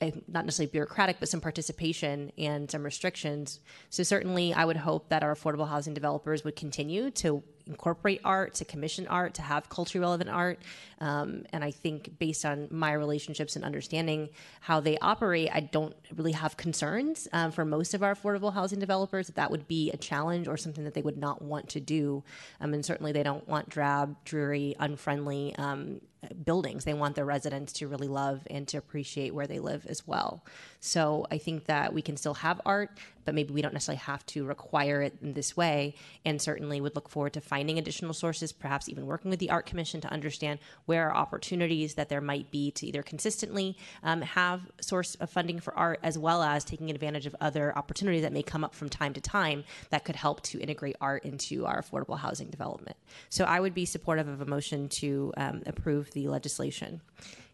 [0.00, 3.58] uh, not necessarily bureaucratic, but some participation and some restrictions.
[3.90, 8.54] So certainly, I would hope that our affordable housing developers would continue to incorporate art,
[8.54, 10.58] to commission art, to have culturally relevant art.
[11.00, 15.94] Um, and I think based on my relationships and understanding how they operate, I don't
[16.16, 19.90] really have concerns um, for most of our affordable housing developers that that would be
[19.90, 22.24] a challenge or something that they would not want to do.
[22.60, 26.00] Um, and certainly, they don't want drab, dreary, unfriendly um,
[26.44, 26.84] buildings.
[26.84, 30.44] They want their residents to really love and to appreciate where they live as well.
[30.80, 32.90] So I think that we can still have art,
[33.24, 35.94] but maybe we don't necessarily have to require it in this way.
[36.24, 39.66] And certainly would look forward to finding additional sources, perhaps even working with the Art
[39.66, 44.62] Commission to understand where are opportunities that there might be to either consistently um, have
[44.80, 48.42] source of funding for art, as well as taking advantage of other opportunities that may
[48.42, 52.18] come up from time to time that could help to integrate art into our affordable
[52.18, 52.96] housing development.
[53.30, 57.00] So I would be supportive of a motion to um, approve the legislation.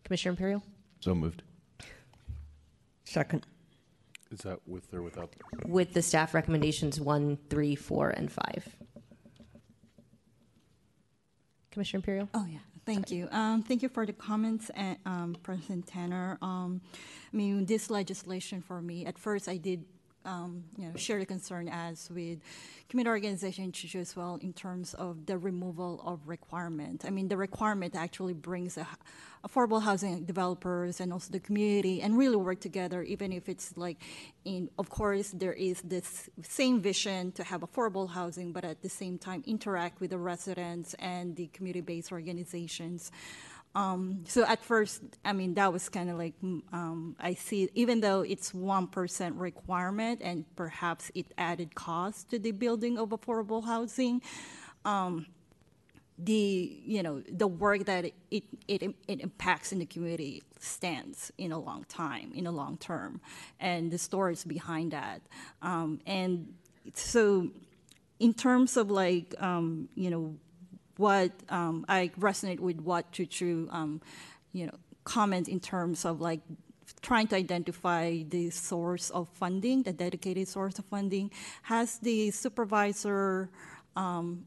[0.05, 0.63] Commissioner Imperial?
[1.01, 1.43] So moved.
[3.05, 3.47] Second.
[4.31, 5.33] Is that with or without?
[5.67, 8.77] With the staff recommendations one, three, four, and five.
[11.71, 12.29] Commissioner Imperial?
[12.35, 12.59] Oh, yeah.
[12.87, 13.29] Thank you.
[13.31, 16.39] Um, thank you for the comments, and, um, President Tanner.
[16.43, 16.81] Um,
[17.33, 19.85] I mean, this legislation for me, at first I did,
[20.25, 22.39] um, you know, share the concern as with
[22.89, 27.05] community organization Chuchu as well in terms of the removal of requirement.
[27.07, 28.87] I mean, the requirement actually brings a,
[29.47, 33.99] affordable housing developers and also the community and really work together, even if it's like,
[34.45, 38.89] in, of course, there is this same vision to have affordable housing, but at the
[38.89, 43.13] same time interact with the residents and the community-based organizations.
[43.75, 47.69] Um, so at first, I mean, that was kind of like, mm, um, I see,
[47.75, 53.65] even though it's 1% requirement and perhaps it added cost to the building of affordable
[53.65, 54.23] housing,
[54.85, 55.27] um,
[56.17, 61.51] the, you know, the work that it, it, it, impacts in the community stands in
[61.51, 63.21] a long time, in a long term,
[63.59, 65.23] and the stories behind that.
[65.61, 66.55] Um, and
[66.95, 67.51] so
[68.21, 70.37] in terms of like, um, you know,
[70.97, 74.01] what um, I resonate with what Chuchu, um,
[74.53, 74.75] you know,
[75.05, 76.41] comment in terms of like
[77.03, 81.31] trying to identify the source of funding, the dedicated source of funding.
[81.63, 83.51] Has the supervisor
[83.97, 84.47] um,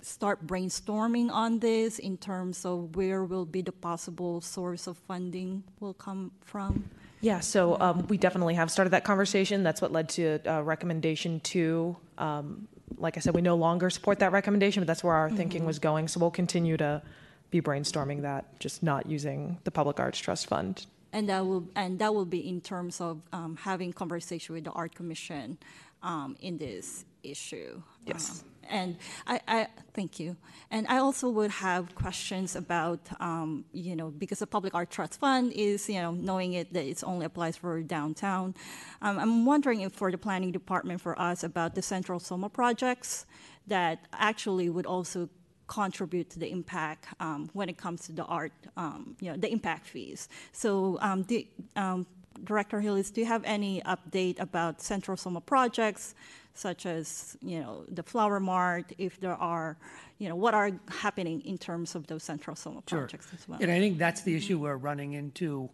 [0.00, 5.64] start brainstorming on this in terms of where will be the possible source of funding
[5.80, 6.88] will come from?
[7.20, 9.62] Yeah, so um, we definitely have started that conversation.
[9.62, 11.96] That's what led to uh, recommendation two.
[12.18, 15.62] Um, like I said, we no longer support that recommendation, but that's where our thinking
[15.62, 15.66] Mhm.
[15.66, 16.08] was going.
[16.08, 17.02] So we'll continue to
[17.50, 20.86] be brainstorming that, just not using the Public Arts Trust Fund.
[21.12, 24.72] And that will, and that will be in terms of um, having conversation with the
[24.72, 25.58] Art Commission
[26.02, 27.82] um, in this issue.
[28.04, 28.42] Yes.
[28.42, 28.96] Um, And
[29.26, 30.36] I, I, thank you.
[30.70, 35.20] And I also would have questions about, um, you know, because the Public Art Trust
[35.20, 38.54] Fund is, you know, knowing it that it only applies for downtown.
[39.02, 43.26] Um, I'm wondering if for the planning department for us about the Central Soma projects
[43.66, 45.28] that actually would also
[45.66, 49.50] contribute to the impact um, when it comes to the art, um, you know, the
[49.50, 50.28] impact fees.
[50.52, 52.06] So, um, the, um,
[52.44, 56.14] Director Hillis, do you have any update about Central Soma projects,
[56.56, 59.76] such as, you know, the Flower Mart, if there are,
[60.18, 63.00] you know, what are happening in terms of those Central Soma Sure.
[63.00, 63.58] projects as well?
[63.60, 64.64] And I think that's the issue mm-hmm.
[64.64, 65.70] we're running into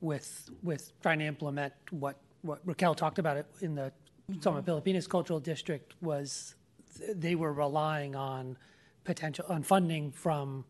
[0.00, 3.92] with, with trying to implement what, what Raquel talked about it in the
[4.30, 4.40] mm-hmm.
[4.40, 6.54] Soma Pilipinas Cultural District was
[6.98, 8.58] th- they were relying on
[9.04, 10.64] potential, on funding from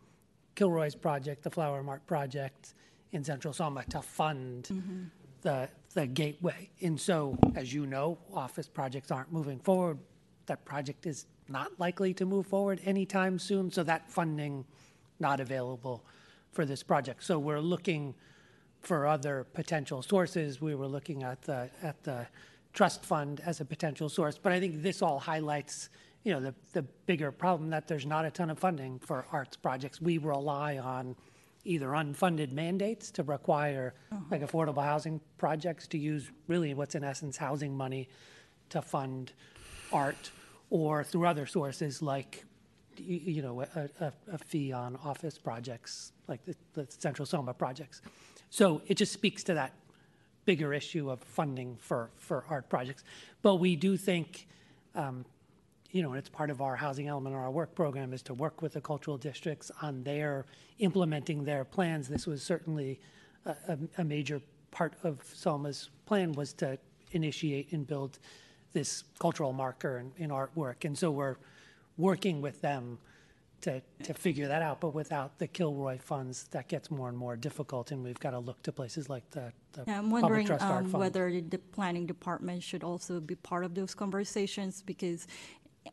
[0.55, 2.75] Kilroy's project, the Flower Mart project
[3.13, 5.05] in Central Soma to fund mm-hmm.
[5.43, 6.69] the, the gateway.
[6.83, 9.99] And so, as you know, office projects aren't moving forward.
[10.45, 14.67] That project is not likely to move forward anytime soon, so that funding
[15.19, 16.05] not available
[16.53, 17.25] for this project.
[17.25, 18.15] So we're looking
[18.83, 20.61] for other potential sources.
[20.61, 22.27] We were looking at the, at the
[22.75, 24.37] trust fund as a potential source.
[24.37, 25.89] But I think this all highlights,
[26.25, 29.57] you know, the, the bigger problem that there's not a ton of funding for arts
[29.57, 29.99] projects.
[29.99, 31.17] We rely on
[31.67, 33.95] either unfunded mandates to require
[34.31, 38.09] like affordable housing projects to use really what's in essence housing money
[38.71, 39.33] to fund
[39.93, 40.31] art
[40.71, 42.45] or through other sources like
[42.99, 48.01] you know a, a, a fee on office projects like the, the central soma projects.
[48.51, 49.73] So it just speaks to that
[50.45, 53.05] bigger issue of funding for for art projects.
[53.43, 54.47] But we do think
[54.95, 55.25] um,
[55.97, 58.35] you know, and it's part of our housing element of our work program is to
[58.35, 60.45] work with the cultural districts on their
[60.79, 62.07] implementing their plans.
[62.07, 63.01] This was certainly
[63.47, 66.79] a, a, major part of Selma's plan was to
[67.13, 68.19] initiate and build
[68.75, 70.85] this cultural marker in, in artwork.
[70.85, 71.37] And so we're
[71.97, 72.99] working with them
[73.63, 74.83] to, to figure that out.
[74.83, 77.91] But without the Kilroy funds, that gets more and more difficult.
[77.91, 80.93] And we've got to look to places like the, the Yeah, I'm Public wondering um,
[80.93, 85.27] whether the- the planning department should also be part of those conversations because,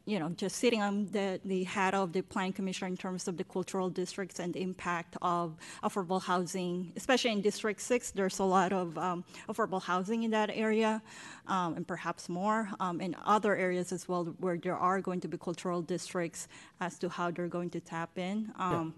[0.06, 3.38] you know, just sitting on the, the hat of the planning commission in terms of
[3.38, 8.44] the cultural districts and the impact of affordable housing, especially in District Six, there's a
[8.44, 11.02] lot of um, affordable housing in that area,
[11.48, 15.28] um, and perhaps more, um, in other areas as well where there are going to
[15.28, 16.48] be cultural districts
[16.80, 18.52] as to how they're going to tap in.
[18.58, 18.94] Um,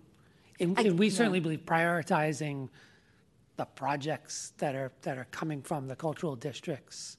[0.59, 1.13] And, I- and we yeah.
[1.13, 2.69] certainly believe prioritizing
[3.57, 7.17] the projects that are, that are coming from the cultural districts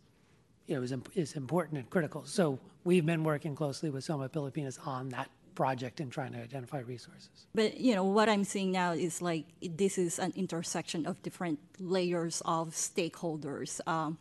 [0.66, 2.24] you know, is, imp- is important and critical.
[2.24, 6.80] So we've been working closely with Soma Pilipinas on that project and trying to identify
[6.80, 7.46] resources.
[7.54, 11.58] But you know what I'm seeing now is like this is an intersection of different
[11.80, 13.80] layers of stakeholders.
[13.88, 14.18] Um,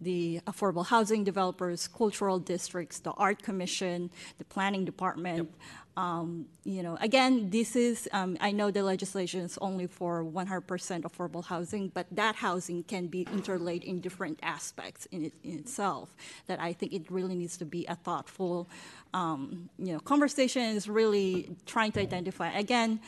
[0.00, 5.50] the affordable housing developers, cultural districts, the art commission, the planning department.
[5.98, 11.02] Um, you know, again, this is um, I know the legislation is only for 100%
[11.02, 16.14] affordable housing, but that housing can be interlaid in different aspects in, it, in itself.
[16.46, 18.68] That I think it really needs to be a thoughtful,
[19.12, 20.62] um, you know, conversation.
[20.62, 23.00] Is really trying to identify again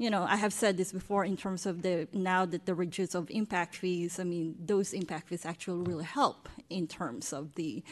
[0.00, 3.16] you know, I have said this before in terms of the now that the reduce
[3.16, 4.20] of impact fees.
[4.20, 7.82] I mean, those impact fees actually really help in terms of the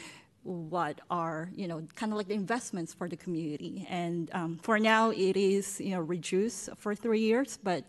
[0.47, 3.85] what are you know kind of like the investments for the community.
[3.89, 7.83] And um, for now, it is you know reduced for three years, but.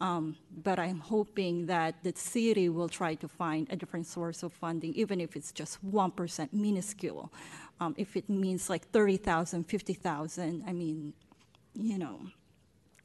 [0.00, 0.34] Um,
[0.64, 4.92] but I'm hoping that the city will try to find a different source of funding,
[4.94, 7.32] even if it's just 1% minuscule.
[7.78, 11.12] Um, if it means like 30,000, 50,000, I mean,
[11.74, 12.18] you know,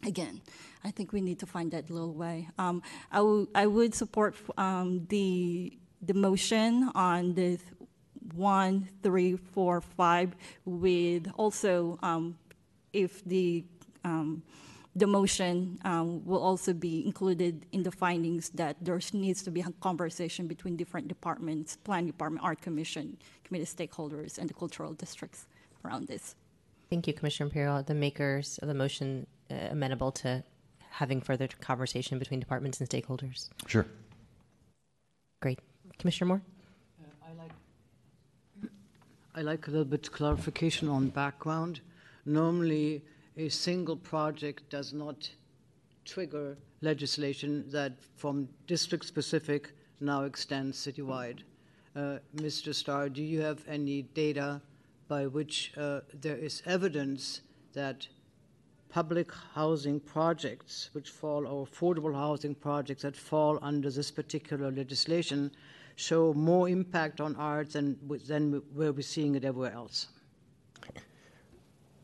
[0.08, 0.42] again,
[0.84, 2.50] I think we need to find that little way.
[2.58, 7.60] Um, I, I would support um, the the motion on the
[8.36, 10.36] one, three, four, five,
[10.66, 12.38] with also um,
[12.94, 13.64] if the
[14.04, 14.44] um,
[14.96, 19.62] the motion um, will also be included in the findings that there needs to be
[19.62, 25.46] a conversation between different departments, plan department, art commission, community stakeholders, and the cultural districts
[25.86, 26.36] around this.
[26.90, 27.84] Thank you, Commissioner Imperial.
[27.84, 30.44] The makers of the motion uh, amenable to
[30.90, 33.50] having further conversation between departments and stakeholders.
[33.68, 33.86] Sure.
[35.42, 35.60] Great.
[36.00, 36.42] Commissioner Moore?
[39.38, 41.82] I like a little bit clarification on background.
[42.26, 43.04] Normally,
[43.38, 45.30] a single project does not
[46.06, 51.42] trigger legislation that from district specific now extends citywide.
[51.96, 52.74] Uh, Mr.
[52.74, 54.60] Starr, do you have any data
[55.08, 57.42] by which uh, there is evidence
[57.74, 58.08] that
[58.90, 65.52] public housing projects, which fall, or affordable housing projects that fall under this particular legislation,
[65.98, 67.98] show more impact on arts than,
[68.28, 70.08] than where we're seeing it everywhere else?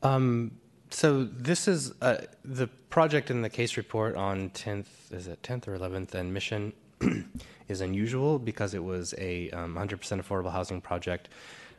[0.02, 0.52] Um,
[0.90, 5.68] so this is uh, the project in the case report on 10th, is it 10th
[5.68, 6.74] or 11th, and Mission
[7.68, 11.30] is unusual because it was a um, 100% affordable housing project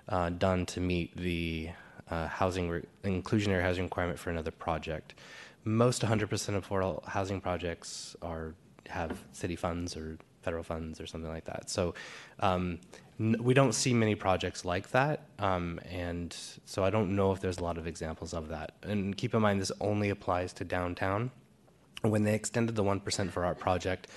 [0.09, 1.71] uh, done to meet the
[2.11, 5.15] uh, housing re- inclusionary housing requirement for another project.
[5.65, 8.55] Most 100% affordable housing projects are
[8.89, 11.71] have city funds or federal funds or something like that.
[11.71, 11.95] So
[12.41, 12.79] um,
[13.19, 17.41] n- we don't see many projects like that, um, and so I don't know if
[17.41, 18.73] there's a lot of examples of that.
[18.83, 21.31] And keep in mind, this only applies to downtown.
[22.03, 24.09] When they extended the 1% for art project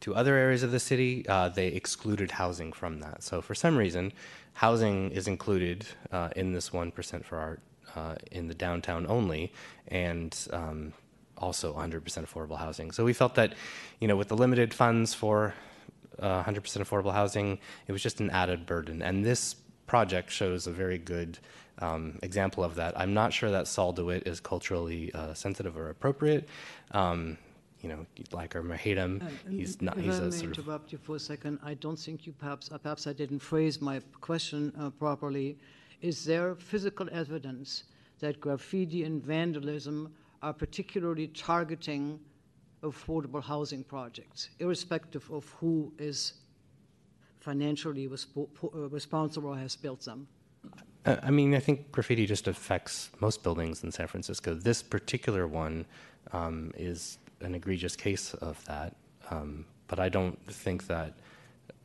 [0.00, 3.22] to other areas of the city, uh, they excluded housing from that.
[3.22, 4.12] So for some reason,
[4.54, 7.60] housing is included uh, in this 1% for art
[7.96, 9.52] uh, in the downtown only,
[9.88, 10.92] and um,
[11.36, 12.90] also 100% affordable housing.
[12.90, 13.54] So we felt that,
[14.00, 15.54] you know, with the limited funds for
[16.18, 19.02] uh, 100% affordable housing, it was just an added burden.
[19.02, 19.56] And this
[19.86, 21.38] project shows a very good
[21.78, 22.98] um, example of that.
[22.98, 26.48] I'm not sure that Sol LeWitt is culturally uh, sensitive or appropriate.
[26.92, 27.38] Um,
[27.80, 29.96] you know, like or hate him, And- he's not.
[29.96, 32.26] If He's I a may sort of interrupt you for a second, I don't think
[32.26, 35.56] you perhaps, uh, perhaps I didn't phrase my question uh, properly.
[36.02, 37.84] Is there physical evidence
[38.20, 40.12] that graffiti and vandalism
[40.42, 42.20] are particularly targeting
[42.82, 46.34] affordable housing projects, irrespective of who is
[47.40, 50.26] financially uh, responsible or has built them?
[51.06, 54.54] I mean, I think graffiti just affects most buildings in San Francisco.
[54.54, 55.86] This particular one
[56.32, 58.94] um, is an egregious case of that,
[59.30, 61.14] um, but I don't think that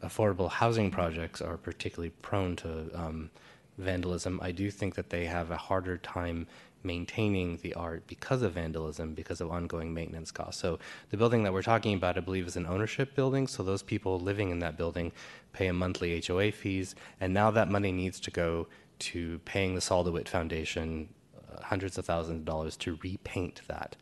[0.03, 3.29] affordable housing projects are particularly prone to um,
[3.77, 4.39] vandalism.
[4.43, 6.45] I do think that they have a harder time
[6.85, 10.61] maintaining the art because of vandalism, because of ongoing maintenance costs.
[10.61, 10.79] So
[11.09, 13.47] the building that we're talking about, I believe, is an ownership building.
[13.47, 15.11] So those people living in that building
[15.51, 18.67] pay a monthly HOA fees, and now that money needs to go
[18.99, 23.95] to paying the Sol LeWitt Foundation uh, hundreds of thousands of dollars to repaint that.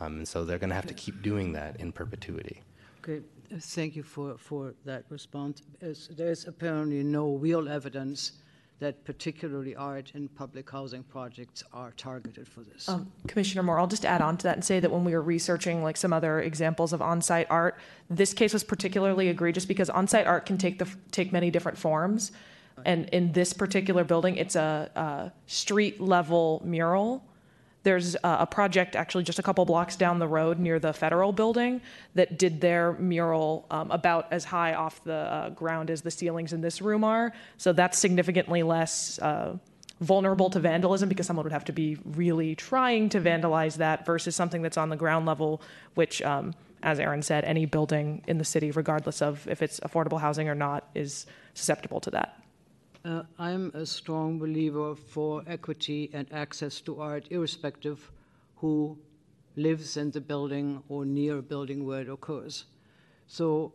[0.00, 2.62] Um, and so they're going to have to keep doing that in perpetuity.
[3.02, 3.20] Okay,
[3.60, 5.62] thank you for, for that response.
[5.80, 8.32] As There's apparently no real evidence
[8.80, 12.88] that particularly art and public housing projects are targeted for this.
[12.88, 15.22] Um, Commissioner Moore, I'll just add on to that and say that when we were
[15.22, 17.78] researching like some other examples of on-site art,
[18.08, 22.32] this case was particularly egregious because on-site art can take the take many different forms,
[22.84, 27.24] and in this particular building, it's a, a street level mural
[27.88, 31.80] There's a project actually just a couple blocks down the road near the federal building
[32.14, 36.52] that did their mural um, about as high off the uh, ground as the ceilings
[36.52, 37.32] in this room are.
[37.56, 39.56] So that's significantly less uh,
[40.02, 44.36] vulnerable to vandalism because someone would have to be really trying to vandalize that versus
[44.36, 45.62] something that's on the ground level,
[45.94, 50.20] which, um, as Aaron said, any building in the city, regardless of if it's affordable
[50.20, 51.24] housing or not, is
[51.54, 52.38] susceptible to that.
[53.04, 58.10] Uh, I'm a strong believer for equity and access to art, irrespective
[58.56, 58.98] who
[59.56, 62.64] lives in the building or near a building where it occurs.
[63.28, 63.72] So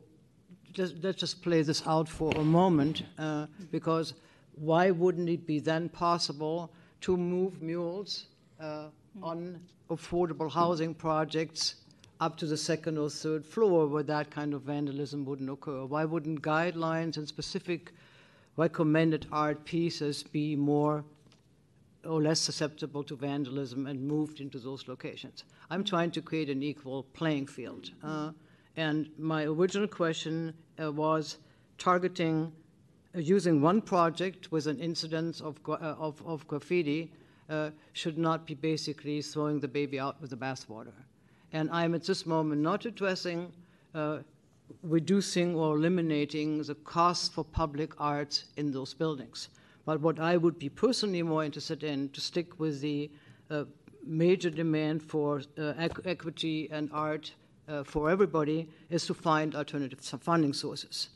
[0.73, 4.13] just, let's just play this out for a moment, uh, because
[4.55, 6.71] why wouldn't it be then possible
[7.01, 8.25] to move mules
[8.59, 8.87] uh,
[9.21, 9.59] on
[9.89, 11.75] affordable housing projects
[12.19, 15.85] up to the second or third floor where that kind of vandalism wouldn't occur?
[15.85, 17.93] Why wouldn't guidelines and specific
[18.57, 21.03] recommended art pieces be more
[22.05, 25.45] or less susceptible to vandalism and moved into those locations.
[25.69, 27.91] I'm trying to create an equal playing field.
[28.03, 28.31] Uh,
[28.75, 31.37] and my original question uh, was
[31.77, 32.51] targeting
[33.15, 37.11] uh, using one project with an incidence of, uh, of, of, graffiti
[37.49, 40.93] uh, should not be basically throwing the baby out with the bathwater.
[41.51, 43.51] And I'm at this moment not addressing
[43.93, 44.19] uh,
[44.81, 49.49] reducing or eliminating the cost for public art in those buildings.
[49.85, 53.11] But what I would be personally more interested in, to stick with the
[53.49, 53.65] uh,
[54.05, 57.33] major demand for uh, equ equity and art
[57.67, 61.09] uh, for everybody, is to find alternative funding sources.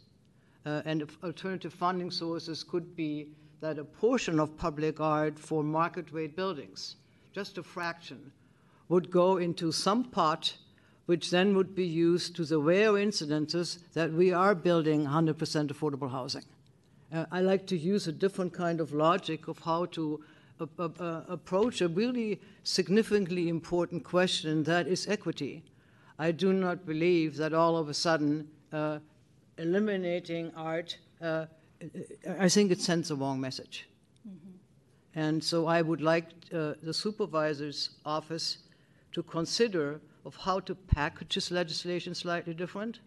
[0.66, 3.28] Uh, and alternative funding sources could be
[3.62, 6.98] that a portion of public art for market rate buildings,
[7.34, 8.32] just a fraction,
[8.90, 10.56] would go into some pot
[11.08, 15.36] which then would be used to the rare incidences that we are building 100%
[15.72, 16.44] affordable housing.
[17.14, 20.22] Uh, I like to use a different kind of logic of how to
[20.60, 25.64] uh, uh, approach a really significantly important question that is equity.
[26.20, 29.00] I do not believe that all of a sudden uh,
[29.58, 31.46] eliminating art, uh,
[32.38, 33.88] I think it sends a wrong message.
[34.28, 35.26] Mm -hmm.
[35.26, 38.58] And so I would like uh, the supervisor's office
[39.14, 43.00] to consider of how to package this legislation slightly different.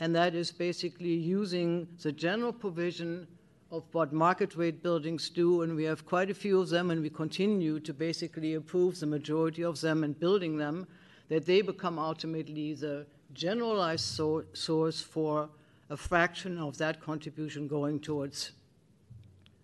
[0.00, 3.28] And that is basically using the general provision
[3.70, 7.02] of what market rate buildings do, and we have quite a few of them, and
[7.02, 10.86] we continue to basically approve the majority of them and building them,
[11.28, 15.50] that they become ultimately the generalized so source for
[15.90, 18.52] a fraction of that contribution going towards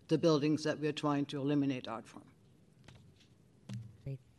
[0.09, 2.23] the buildings that we're trying to eliminate art from.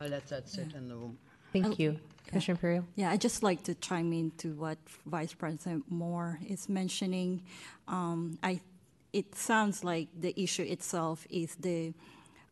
[0.00, 0.78] I'll let that sit yeah.
[0.78, 1.18] in the room.
[1.52, 1.98] Thank oh, you.
[2.30, 2.84] Commissioner Imperial?
[2.94, 7.42] Yeah, I'd just like to chime in to what Vice President Moore is mentioning.
[7.88, 8.60] Um, I,
[9.12, 11.92] it sounds like the issue itself is the,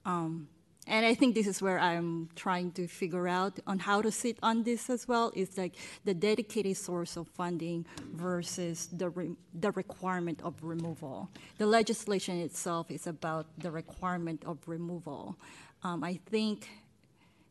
[0.04, 0.48] um,
[0.88, 4.36] and I think this is where I'm trying to figure out on how to sit
[4.42, 9.70] on this as well, is like the dedicated source of funding versus the, re the
[9.72, 11.28] requirement of removal.
[11.58, 15.36] The legislation itself is about the requirement of removal.
[15.84, 16.68] Um, I think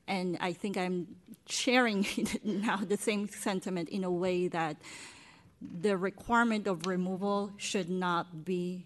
[0.07, 1.07] and I think I'm
[1.47, 2.05] sharing
[2.43, 4.77] now the same sentiment in a way that
[5.61, 8.85] the requirement of removal should not be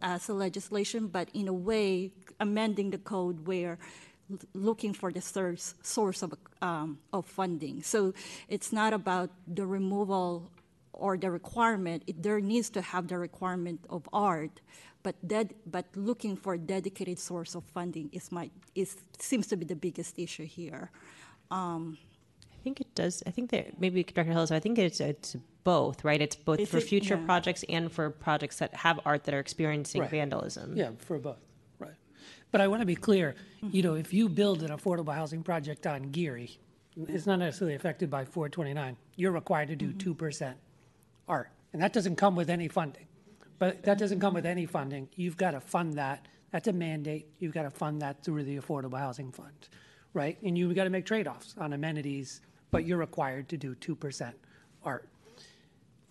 [0.00, 3.78] as a legislation, but in a way amending the code where
[4.54, 7.82] looking for the source, source of, um, of funding.
[7.82, 8.12] So
[8.48, 10.50] it's not about the removal
[10.92, 12.02] or the requirement.
[12.06, 14.60] It, there needs to have the requirement of art,
[15.02, 19.56] but that but looking for a dedicated source of funding is my is seems to
[19.56, 20.90] be the biggest issue here.
[21.50, 21.98] Um,
[22.52, 23.22] I think it does.
[23.26, 24.50] I think that maybe Director Hillis.
[24.50, 26.20] I think it's it's both, right?
[26.20, 27.24] It's both for it, future yeah.
[27.24, 30.10] projects and for projects that have art that are experiencing right.
[30.10, 30.76] vandalism.
[30.76, 31.38] Yeah, for both,
[31.78, 31.94] right?
[32.50, 33.34] But I want to be clear.
[33.62, 33.76] Mm-hmm.
[33.76, 36.58] You know, if you build an affordable housing project on Geary,
[36.96, 38.96] it's not necessarily affected by 429.
[39.16, 39.98] You're required to do mm-hmm.
[39.98, 40.18] 2 mm-hmm.
[40.18, 40.56] percent
[41.28, 43.06] art, and that doesn't come with any funding.
[43.58, 45.08] But that doesn't come with any funding.
[45.16, 46.26] You've got to fund that.
[46.50, 47.26] That's a mandate.
[47.38, 49.68] You've got to fund that through the Affordable Housing Fund,
[50.14, 50.40] right?
[50.42, 52.40] And you've got to make trade-offs on amenities,
[52.70, 54.32] but you're required to do 2%
[54.84, 55.08] art.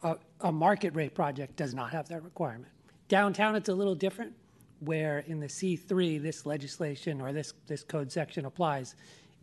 [0.04, 2.72] A, a market rate project does not have that requirement.
[3.08, 4.34] Downtown, it's a little different,
[4.82, 8.96] where in the C3, this legislation or this, this code section applies.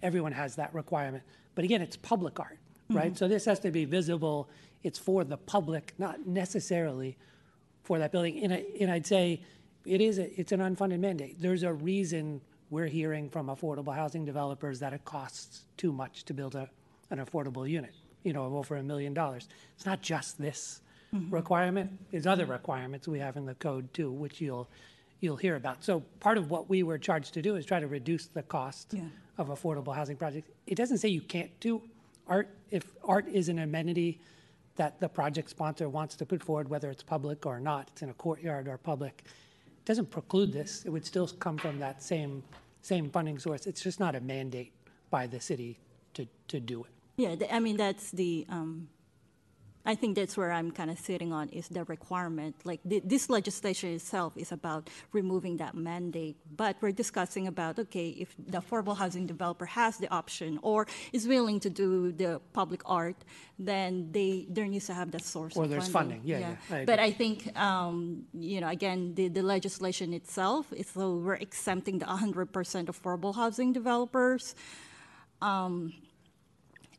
[0.03, 1.25] Everyone has that requirement.
[1.55, 2.59] But again, it's public art,
[2.91, 3.07] right?
[3.07, 3.17] Mm-hmm.
[3.17, 4.49] So this has to be visible.
[4.85, 7.17] It's for the public, not necessarily
[7.83, 8.45] for that building.
[8.45, 9.43] And, I, and I'd say
[9.85, 11.41] it is a, it's an unfunded mandate.
[11.41, 12.41] There's a reason
[12.71, 16.69] we're hearing from affordable housing developers that it costs too much to build a,
[17.11, 17.93] an affordable unit,
[18.23, 19.49] you know, of over a million dollars.
[19.75, 20.81] It's not just this
[21.15, 21.33] mm-hmm.
[21.35, 21.99] requirement.
[22.11, 24.69] There's other requirements we have in the code too, which you'll
[25.21, 25.83] you'll hear about.
[25.83, 28.93] So part of what we were charged to do is try to reduce the cost
[28.93, 29.05] Yeah.
[29.39, 30.51] of affordable housing projects.
[30.67, 31.81] It doesn't say you can't do
[32.27, 32.49] art.
[32.71, 34.21] If art is an amenity
[34.77, 38.11] that the project sponsor wants to put forward, whether it's public or not, it's in
[38.11, 39.23] a courtyard or public,
[39.67, 40.85] it doesn't preclude this.
[40.85, 42.43] It would still come from that same,
[42.83, 43.67] same funding source.
[43.67, 44.73] It's just not a mandate
[45.11, 45.79] by the city
[46.15, 46.91] to, to do it.
[47.17, 48.89] Yeah, I mean, that's the, um,
[49.87, 52.55] I think that's where I'm kind of sitting on is the requirement.
[52.65, 58.09] Like, thi- this legislation itself is about removing that mandate, but we're discussing about, okay,
[58.09, 62.81] if the affordable housing developer has the option or is willing to do the public
[62.87, 63.17] art,
[63.59, 66.21] then they, there needs to have that source Or of there's funding.
[66.21, 66.29] funding.
[66.31, 66.99] Yeah, yeah, I But.
[66.99, 72.07] I think, um, you know, again, the, the legislation itself is, so we're exempting the
[72.07, 74.55] hundred percent affordable housing developers.
[75.43, 75.93] Um,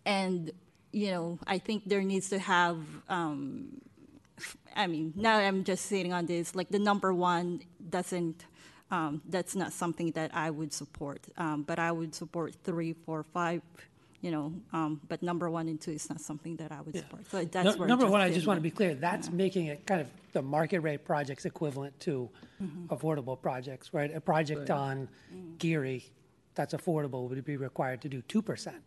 [0.06, 0.52] and,
[0.96, 2.78] you know, I think there needs to have,
[3.10, 3.82] um,
[4.78, 7.60] I mean, now I'm just sitting on this, like the number one
[7.90, 8.46] doesn't,
[8.92, 11.20] um, that's not something that I would support.
[11.38, 13.62] Um, but I would support three, four, five,
[14.22, 17.30] you know, um, but number one and two is not something that I would support.
[17.30, 17.90] So that's Nu- where.
[17.90, 20.80] Number one, I just want to be clear, that's making it kind of the market
[20.80, 22.30] rate projects equivalent to
[22.64, 22.88] Mhm.
[22.88, 24.16] affordable projects, right?
[24.16, 24.80] A project Right.
[24.80, 25.10] on
[25.60, 26.06] Geary
[26.54, 28.82] that's affordable would be required to do two percent.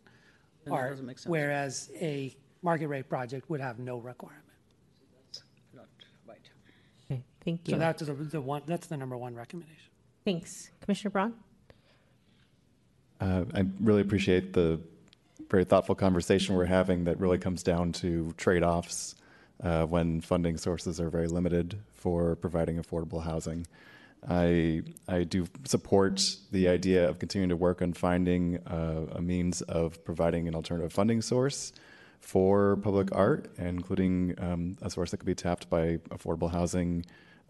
[0.69, 1.31] Then that doesn't make sense.
[1.31, 4.45] Whereas a market rate project would have no requirement.
[5.75, 5.87] Not
[6.27, 6.39] right.
[7.11, 7.75] Okay, thank you.
[7.75, 9.91] So that's the, the one, that's the number one recommendation.
[10.25, 10.71] Thanks.
[10.81, 11.35] Commissioner Braun?
[13.21, 14.81] Uh, I really appreciate the
[15.51, 19.15] very thoughtful conversation we're having that really comes down to trade-offs
[19.63, 23.67] uh, when funding sources are very limited for providing affordable housing.
[24.27, 26.21] I, I do support
[26.51, 30.93] the idea of continuing to work on finding uh, a means of providing an alternative
[30.93, 31.73] funding source
[32.21, 37.05] for public art, including um, a source that could be tapped by affordable housing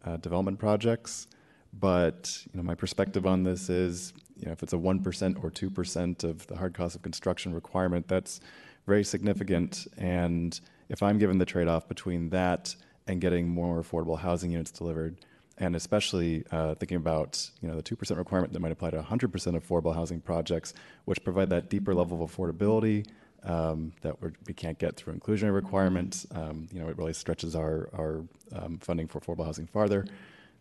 [0.05, 1.27] uh, development projects.
[1.73, 5.39] But you know, my perspective on this is, you know, if it's a one percent
[5.43, 8.41] or two percent of the hard cost of construction requirement, that's
[8.87, 9.87] very significant.
[9.97, 10.59] And
[10.89, 12.75] if I'm given the trade-off between that
[13.07, 15.19] and getting more affordable housing units delivered,
[15.59, 18.97] and especially uh, thinking about you know the two percent requirement that might apply to
[18.97, 20.75] 100 percent affordable housing projects,
[21.05, 23.07] which provide that deeper level of affordability
[23.45, 26.27] um, that we're, we can't get through inclusionary requirements.
[26.33, 30.07] Um, you know, it really stretches our our um, funding for affordable housing farther.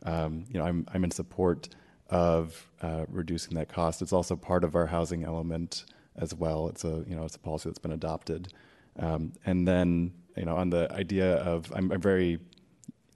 [0.04, 1.70] Um, you know, I'm I'm in support
[2.10, 4.02] of uh, reducing that cost.
[4.02, 6.68] It's also part of our housing element as well.
[6.70, 8.54] It's a you know it's a policy that's been adopted.
[9.00, 12.40] Um, and then you know on the idea of I'm, I'm very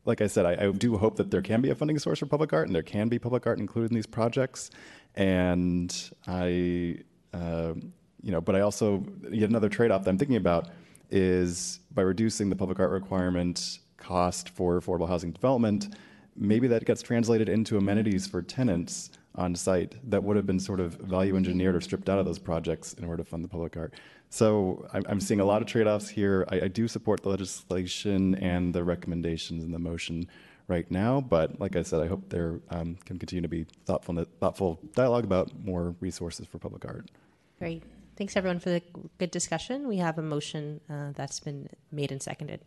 [0.05, 2.25] like I said, I, I do hope that there can be a funding source for
[2.25, 4.71] public art and there can be public art included in these projects.
[5.15, 5.93] And
[6.27, 6.97] I,
[7.33, 7.73] uh,
[8.21, 10.69] you know, but I also, yet another trade off that I'm thinking about
[11.09, 15.95] is by reducing the public art requirement cost for affordable housing development,
[16.35, 20.79] maybe that gets translated into amenities for tenants on site that would have been sort
[20.79, 23.77] of value engineered or stripped out of those projects in order to fund the public
[23.77, 23.93] art.
[24.31, 26.45] So I'm, I'm seeing a lot of trade-offs here.
[26.49, 30.25] I, I do support the legislation and the recommendations in the motion
[30.69, 34.23] right now, but like I said, I hope there um, can continue to be thoughtful,
[34.39, 37.11] thoughtful dialogue about more resources for public art.
[37.59, 37.83] Great.
[38.15, 38.81] Thanks, everyone, for the
[39.17, 39.85] good discussion.
[39.85, 42.61] We have a motion uh, that's been made and seconded.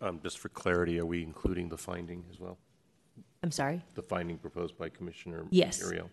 [0.00, 2.58] Um, just for clarity, are we including the finding as well?
[3.42, 3.82] I'm sorry?
[3.94, 5.66] The finding proposed by Commissioner Imperial.
[5.66, 5.80] Yes.
[5.80, 6.10] Muriel.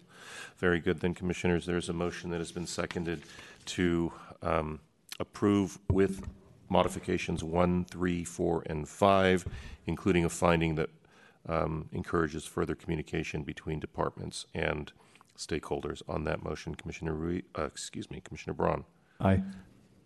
[0.58, 1.00] Very good.
[1.00, 3.22] Then, Commissioners, there's a motion that has been seconded
[3.68, 4.12] to
[4.42, 4.80] um,
[5.20, 6.28] approve with
[6.70, 9.46] modifications one, three, four, and five,
[9.86, 10.90] including a finding that
[11.48, 14.92] um, encourages further communication between departments and
[15.38, 16.02] stakeholders.
[16.08, 18.86] On that motion, Commissioner Rui, uh, excuse me, Commissioner Braun.
[19.20, 19.42] Aye.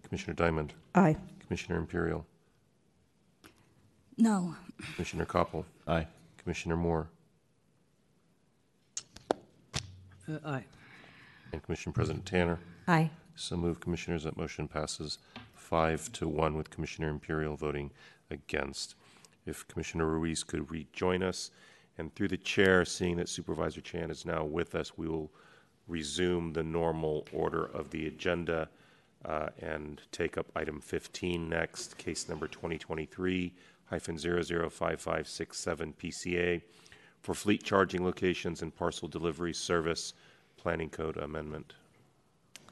[0.03, 0.73] Commissioner Diamond.
[0.93, 1.15] Aye.
[1.39, 2.25] Commissioner Imperial.
[4.17, 4.55] No.
[4.95, 5.63] Commissioner Koppel.
[5.87, 6.07] Aye.
[6.37, 7.09] Commissioner Moore.
[10.29, 10.65] Uh, aye.
[11.51, 12.59] And Commission President Tanner.
[12.87, 13.09] Aye.
[13.35, 14.23] So move, Commissioners.
[14.23, 15.17] That motion passes
[15.53, 17.91] five to one with Commissioner Imperial voting
[18.29, 18.95] against.
[19.45, 21.51] If Commissioner Ruiz could rejoin us,
[21.97, 25.31] and through the chair, seeing that Supervisor Chan is now with us, we will
[25.87, 28.69] resume the normal order of the agenda
[29.25, 33.53] uh, and take up item 15 next, case number 2023
[33.85, 36.61] hyphen 005567 PCA
[37.23, 40.13] for fleet charging locations and parcel delivery service
[40.57, 41.73] planning code amendment.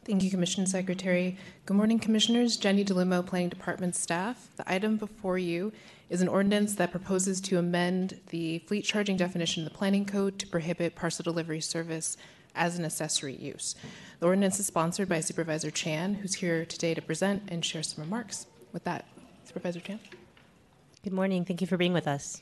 [0.03, 1.37] Thank you, Commission Secretary.
[1.65, 2.57] Good morning, Commissioners.
[2.57, 4.49] Jenny Delumo, Planning Department staff.
[4.57, 5.71] The item before you
[6.09, 10.39] is an ordinance that proposes to amend the fleet charging definition of the Planning Code
[10.39, 12.17] to prohibit parcel delivery service
[12.55, 13.75] as an accessory use.
[14.19, 18.03] The ordinance is sponsored by Supervisor Chan, who's here today to present and share some
[18.03, 18.47] remarks.
[18.73, 19.05] With that,
[19.45, 19.99] Supervisor Chan.
[21.03, 21.45] Good morning.
[21.45, 22.41] Thank you for being with us.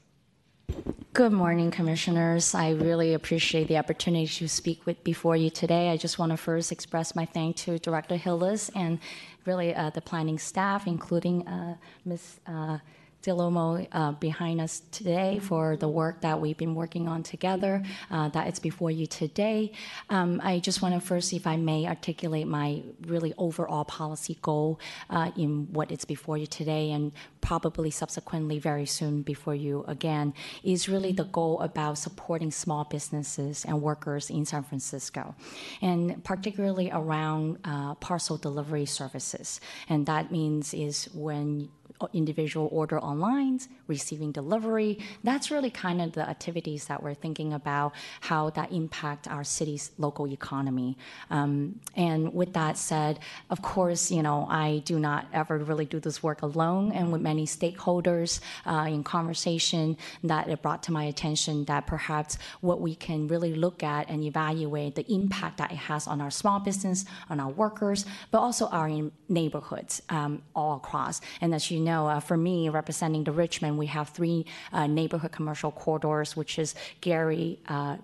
[1.19, 2.55] Good morning, commissioners.
[2.55, 5.89] I really appreciate the opportunity to speak with before you today.
[5.89, 8.99] I just want to first express my thanks to Director Hillis and
[9.45, 11.75] really uh, the planning staff, including uh,
[12.05, 12.39] Ms.
[12.47, 12.77] Uh,
[13.23, 18.29] Delumo uh, behind us today for the work that we've been working on together, uh,
[18.29, 19.71] that it's before you today.
[20.09, 24.79] Um, I just want to first, if I may, articulate my really overall policy goal
[25.09, 30.33] uh, in what it's before you today and probably subsequently very soon before you again,
[30.63, 35.35] is really the goal about supporting small businesses and workers in San Francisco,
[35.81, 39.59] and particularly around uh, parcel delivery services.
[39.89, 41.69] And that means is when
[42.13, 44.99] individual order online, receiving delivery.
[45.23, 49.91] That's really kind of the activities that we're thinking about how that impact our city's
[49.97, 50.97] local economy.
[51.29, 55.99] Um, and with that said, of course, you know, I do not ever really do
[55.99, 61.05] this work alone and with many stakeholders uh, in conversation that it brought to my
[61.05, 65.77] attention that perhaps what we can really look at and evaluate the impact that it
[65.77, 68.89] has on our small business, on our workers, but also our
[69.27, 71.21] neighborhoods um, all across.
[71.41, 75.31] And as you know, uh, for me, representing the Richmond, we have three uh, neighborhood
[75.31, 77.97] commercial corridors, which is Geary, uh,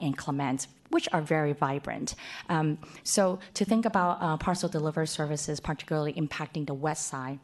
[0.00, 2.14] and Clement which are very vibrant.
[2.48, 7.40] Um, so to think about uh, parcel delivery services, particularly impacting the west side,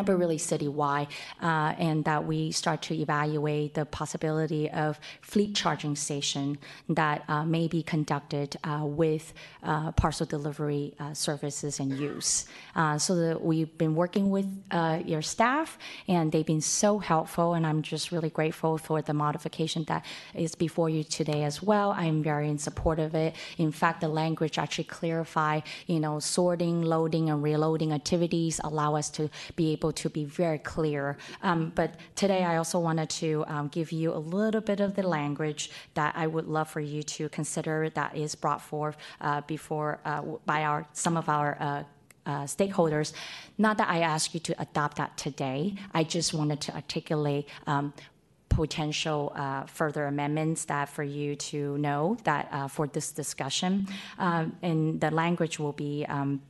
[0.00, 1.08] but really citywide,
[1.42, 6.56] uh, and that we start to evaluate the possibility of fleet charging station
[6.88, 12.46] that uh, may be conducted uh, with uh, parcel delivery uh, services and use.
[12.96, 14.48] so that we've been working with
[15.04, 15.78] your staff,
[16.08, 20.04] and they've been so helpful, and I'm just really grateful for the modification that
[20.34, 21.90] is before you today as well.
[21.92, 23.34] I'm very in support of it.
[23.58, 29.10] In fact, the language actually clarify, you know, sorting, loading, and reloading activities allow us
[29.10, 31.16] to be able to be very clear.
[31.42, 35.02] Um, but today I also wanted to um, give you a little bit of the
[35.02, 39.98] language that I would love for you to consider that is brought forth uh, before
[40.04, 41.82] uh, by our some of our uh,
[42.24, 43.12] uh, stakeholders.
[43.58, 45.74] Not that I ask you to adopt that today.
[45.92, 47.92] I just wanted to articulate um,
[48.48, 53.88] potential uh, further amendments that for you to know that uh, for this discussion.
[54.18, 56.42] Um, and the language will be um,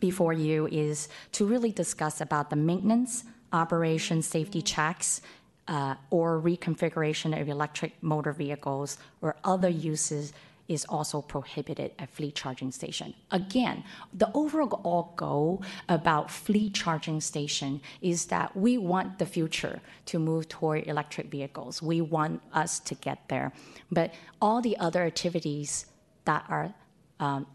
[0.00, 5.20] before you is to really discuss about the maintenance, operation, safety checks,
[5.68, 10.32] uh, or reconfiguration of electric motor vehicles or other uses
[10.68, 13.14] is also prohibited at fleet charging station.
[13.30, 20.18] Again, the overall goal about fleet charging station is that we want the future to
[20.18, 21.82] move toward electric vehicles.
[21.82, 23.52] We want us to get there.
[23.92, 25.86] But all the other activities
[26.24, 26.74] that are
[27.20, 27.46] um,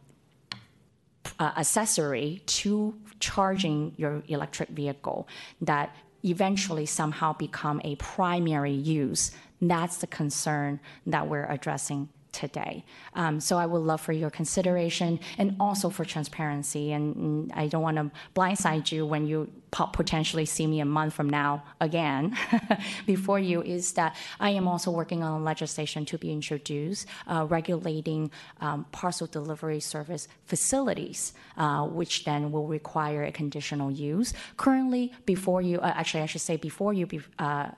[1.39, 5.27] uh, accessory to charging your electric vehicle
[5.61, 9.31] that eventually somehow become a primary use.
[9.61, 12.83] That's the concern that we're addressing today.
[13.13, 16.91] Um, so I would love for your consideration and also for transparency.
[16.93, 21.29] And, I don't want to blindside you when you potentially see me a month from
[21.29, 22.37] now again
[23.05, 23.61] before you.
[23.61, 29.27] Is that I am also working on legislation to be introduced uh, regulating um, parcel
[29.27, 34.33] delivery service facilities, uh, which then will require a conditional use.
[34.57, 37.07] Currently, before you, uh, actually, I should say before you,
[37.39, 37.69] uh,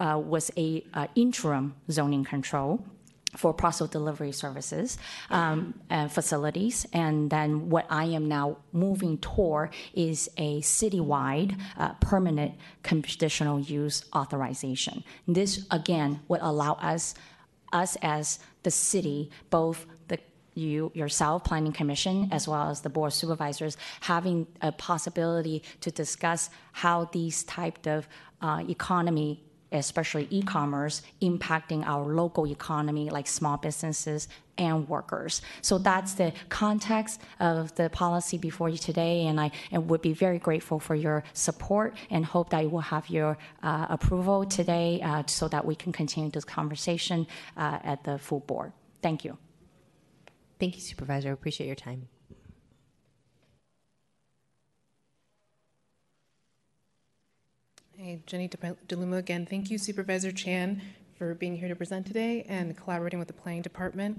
[0.00, 2.84] uh, was a uh, interim zoning control
[3.36, 4.98] for parcel delivery services
[5.30, 6.86] um, and facilities.
[6.92, 14.04] And then what I am now moving toward is a citywide uh, permanent conditional use
[14.14, 15.04] authorization.
[15.26, 17.14] This again would allow us,
[17.72, 20.18] us as the city, both the
[20.54, 25.90] you yourself, Planning Commission, as well as the Board of Supervisors, having a possibility to
[25.90, 28.08] discuss how these type of
[28.40, 29.43] uh, economy
[29.74, 35.42] especially e-commerce, impacting our local economy like small businesses and workers.
[35.62, 40.12] So that's the context of the policy before you today, and I and would be
[40.12, 45.00] very grateful for your support and hope that you will have your uh, approval today
[45.02, 47.26] uh, so that we can continue this conversation
[47.56, 48.72] uh, at the full board.
[49.02, 49.36] Thank you.
[50.60, 51.30] Thank you, Supervisor.
[51.30, 52.08] I appreciate your time.
[58.04, 59.46] Hey, Jenny DeLumo again.
[59.46, 60.82] Thank you, Supervisor Chan,
[61.16, 64.18] for being here to present today and collaborating with the Planning Department.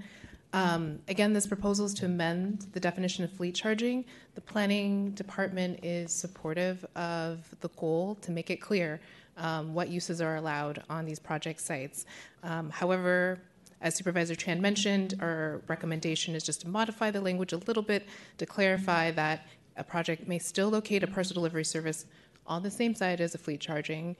[0.52, 4.04] Um, again, this proposal is to amend the definition of fleet charging.
[4.34, 9.00] The Planning Department is supportive of the goal to make it clear
[9.36, 12.06] um, what uses are allowed on these project sites.
[12.42, 13.38] Um, however,
[13.80, 18.08] as Supervisor Chan mentioned, our recommendation is just to modify the language a little bit
[18.38, 19.46] to clarify that
[19.76, 22.06] a project may still locate a parcel delivery service
[22.46, 24.16] on the same site as a fleet charging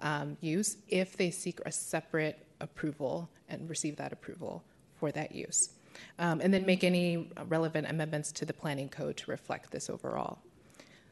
[0.00, 5.70] um, use if they seek a separate approval and receive that approval for that use.
[6.18, 10.38] Um, and then make any relevant amendments to the planning code to reflect this overall.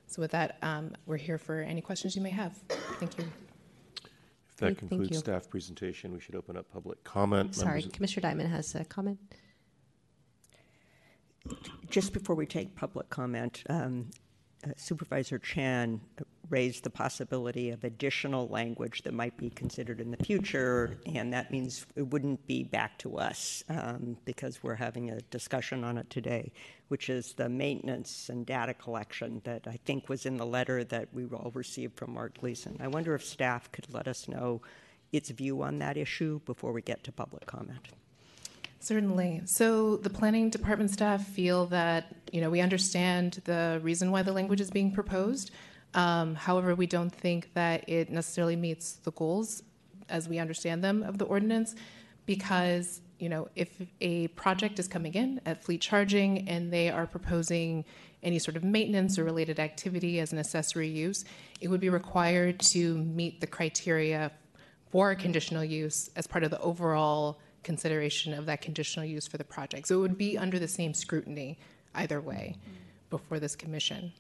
[0.07, 2.53] So with that, um, we're here for any questions you may have.
[2.99, 3.25] Thank you.
[4.51, 7.55] If that Great, concludes staff presentation, we should open up public comment.
[7.55, 9.19] Sorry, Members- Commissioner Diamond has a comment.
[11.91, 14.11] Just before we take public comment, um,
[14.77, 16.01] Supervisor Chan
[16.51, 21.51] raised the possibility of additional language that might be considered in the future, and that
[21.51, 26.09] means it wouldn't be back to us um, because we're having a discussion on it
[26.11, 26.53] today,
[26.89, 31.09] which is the maintenance and data collection that I think was in the letter that
[31.13, 32.77] we all received from Mark Gleason.
[32.81, 34.61] I wonder if staff could let us know
[35.13, 37.89] its view on that issue before we get to public comment.
[38.81, 39.43] Certainly.
[39.47, 44.33] So the planning department staff feel that, you know, we understand the reason why the
[44.33, 45.51] language is being proposed.
[45.95, 49.63] Um, however, we don't think that it necessarily meets the goals
[50.09, 51.75] as we understand them of the ordinance
[52.27, 53.71] because, you know, if
[54.01, 57.85] a project is coming in at fleet charging and they are proposing
[58.23, 61.25] any sort of maintenance or related activity as an accessory use,
[61.61, 64.33] it would be required to meet the criteria
[64.91, 69.45] for conditional use as part of the overall consideration of that conditional use for the
[69.45, 69.89] project.
[69.89, 71.59] So it would be under the same scrutiny
[71.95, 72.57] either way
[73.11, 74.13] before this commission.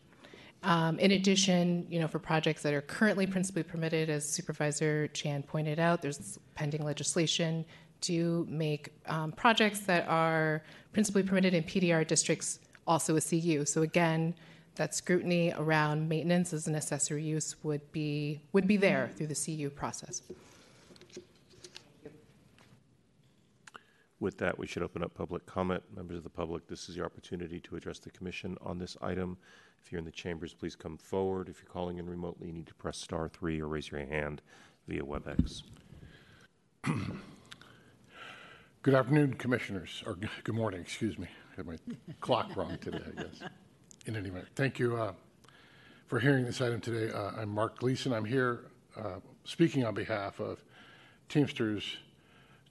[0.63, 5.43] Um, in addition, you know, for projects that are currently principally permitted, as Supervisor Chan
[5.43, 7.67] pointed out, there's pending legislation
[8.01, 10.63] to make um, projects that are
[10.93, 13.65] principally permitted in PDR districts also a CU.
[13.65, 14.35] So again,
[14.77, 19.35] that scrutiny around maintenance as an accessory use would be would be there through the
[19.35, 20.23] CU process.
[24.25, 25.83] With that, we should open up public comment.
[25.95, 29.37] Members of the public, this is your opportunity to address the commission on this item.
[29.85, 31.51] If you're in the chambers, please come forward.
[31.51, 34.41] If you're calling in remotely, you need to press star three or raise your hand
[34.89, 35.65] via WebEx.
[38.83, 41.29] Good afternoon, Commissioners, or good morning, excuse me.
[41.53, 41.77] I had my
[42.23, 43.43] clock wrong today, I guess.
[44.07, 45.13] In any event, thank you uh,
[46.07, 47.13] for hearing this item today.
[47.13, 48.15] Uh, I'm Mark Gleason.
[48.15, 50.65] I'm here uh, speaking on behalf of
[51.29, 51.99] Teamsters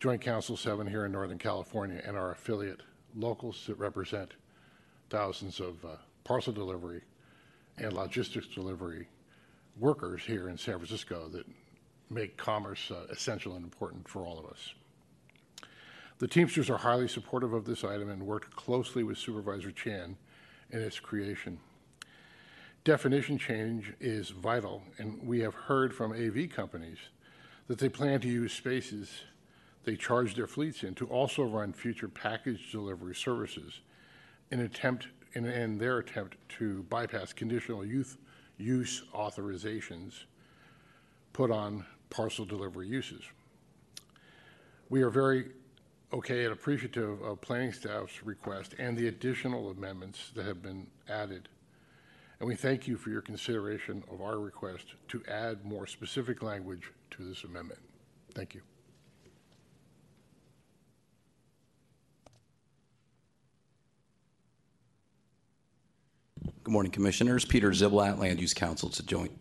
[0.04, 2.82] Joint Council 7 here in Northern California and our affiliate
[3.16, 4.34] locals that represent
[5.10, 7.00] thousands of uh, parcel delivery
[7.78, 9.08] and logistics delivery
[9.80, 11.46] workers here in San Francisco that
[12.10, 14.74] make commerce uh, essential and important for all of us.
[16.18, 20.18] The Teamsters are highly supportive of this item and worked closely with Supervisor Chan
[20.72, 21.60] in its creation.
[22.84, 26.98] Definition change is vital, and we have heard from AV companies
[27.68, 29.22] that they plan to use spaces
[29.84, 33.82] they charge their fleets in to also run future package delivery services
[34.52, 38.18] in attempt in, in their attempt to bypass conditional youth
[38.58, 40.26] use authorizations
[41.34, 43.24] put on parcel delivery uses.
[44.90, 45.52] We are very
[46.14, 51.50] okay and appreciative of planning staff's request and the additional amendments that have been added.
[52.40, 56.92] And we thank you for your consideration of our request to add more specific language
[57.12, 57.80] to this amendment.
[58.36, 58.62] Thank you.
[66.64, 67.44] Good morning, Commissioners.
[67.44, 69.34] Peter Ziblatt, Land Use Council to Joint,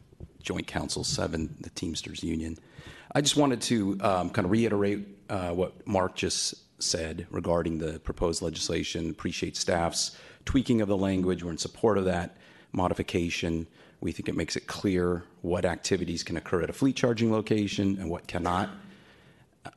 [0.43, 2.59] Joint Council 7, the Teamsters Union.
[3.15, 8.01] I just wanted to um, kind of reiterate uh, what Mark just said regarding the
[8.01, 9.09] proposed legislation.
[9.09, 10.16] Appreciate staff's
[10.47, 11.44] tweaking of the language.
[11.44, 12.39] We're in support of that
[12.73, 13.69] modification.
[14.01, 17.99] We think it makes it clear what activities can occur at a fleet charging location
[18.01, 18.69] and what cannot.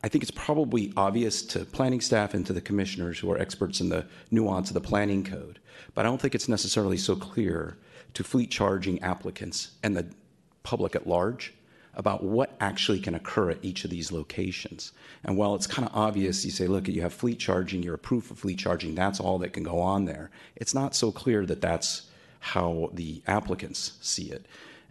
[0.03, 3.81] I think it's probably obvious to planning staff and to the commissioners who are experts
[3.81, 5.59] in the nuance of the planning code,
[5.93, 7.77] but I don't think it's necessarily so clear
[8.15, 10.07] to fleet charging applicants and the
[10.63, 11.53] public at large
[11.93, 14.91] about what actually can occur at each of these locations.
[15.23, 18.27] And while it's kind of obvious, you say, look, you have fleet charging, you're approved
[18.27, 20.29] for fleet charging, that's all that can go on there.
[20.55, 22.09] It's not so clear that that's
[22.39, 24.45] how the applicants see it.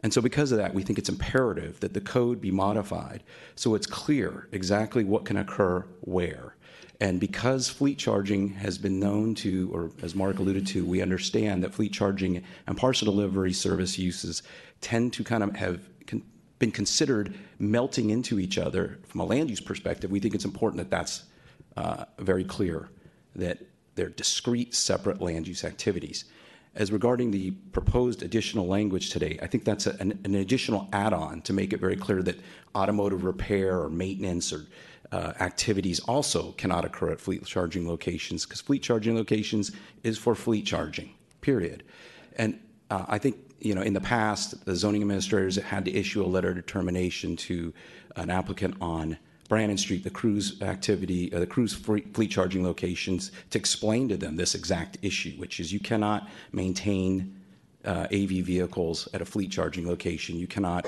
[0.04, 3.22] And so, because of that, we think it's imperative that the code be modified
[3.56, 6.56] so it's clear exactly what can occur where.
[7.00, 11.64] And because fleet charging has been known to, or as Mark alluded to, we understand
[11.64, 14.42] that fleet charging and parcel delivery service uses
[14.82, 15.80] tend to kind of have
[16.58, 20.10] been considered melting into each other from a land use perspective.
[20.10, 21.24] We think it's important that that's
[21.78, 22.90] uh, very clear
[23.36, 23.58] that
[23.94, 26.26] they're discrete, separate land use activities.
[26.76, 31.42] As regarding the proposed additional language today, I think that's a, an, an, additional add-on
[31.42, 32.40] to make it very clear that
[32.74, 34.66] automotive repair or maintenance or
[35.12, 39.70] uh, activities also cannot occur at fleet charging locations because fleet charging locations
[40.02, 41.84] is for fleet charging, period.
[42.36, 42.58] And
[42.90, 46.26] uh, I think you know in the past the zoning administrators had to issue a
[46.26, 47.72] letter of determination to
[48.16, 49.16] an applicant on
[49.48, 54.36] Brannan Street, the cruise activity, uh, the cruise fleet charging locations, to explain to them
[54.36, 57.40] this exact issue, which is you cannot maintain
[57.84, 60.36] uh, AV vehicles at a fleet charging location.
[60.36, 60.86] You cannot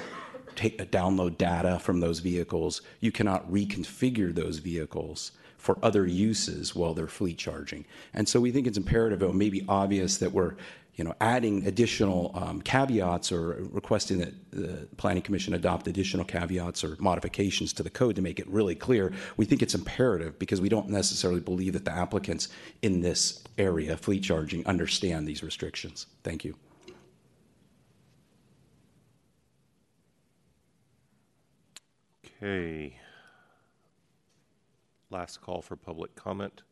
[0.55, 2.81] take download data from those vehicles.
[3.01, 7.85] You cannot reconfigure those vehicles for other uses while they're fleet charging.
[8.15, 10.55] And so we think it's imperative, it may be obvious that we're
[10.97, 16.83] you know, adding additional um, caveats or requesting that the Planning Commission adopt additional caveats
[16.83, 19.13] or modifications to the code to make it really clear.
[19.37, 22.49] We think it's imperative because we don't necessarily believe that the applicants
[22.81, 26.07] in this area, fleet charging, understand these restrictions.
[26.25, 26.57] Thank you.
[32.43, 32.99] Okay.
[35.11, 36.63] Last call for public comment.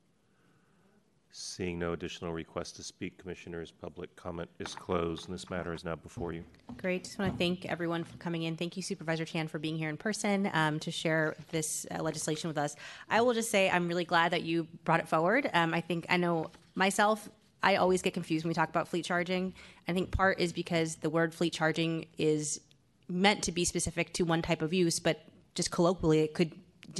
[1.36, 5.84] Seeing no additional requests to speak, Commissioners, public comment is closed, and this matter is
[5.84, 6.44] now before you.
[6.76, 7.02] Great.
[7.02, 8.56] Just want to thank everyone for coming in.
[8.56, 12.46] Thank you, Supervisor Chan, for being here in person um, to share this uh, legislation
[12.46, 12.76] with us.
[13.10, 15.50] I will just say I'm really glad that you brought it forward.
[15.52, 17.28] Um, I think I know myself.
[17.64, 19.54] I always get confused when we talk about fleet charging.
[19.88, 22.60] I think part is because the word fleet charging is
[23.08, 25.24] meant to be specific to one type of use, but
[25.56, 26.52] just colloquially, it could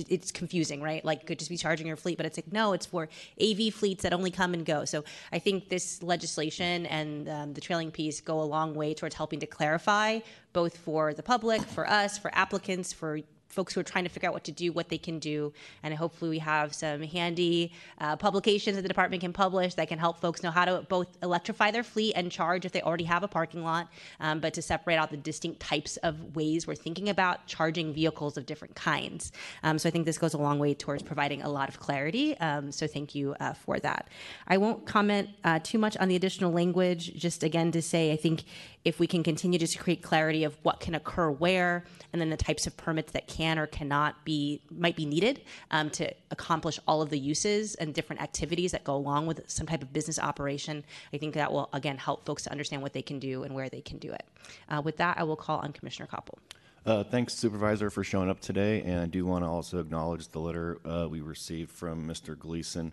[0.08, 1.04] it's confusing, right?
[1.04, 3.08] Like, could just be charging your fleet, but it's like, no, it's for
[3.40, 4.84] AV fleets that only come and go.
[4.84, 9.14] So I think this legislation and um, the trailing piece go a long way towards
[9.14, 10.20] helping to clarify,
[10.52, 13.20] both for the public, for us, for applicants, for
[13.54, 15.52] folks who are trying to figure out what to do, what they can do,
[15.82, 19.98] and hopefully we have some handy uh, publications that the department can publish that can
[19.98, 23.22] help folks know how to both electrify their fleet and charge if they already have
[23.22, 23.88] a parking lot,
[24.20, 28.36] um, but to separate out the distinct types of ways we're thinking about charging vehicles
[28.36, 29.32] of different kinds.
[29.62, 32.36] Um, so I think this goes a long way towards providing a lot of clarity.
[32.38, 34.08] Um, so thank you uh, for that.
[34.48, 37.14] I won't comment uh, too much on the additional language.
[37.14, 38.44] Just again to say, I think
[38.84, 42.36] if we can continue to create clarity of what can occur where, and then the
[42.36, 47.00] types of permits that can or cannot be might be needed um, to accomplish all
[47.00, 50.84] of the uses and different activities that go along with some type of business operation.
[51.12, 53.68] I think that will again help folks to understand what they can do and where
[53.68, 54.24] they can do it.
[54.68, 56.38] Uh, with that, I will call on Commissioner Koppel.
[56.86, 58.82] Uh, thanks, Supervisor, for showing up today.
[58.82, 62.38] And I do want to also acknowledge the letter uh, we received from Mr.
[62.38, 62.92] Gleason.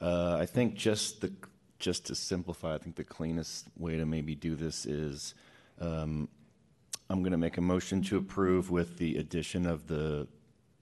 [0.00, 1.32] Uh, I think just the
[1.78, 5.34] just to simplify, I think the cleanest way to maybe do this is
[5.80, 6.28] um,
[7.10, 10.26] I'm going to make a motion to approve with the addition of the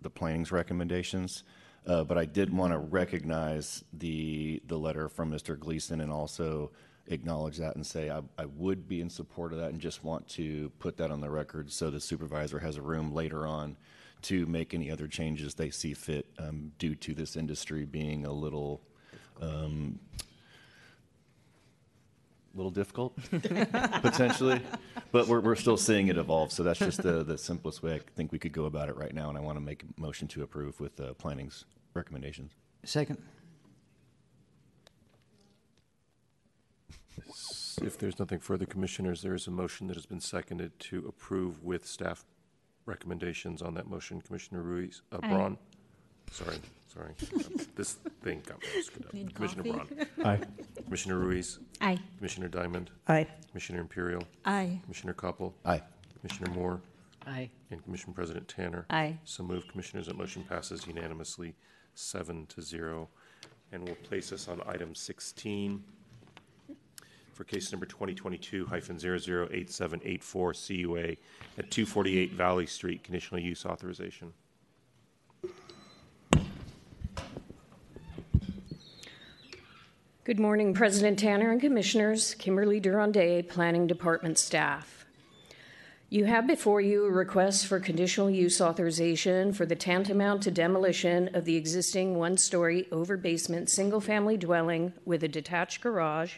[0.00, 1.44] the planning's recommendations.
[1.86, 5.58] Uh, but I did want to recognize the the letter from Mr.
[5.58, 6.70] Gleason and also
[7.08, 10.28] acknowledge that and say I, I would be in support of that and just want
[10.30, 13.76] to put that on the record so the supervisor has a room later on
[14.22, 18.32] to make any other changes they see fit um, due to this industry being a
[18.32, 18.80] little
[19.40, 19.98] um,
[22.54, 23.16] little difficult,
[24.02, 24.60] potentially.
[25.10, 26.52] But we're, we're still seeing it evolve.
[26.52, 29.14] So that's just the, the simplest way I think we could go about it right
[29.14, 29.28] now.
[29.28, 31.64] And I want to make a motion to approve with uh, planning's
[31.94, 32.52] recommendations.
[32.84, 33.18] Second.
[37.80, 41.62] If there's nothing further, Commissioners, there is a motion that has been seconded to approve
[41.62, 42.24] with staff
[42.84, 44.20] recommendations on that motion.
[44.20, 45.28] Commissioner Ruiz, uh, Aye.
[45.28, 45.58] Braun?
[46.32, 46.56] Sorry,
[46.92, 47.12] sorry.
[47.76, 49.14] This thing got me screwed up.
[49.14, 49.94] Need Commissioner coffee?
[49.94, 50.06] Braun?
[50.24, 50.40] Aye.
[50.84, 51.58] Commissioner Ruiz?
[51.80, 51.98] Aye.
[52.18, 52.90] Commissioner Diamond?
[53.08, 53.26] Aye.
[53.50, 54.22] Commissioner Imperial?
[54.44, 54.78] Aye.
[54.84, 55.52] Commissioner Koppel?
[55.64, 55.82] Aye.
[56.20, 56.80] Commissioner Moore?
[57.26, 57.48] Aye.
[57.70, 58.84] And Commission President Tanner?
[58.90, 59.18] Aye.
[59.24, 60.06] So moved, Commissioners.
[60.06, 61.54] That motion passes unanimously,
[61.94, 63.08] seven to zero.
[63.72, 65.82] And we'll place us on item 16
[67.32, 71.16] for case number 2022-008784 CUA
[71.58, 74.32] at 248 Valley Street, conditional use authorization.
[80.24, 82.34] Good morning, President Tanner and Commissioners.
[82.34, 85.04] Kimberly Durandet, Planning Department staff.
[86.10, 91.34] You have before you a request for conditional use authorization for the tantamount to demolition
[91.34, 96.34] of the existing one story over basement single family dwelling with a detached garage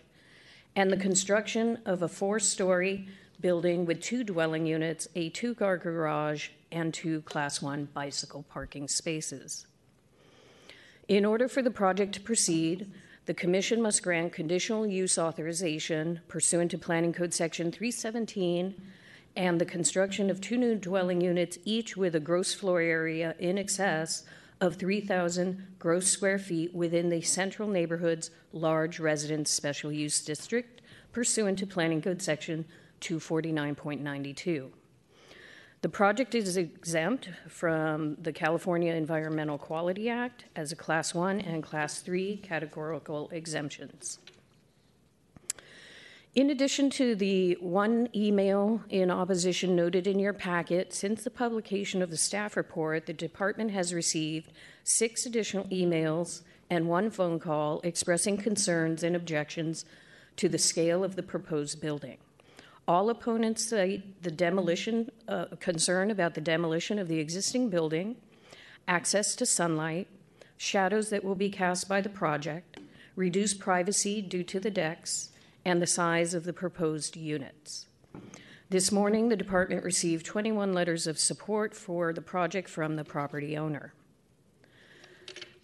[0.74, 3.06] and the construction of a four story
[3.38, 8.88] building with two dwelling units, a two car garage, and two Class 1 bicycle parking
[8.88, 9.66] spaces.
[11.06, 12.90] In order for the project to proceed,
[13.26, 18.74] the Commission must grant conditional use authorization pursuant to Planning Code Section 317
[19.36, 23.58] and the construction of two new dwelling units, each with a gross floor area in
[23.58, 24.24] excess
[24.60, 30.80] of 3,000 gross square feet within the Central Neighborhood's Large Residence Special Use District
[31.12, 32.64] pursuant to Planning Code Section
[33.00, 34.70] 249.92.
[35.84, 41.62] The project is exempt from the California Environmental Quality Act as a Class 1 and
[41.62, 44.18] Class 3 categorical exemptions.
[46.34, 52.00] In addition to the one email in opposition noted in your packet, since the publication
[52.00, 54.52] of the staff report, the department has received
[54.84, 56.40] six additional emails
[56.70, 59.84] and one phone call expressing concerns and objections
[60.36, 62.16] to the scale of the proposed building.
[62.86, 68.16] All opponents cite the demolition, uh, concern about the demolition of the existing building,
[68.86, 70.06] access to sunlight,
[70.58, 72.78] shadows that will be cast by the project,
[73.16, 75.30] reduced privacy due to the decks,
[75.64, 77.86] and the size of the proposed units.
[78.68, 83.56] This morning, the department received 21 letters of support for the project from the property
[83.56, 83.94] owner.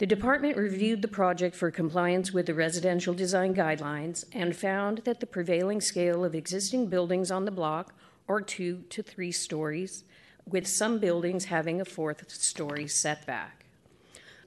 [0.00, 5.20] The department reviewed the project for compliance with the residential design guidelines and found that
[5.20, 7.92] the prevailing scale of existing buildings on the block
[8.26, 10.04] are two to three stories,
[10.46, 13.66] with some buildings having a fourth story setback.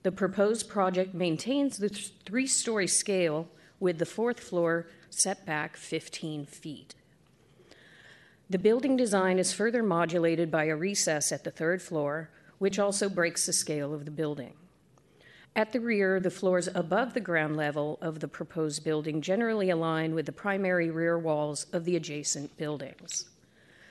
[0.01, 3.47] The proposed project maintains the th- three story scale
[3.79, 6.95] with the fourth floor setback 15 feet.
[8.49, 13.07] The building design is further modulated by a recess at the third floor, which also
[13.07, 14.55] breaks the scale of the building.
[15.55, 20.15] At the rear, the floors above the ground level of the proposed building generally align
[20.15, 23.29] with the primary rear walls of the adjacent buildings.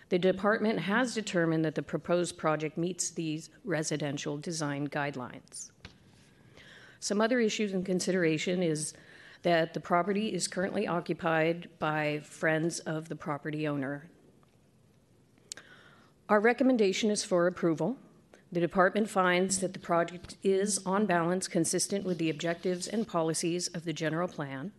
[0.08, 5.70] The department has determined that the proposed project meets these residential design guidelines.
[6.98, 8.92] Some other issues in consideration is
[9.42, 14.08] that the property is currently occupied by friends of the property owner.
[16.28, 17.96] Our recommendation is for approval.
[18.52, 23.68] The department finds that the project is, on balance, consistent with the objectives and policies
[23.68, 24.72] of the general plan.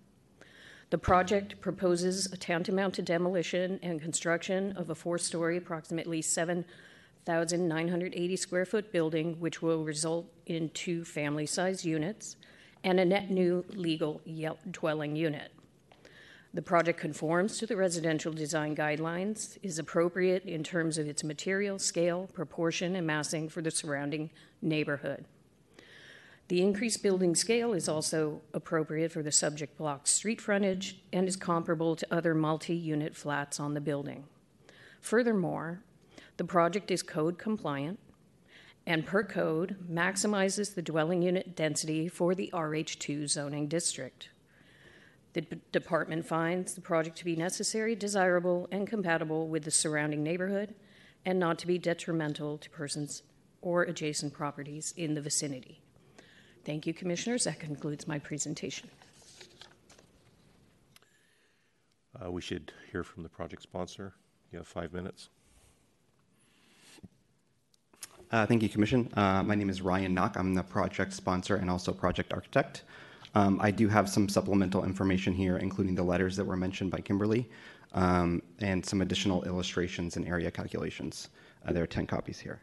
[0.91, 8.35] The project proposes a tantamount to demolition and construction of a four story, approximately 7,980
[8.35, 12.35] square foot building, which will result in two family sized units
[12.83, 14.21] and a net new legal
[14.69, 15.51] dwelling unit.
[16.53, 21.79] The project conforms to the residential design guidelines, is appropriate in terms of its material,
[21.79, 24.29] scale, proportion, and massing for the surrounding
[24.61, 25.25] neighborhood.
[26.49, 31.35] The increased building scale is also appropriate for the subject block's street frontage and is
[31.35, 34.25] comparable to other multi unit flats on the building.
[35.01, 35.81] Furthermore,
[36.37, 37.97] the project is code compliant
[38.85, 44.29] and per code maximizes the dwelling unit density for the RH2 zoning district.
[45.33, 50.23] The d- department finds the project to be necessary, desirable, and compatible with the surrounding
[50.23, 50.75] neighborhood
[51.25, 53.23] and not to be detrimental to persons
[53.61, 55.81] or adjacent properties in the vicinity.
[56.65, 57.45] Thank you, Commissioners.
[57.45, 58.89] That concludes my presentation.
[62.23, 64.13] Uh, we should hear from the project sponsor.
[64.51, 65.29] You have five minutes.
[68.31, 69.11] Uh, thank you, Commission.
[69.15, 70.37] Uh, my name is Ryan Knock.
[70.37, 72.83] I'm the project sponsor and also project architect.
[73.35, 76.99] Um, I do have some supplemental information here, including the letters that were mentioned by
[76.99, 77.49] Kimberly,
[77.93, 81.29] um, and some additional illustrations and area calculations.
[81.65, 82.61] Uh, there are 10 copies here.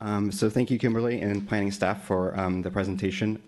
[0.00, 3.42] Um, so thank you, Kimberly, and planning staff for um, the presentation.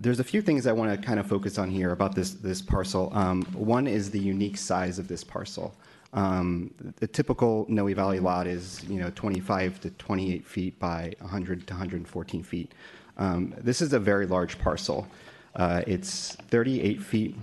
[0.00, 2.62] There's a few things I want to kind of focus on here about this this
[2.62, 3.10] parcel.
[3.12, 5.74] Um, one is the unique size of this parcel.
[6.12, 11.66] Um, the typical Noe Valley lot is you know 25 to 28 feet by 100
[11.66, 12.72] to 114 feet.
[13.16, 15.08] Um, this is a very large parcel.
[15.56, 17.36] Uh, it's 38 feet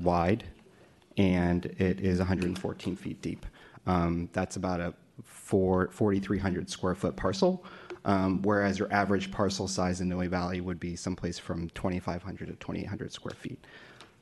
[0.00, 0.44] wide,
[1.16, 3.44] and it is 114 feet deep.
[3.86, 7.64] Um, that's about a 4,300 square foot parcel
[8.06, 12.54] um, whereas your average parcel size in Noe Valley would be someplace from 2,500 to
[12.54, 13.58] 2,800 square feet.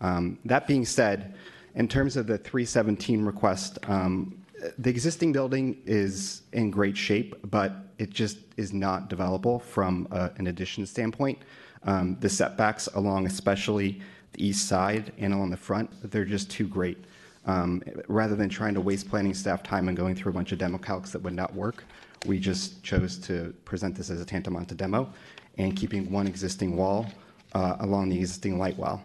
[0.00, 1.34] Um, that being said,
[1.74, 4.42] in terms of the 317 request, um,
[4.78, 10.30] the existing building is in great shape, but it just is not developable from a,
[10.38, 11.38] an addition standpoint.
[11.84, 14.00] Um, the setbacks along, especially
[14.32, 16.98] the east side and along the front, they're just too great.
[17.46, 20.58] Um, rather than trying to waste planning staff time and going through a bunch of
[20.58, 21.84] demo calcs that would not work,
[22.26, 25.12] we just chose to present this as a tantamount to demo
[25.58, 27.06] and keeping one existing wall
[27.54, 29.02] uh, along the existing light well.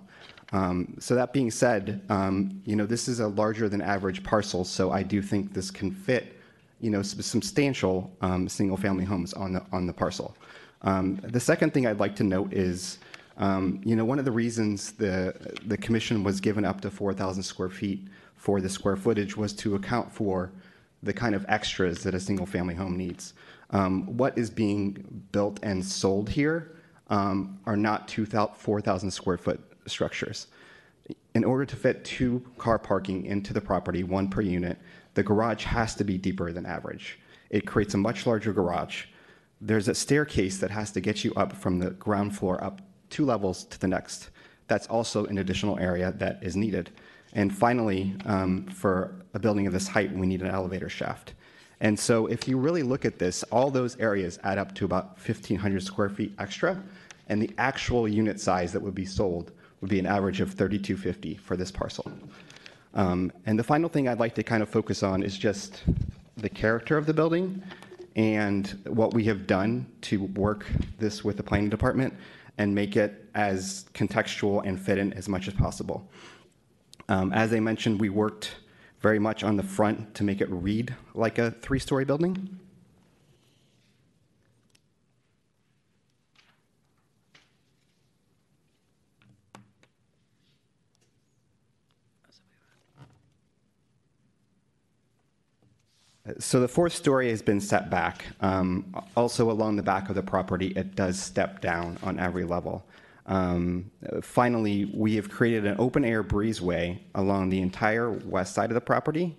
[0.52, 4.66] Um, so that being said, um, you know, this is a larger than average parcel,
[4.66, 6.38] so I do think this can fit,
[6.82, 10.36] you know, substantial um, single family homes on the, on the parcel.
[10.82, 12.98] Um, the second thing I'd like to note is,
[13.38, 15.36] um, you know, one of the reasons the,
[15.66, 19.76] the commission was given up to 4,000 square feet for the square footage was to
[19.76, 20.52] account for
[21.04, 23.34] the kind of extras that a single family home needs.
[23.72, 26.76] Um, what is being built and sold here
[27.10, 30.48] um, are not 4,000 square foot structures.
[31.36, 34.78] In order to fit two car parking into the property, one per unit,
[35.14, 37.20] the garage has to be deeper than average.
[37.50, 39.06] It creates a much larger garage.
[39.62, 43.26] There's a staircase that has to get you up from the ground floor up two
[43.26, 44.30] levels to the next.
[44.68, 46.92] That's also an additional area that is needed.
[47.34, 51.34] And finally, um, for a building of this height, we need an elevator shaft.
[51.82, 55.18] And so if you really look at this, all those areas add up to about
[55.18, 56.82] 1,500 square feet extra,
[57.28, 59.52] and the actual unit size that would be sold
[59.82, 62.12] would be an average of 3250 for this parcel.
[62.94, 65.84] Um, and the final thing I'd like to kind of focus on is just
[66.38, 67.62] the character of the building
[68.16, 70.66] and what we have done to work
[70.98, 72.14] this with the planning department
[72.58, 76.10] and make it as contextual and fit in as much as possible.
[77.08, 78.56] Um, as I mentioned, we worked
[79.00, 82.60] very much on the front to make it read like a three story building.
[96.38, 98.26] So the fourth story has been set back.
[98.42, 102.86] Um, also, along the back of the property, it does step down on every level.
[103.30, 103.92] Um,
[104.24, 108.82] finally, we have created an open air breezeway along the entire west side of the
[108.82, 109.38] property.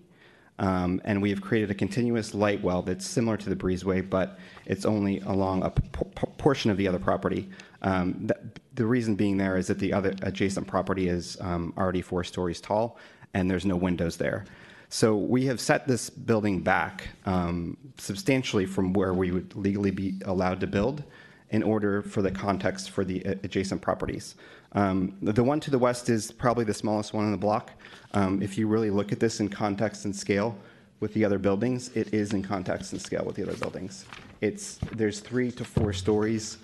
[0.61, 4.39] Um, and we have created a continuous light well that's similar to the breezeway, but
[4.67, 7.49] it's only along a portion of the other property.
[7.83, 8.41] Um, th-
[8.75, 12.61] the reason being there is that the other adjacent property is um, already four stories
[12.61, 12.99] tall,
[13.33, 14.45] and there's no windows there.
[14.91, 20.21] So we have set this building back um, substantially from where we would legally be
[20.27, 21.05] allowed to build
[21.51, 24.37] in order for the context for the adjacent properties.
[24.73, 27.73] Um, the, the, one to the west is probably the smallest one in the block.
[28.15, 30.57] Um, if you really look at this in context and scale
[31.01, 34.05] with the other buildings, it is in context and scale with the other buildings.
[34.41, 36.59] It's there's three to four stories,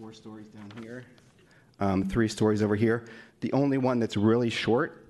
[0.00, 1.04] four stories down here,
[1.78, 3.04] um, three stories over here.
[3.40, 5.05] The only one that's really short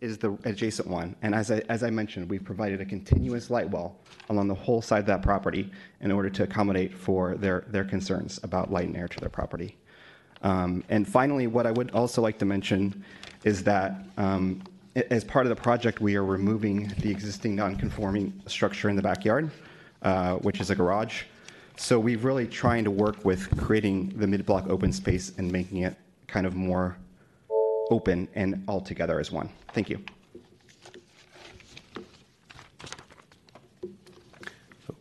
[0.00, 1.16] is the adjacent one.
[1.22, 3.96] And as I, as I mentioned, we've provided a continuous light well
[4.28, 5.70] along the whole side of that property
[6.00, 9.76] in order to accommodate for their, their concerns about light and air to their property.
[10.42, 13.04] Um, and finally, what I would also like to mention
[13.44, 14.62] is that um,
[15.10, 19.50] as part of the project, we are removing the existing non-conforming structure in the backyard,
[20.02, 21.22] uh, which is a garage.
[21.76, 25.96] So we're really trying to work with creating the mid-block open space and making it
[26.26, 26.96] kind of more
[27.90, 29.48] open and all together as one.
[29.72, 30.04] Thank you.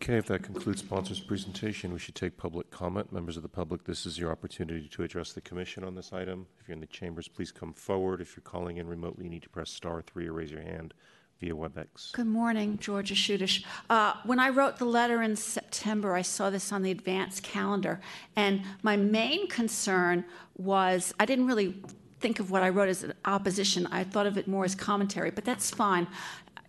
[0.07, 3.11] Okay, if that concludes sponsor's presentation, we should take public comment.
[3.11, 6.47] Members of the public, this is your opportunity to address the commission on this item.
[6.61, 8.21] If you're in the chambers, please come forward.
[8.21, 10.93] If you're calling in remotely, you need to press star three or raise your hand
[11.41, 12.13] via WebEx.
[12.13, 13.65] Good morning, Georgia Schuttish.
[13.89, 17.99] Uh, when I wrote the letter in September, I saw this on the advance calendar,
[18.35, 20.23] and my main concern
[20.57, 21.83] was I didn't really
[22.19, 23.87] think of what I wrote as an opposition.
[23.87, 26.07] I thought of it more as commentary, but that's fine.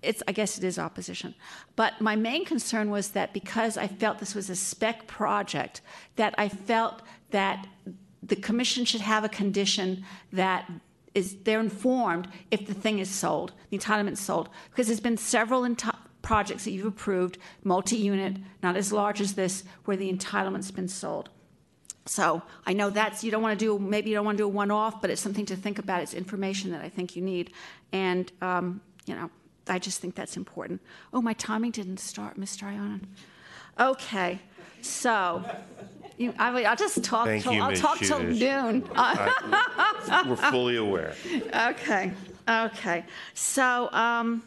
[0.02, 1.34] It's, I guess it is opposition.
[1.74, 5.80] But my main concern was that because I felt this was a spec project,
[6.16, 7.66] that I felt that
[8.22, 10.70] the commission should have a condition that
[11.14, 15.16] is they're informed if the thing is sold, the entitlement is sold, because there's been
[15.16, 20.70] several enti- projects that you've approved, multi-unit, not as large as this, where the entitlement's
[20.70, 21.30] been sold.
[22.08, 24.46] So I know that's, you don't want to do, maybe you don't want to do
[24.46, 26.02] a one off, but it's something to think about.
[26.02, 27.52] It's information that I think you need.
[27.92, 29.30] And, um, you know,
[29.66, 30.80] I just think that's important.
[31.12, 32.64] Oh, my timing didn't start, Mr.
[32.64, 33.02] Ionin.
[33.78, 34.40] Okay,
[34.80, 35.44] so
[36.16, 37.80] you, I will just talk Thank till you, I'll Ms.
[37.80, 38.88] talk till noon.
[38.96, 41.14] I- We're fully aware.
[41.54, 42.12] okay,
[42.48, 43.04] okay.
[43.34, 44.42] So, um,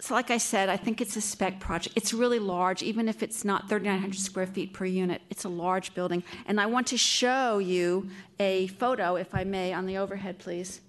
[0.00, 1.96] so like I said, I think it's a spec project.
[1.96, 5.22] It's really large, even if it's not 3,900 square feet per unit.
[5.28, 8.08] It's a large building, and I want to show you
[8.38, 10.80] a photo, if I may, on the overhead, please.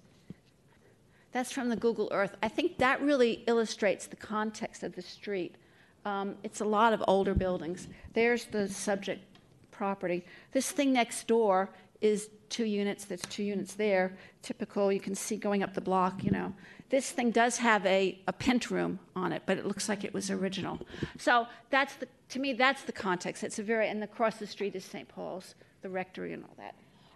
[1.32, 2.36] That's from the Google Earth.
[2.42, 5.56] I think that really illustrates the context of the street.
[6.04, 7.88] Um, it's a lot of older buildings.
[8.14, 9.22] There's the subject
[9.70, 10.24] property.
[10.52, 11.70] This thing next door
[12.00, 13.04] is two units.
[13.04, 14.16] There's two units there.
[14.42, 16.52] Typical, you can see going up the block, you know.
[16.90, 20.12] This thing does have a, a pent room on it, but it looks like it
[20.12, 20.80] was original.
[21.18, 23.44] So that's the, to me, that's the context.
[23.44, 25.08] It's a very, and across the street is St.
[25.08, 26.74] Paul's, the rectory and all that.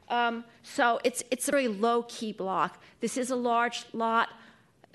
[0.09, 2.81] Um, so it's, it's a very low key block.
[3.01, 4.29] This is a large lot.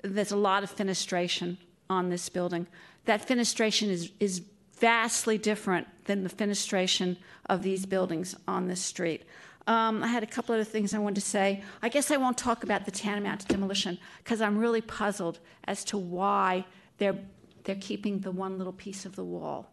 [0.02, 1.58] There's a lot of fenestration
[1.90, 2.66] on this building.
[3.04, 4.42] That fenestration is, is
[4.78, 9.24] vastly different than the fenestration of these buildings on this street.
[9.70, 11.62] Um, I had a couple other things I wanted to say.
[11.80, 15.96] I guess I won't talk about the tantamount demolition because I'm really puzzled as to
[15.96, 16.64] why
[16.98, 17.16] they're,
[17.62, 19.70] they're keeping the one little piece of the wall.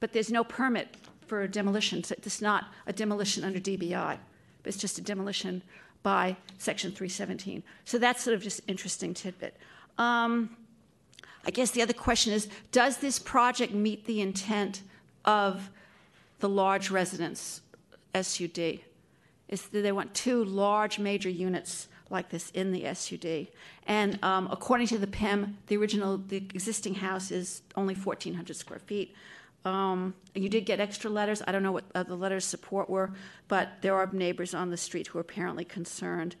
[0.00, 2.04] But there's no permit for demolition.
[2.04, 4.18] So it's not a demolition under DBI,
[4.62, 5.62] but it's just a demolition
[6.02, 7.62] by Section 317.
[7.86, 9.56] So that's sort of just interesting tidbit.
[9.96, 10.58] Um,
[11.46, 14.82] I guess the other question is, does this project meet the intent
[15.24, 15.70] of
[16.40, 17.62] the large residence
[18.14, 18.80] SUD?
[19.48, 23.48] Is that they want two large major units like this in the SUD.
[23.86, 28.78] And um, according to the PIM, the original, the existing house is only 1,400 square
[28.78, 29.14] feet.
[29.64, 31.42] Um, you did get extra letters.
[31.46, 33.10] I don't know what uh, the letters support were,
[33.48, 36.36] but there are neighbors on the street who are apparently concerned.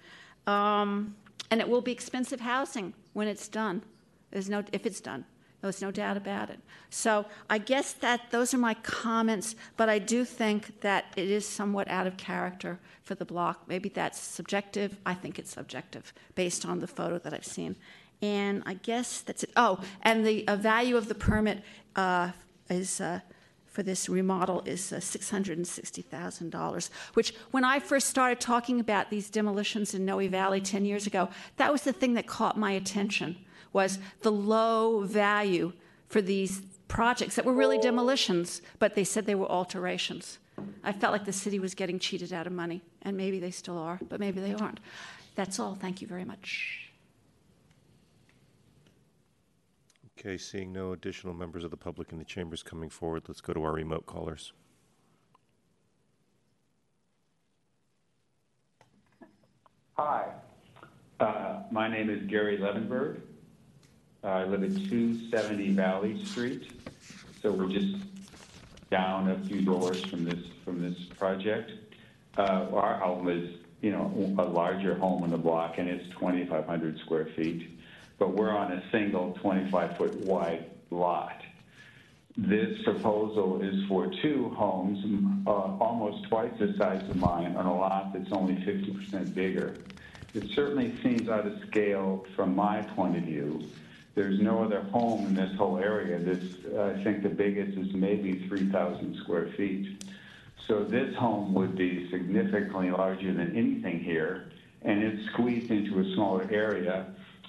[0.46, 1.16] Um,
[1.50, 3.82] and it will be expensive housing when it's done.
[4.30, 5.24] There's no, if it's done.
[5.60, 6.60] There's no doubt about it.
[6.90, 11.46] So I guess that those are my comments, but I do think that it is
[11.46, 13.64] somewhat out of character for the block.
[13.66, 14.96] Maybe that's subjective.
[15.04, 17.74] I think it's subjective based on the photo that I've seen.
[18.22, 19.50] And I guess that's it.
[19.56, 21.62] Oh, and the uh, value of the permit
[21.96, 22.30] uh,
[22.68, 23.00] is.
[23.00, 23.20] Uh,
[23.66, 29.94] for this remodel is uh, $660,000, which when I first started talking about these demolitions
[29.94, 31.28] in Noe Valley 10 years ago,
[31.58, 33.36] that was the thing that caught my attention
[33.72, 35.72] was the low value
[36.08, 40.38] for these projects that were really demolitions, but they said they were alterations.
[40.82, 43.78] I felt like the city was getting cheated out of money, and maybe they still
[43.78, 44.80] are, but maybe they aren't.
[45.34, 45.74] That's all.
[45.74, 46.90] Thank you very much.
[50.18, 53.52] Okay, seeing no additional members of the public in the chambers coming forward, let's go
[53.52, 54.52] to our remote callers.
[59.96, 60.26] Hi,
[61.20, 63.20] uh, my name is Gary Levenberg.
[64.24, 66.70] Uh, I live at 270 Valley Street,
[67.40, 67.96] so we're just
[68.90, 71.72] down a few doors from this from this project.
[72.36, 76.98] Uh, our home is, you know, a larger home in the block, and it's 2,500
[77.00, 77.78] square feet
[78.18, 81.40] but we're on a single 25-foot wide lot.
[82.36, 85.04] This proposal is for two homes,
[85.46, 89.74] uh, almost twice the size of mine, on a lot that's only 50% bigger.
[90.34, 93.64] It certainly seems out of scale from my point of view.
[94.14, 96.18] There's no other home in this whole area.
[96.18, 96.42] This,
[96.76, 100.02] I think the biggest is maybe 3,000 square feet.
[100.66, 104.50] So this home would be significantly larger than anything here,
[104.82, 107.06] and it's squeezed into a smaller area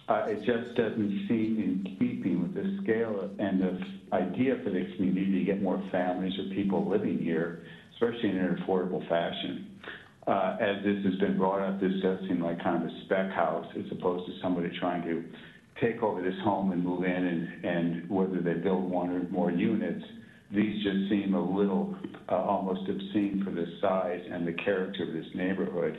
[0.09, 3.79] uh, it just doesn't seem in keeping with the scale and the
[4.11, 7.63] idea for the community to get more families or people living here,
[7.93, 9.79] especially in an affordable fashion.
[10.25, 13.31] Uh, as this has been brought up, this does seem like kind of a spec
[13.31, 15.23] house as opposed to somebody trying to
[15.81, 19.51] take over this home and move in and, and whether they build one or more
[19.51, 20.03] units,
[20.51, 21.95] these just seem a little
[22.27, 25.97] uh, almost obscene for the size and the character of this neighborhood.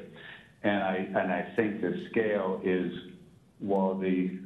[0.62, 2.92] And I, and I think the scale is
[3.60, 4.38] while the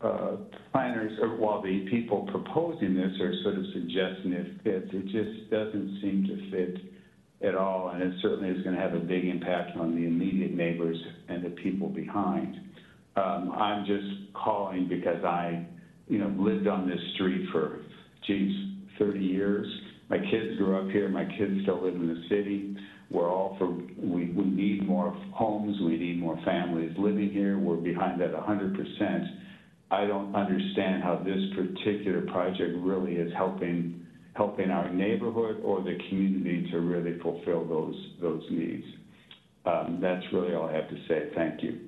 [0.00, 0.36] uh,
[0.70, 5.50] planners or while the people proposing this are sort of suggesting it fits, it just
[5.50, 9.24] doesn't seem to fit at all, and it certainly is going to have a big
[9.24, 10.96] impact on the immediate neighbors
[11.28, 12.56] and the people behind.
[13.16, 15.66] Um, I'm just calling because I,
[16.06, 17.80] you know, lived on this street for,
[18.26, 18.54] geez,
[18.98, 19.66] 30 years.
[20.08, 21.08] My kids grew up here.
[21.08, 22.76] My kids still live in the city.
[23.10, 27.58] We're all for, we, we need more homes, we need more families living here.
[27.58, 29.38] We're behind that 100%.
[29.90, 34.04] I don't understand how this particular project really is helping
[34.34, 38.84] helping our neighborhood or the community to really fulfill those those needs.
[39.64, 41.30] Um, that's really all I have to say.
[41.34, 41.87] Thank you.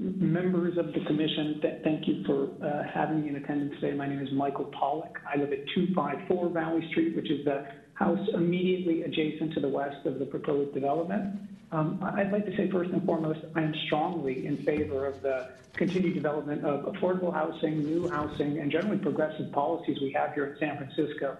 [0.00, 3.96] Members of the commission, th- thank you for uh, having me in attendance today.
[3.96, 5.18] My name is Michael Pollock.
[5.26, 10.06] I live at 254 Valley Street, which is the house immediately adjacent to the west
[10.06, 11.40] of the proposed development.
[11.72, 15.50] Um, I'd like to say first and foremost, I am strongly in favor of the
[15.74, 20.58] continued development of affordable housing, new housing, and generally progressive policies we have here in
[20.60, 21.36] San Francisco.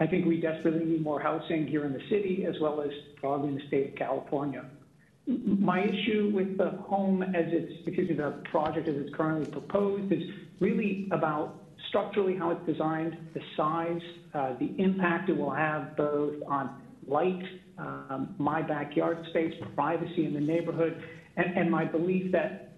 [0.00, 2.90] I think we desperately need more housing here in the city as well as
[3.20, 4.64] broadly in the state of California.
[5.26, 10.12] My issue with the home as it's, excuse me, the project as it's currently proposed
[10.12, 10.22] is
[10.60, 14.02] really about structurally how it's designed, the size,
[14.34, 17.42] uh, the impact it will have both on light,
[17.78, 21.02] um, my backyard space, privacy in the neighborhood,
[21.36, 22.72] and, and my belief that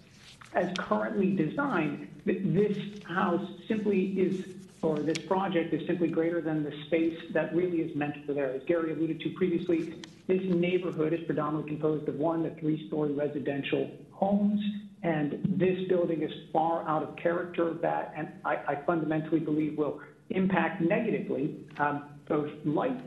[0.55, 4.47] as currently designed, this house simply is,
[4.83, 8.53] or this project is simply greater than the space that really is meant for there.
[8.53, 9.95] As Gary alluded to previously,
[10.27, 14.61] this neighborhood is predominantly composed of one to three-story residential homes,
[15.03, 20.01] and this building is far out of character that, and I, I fundamentally believe will
[20.31, 23.01] impact negatively um, both light,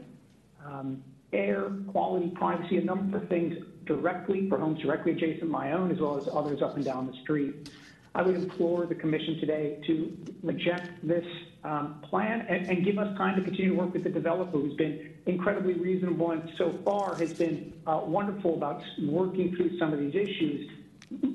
[0.66, 3.56] um, air, quality, privacy, a number of things
[3.86, 7.14] directly for homes directly adjacent my own, as well as others up and down the
[7.22, 7.70] street.
[8.16, 11.26] I would implore the commission today to reject this
[11.64, 14.76] um, plan and, and give us time to continue to work with the developer who's
[14.76, 20.00] been incredibly reasonable and so far has been uh, wonderful about working through some of
[20.00, 20.68] these issues.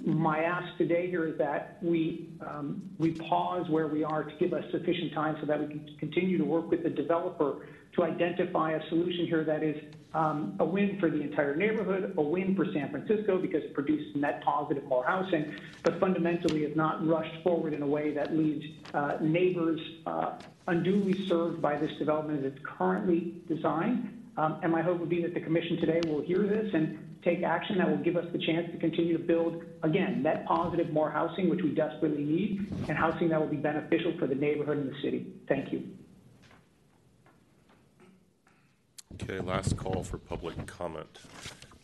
[0.04, 4.52] My ask today here is that we, um, we pause where we are to give
[4.52, 7.56] us sufficient time so that we can continue to work with the developer
[7.94, 9.76] to identify a solution here that is
[10.14, 14.14] um, a win for the entire neighborhood, a win for San Francisco because it produces
[14.14, 18.64] net positive more housing, but fundamentally is not rushed forward in a way that leaves
[18.94, 20.38] uh, neighbors uh,
[20.68, 24.20] unduly served by this development as it's currently designed.
[24.36, 27.42] Um, and my hope would be that the commission today will hear this and take
[27.42, 31.10] action that will give us the chance to continue to build, again, net positive more
[31.10, 34.90] housing, which we desperately need, and housing that will be beneficial for the neighborhood and
[34.90, 35.26] the city.
[35.48, 35.88] Thank you.
[39.14, 41.20] Okay, last call for public comment.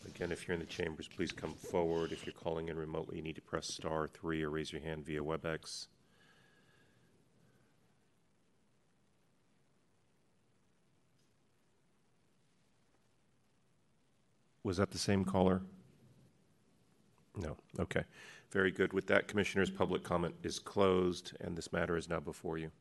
[0.05, 2.11] Again, if you're in the chambers, please come forward.
[2.11, 5.05] If you're calling in remotely, you need to press star three or raise your hand
[5.05, 5.87] via WebEx.
[14.63, 15.61] Was that the same caller?
[17.37, 17.55] No.
[17.79, 18.03] Okay.
[18.51, 18.91] Very good.
[18.91, 22.71] With that, Commissioners, public comment is closed, and this matter is now before you.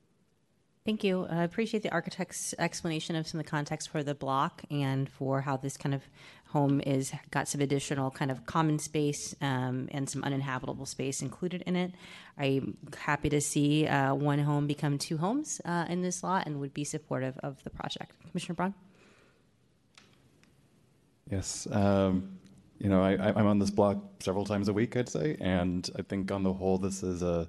[0.87, 1.27] Thank you.
[1.29, 5.43] I appreciate the architect's explanation of some of the context for the block and for
[5.43, 6.03] how this kind of
[6.47, 11.63] home is got some additional kind of common space um, and some uninhabitable space included
[11.67, 11.93] in it.
[12.39, 16.59] I'm happy to see uh, one home become two homes uh, in this lot and
[16.61, 18.17] would be supportive of the project.
[18.31, 18.75] Commissioner Braun?
[21.31, 21.69] Yes.
[21.71, 22.39] Um,
[22.79, 26.03] you know, I, I'm on this block several times a week, I'd say, and I
[26.03, 27.47] think on the whole, this is a,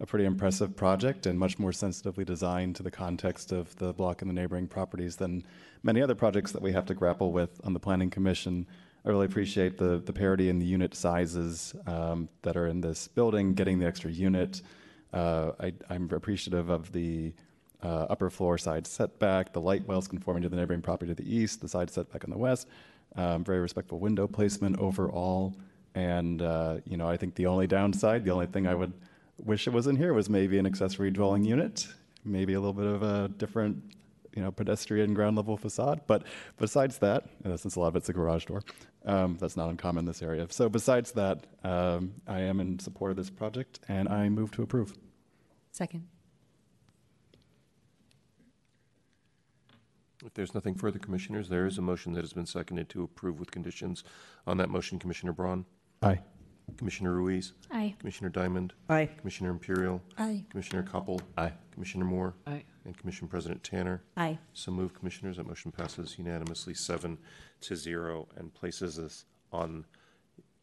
[0.00, 4.22] a pretty impressive project and much more sensitively designed to the context of the block
[4.22, 5.44] and the neighboring properties than
[5.82, 8.66] many other projects that we have to grapple with on the Planning Commission.
[9.04, 13.08] I really appreciate the, the parity in the unit sizes um, that are in this
[13.08, 14.62] building, getting the extra unit.
[15.12, 17.32] Uh, I, I'm appreciative of the
[17.82, 21.34] uh, upper floor side setback, the light wells conforming to the neighboring property to the
[21.34, 22.68] east, the side setback on the west.
[23.16, 25.56] Um, very respectful window placement overall.
[25.94, 28.92] And, uh, you know, I think the only downside, the only thing I would
[29.38, 31.88] wish it was in here was maybe an accessory dwelling unit,
[32.24, 33.82] maybe a little bit of a different,
[34.34, 36.00] you know, pedestrian ground level facade.
[36.06, 36.24] But
[36.58, 37.24] besides that,
[37.56, 38.62] since a lot of it's a garage door,
[39.04, 40.46] um, that's not uncommon in this area.
[40.50, 44.62] So besides that, um, I am in support of this project and I move to
[44.62, 44.94] approve.
[45.70, 46.06] Second.
[50.24, 53.38] If there's nothing further, Commissioners, there is a motion that has been seconded to approve
[53.38, 54.02] with conditions.
[54.48, 55.64] On that motion, Commissioner Braun?
[56.02, 56.18] Aye.
[56.76, 57.52] Commissioner Ruiz?
[57.70, 57.94] Aye.
[57.98, 58.72] Commissioner Diamond?
[58.88, 59.08] Aye.
[59.18, 60.00] Commissioner Imperial?
[60.18, 60.44] Aye.
[60.50, 61.20] Commissioner Koppel?
[61.36, 61.52] Aye.
[61.72, 62.34] Commissioner Moore?
[62.46, 62.64] Aye.
[62.84, 64.02] And Commission President Tanner?
[64.16, 64.38] Aye.
[64.52, 65.36] So move, Commissioners.
[65.38, 67.18] That motion passes unanimously, seven
[67.62, 69.84] to zero, and places us on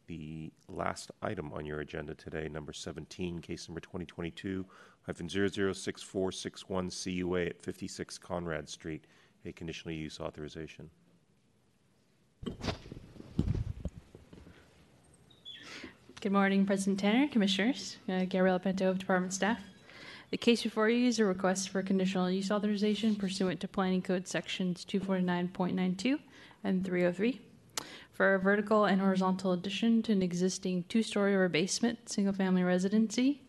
[0.06, 4.64] the last item on your agenda today, number 17, case number 2022
[5.02, 9.04] hyphen 006461 CUA at 56 Conrad Street,
[9.44, 10.90] a conditional use authorization.
[16.22, 19.60] Good morning, President Tanner, Commissioners, uh, Gabriela Pinto of Department Staff.
[20.30, 24.26] The case before you is a request for conditional use authorization pursuant to Planning Code
[24.26, 26.18] Sections 249.92
[26.64, 27.40] and 303
[28.14, 33.42] for a vertical and horizontal addition to an existing two-story or basement single-family residency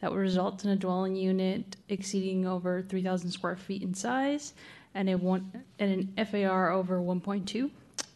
[0.00, 4.54] that would result in a dwelling unit exceeding over 3,000 square feet in size
[4.94, 7.68] and a one and an FAR over 1.2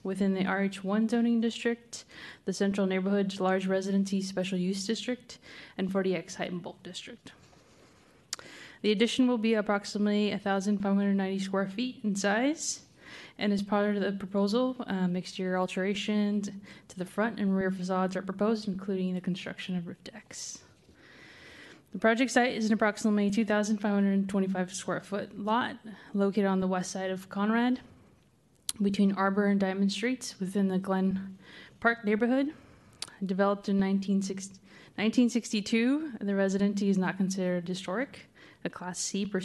[0.06, 2.04] within the RH1 zoning district,
[2.44, 5.38] the Central Neighborhoods Large Residency Special Use District,
[5.76, 7.32] and 40X Height and Bulk District.
[8.82, 12.82] The addition will be approximately 1,590 square feet in size,
[13.36, 16.50] and as part of the proposal, um, exterior alterations
[16.88, 20.60] to the front and rear facades are proposed, including the construction of roof decks.
[21.92, 25.76] The project site is an approximately 2,525 square foot lot
[26.14, 27.80] located on the west side of Conrad
[28.82, 31.38] between Arbor and Diamond Streets within the Glen
[31.80, 32.52] Park neighborhood.
[33.24, 34.60] Developed in 1960
[34.96, 38.30] 1962, the residency is not considered historic,
[38.64, 39.40] a Class C per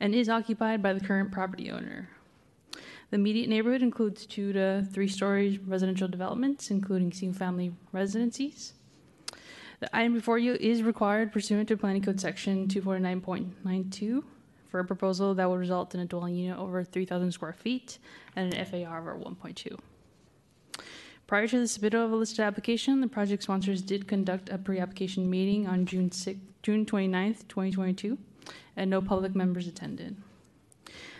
[0.00, 2.08] and is occupied by the current property owner.
[3.10, 8.72] The immediate neighborhood includes two to three story residential developments, including single family residencies.
[9.78, 14.24] The item before you is required pursuant to Planning Code Section 249.92
[14.74, 17.98] for a proposal that will result in a dwelling unit over 3,000 square feet
[18.34, 19.78] and an FAR over 1.2.
[21.28, 25.30] Prior to the submittal of a listed application, the project sponsors did conduct a pre-application
[25.30, 28.18] meeting on June 6, June 29th, 2022,
[28.76, 30.16] and no public members attended.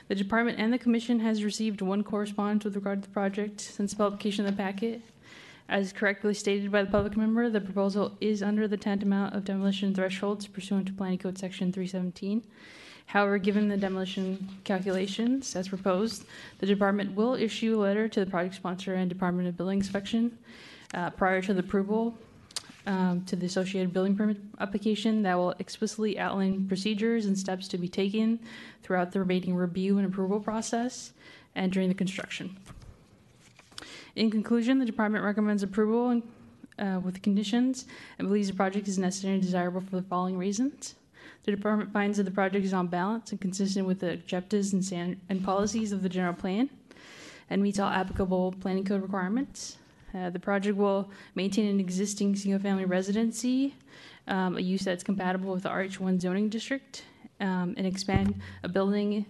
[0.08, 3.92] The department and the commission has received one correspondence with regard to the project since
[3.92, 5.00] the publication of the packet.
[5.68, 9.94] As correctly stated by the public member, the proposal is under the tantamount of demolition
[9.94, 12.42] thresholds pursuant to Planning Code Section 317.
[13.06, 16.24] However, given the demolition calculations as proposed,
[16.58, 20.36] the department will issue a letter to the project sponsor and Department of Building Inspection
[20.94, 22.16] uh, prior to the approval
[22.86, 27.78] um, to the associated building permit application that will explicitly outline procedures and steps to
[27.78, 28.38] be taken
[28.82, 31.12] throughout the remaining review and approval process
[31.54, 32.56] and during the construction.
[34.16, 36.22] In conclusion, the department recommends approval
[36.78, 37.86] uh, with conditions
[38.18, 40.94] and believes the project is necessary and desirable for the following reasons.
[41.44, 44.84] The department finds that the project is on balance and consistent with the objectives and,
[44.84, 46.70] san- and policies of the general plan
[47.50, 49.76] and meets all applicable planning code requirements.
[50.14, 53.74] Uh, the project will maintain an existing single-family residency,
[54.28, 57.04] um, a use that's compatible with the RH1 zoning district,
[57.40, 59.26] um, and expand a building,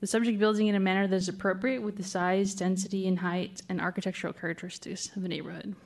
[0.00, 3.62] the subject building in a manner that is appropriate with the size, density, and height
[3.68, 5.76] and architectural characteristics of the neighborhood.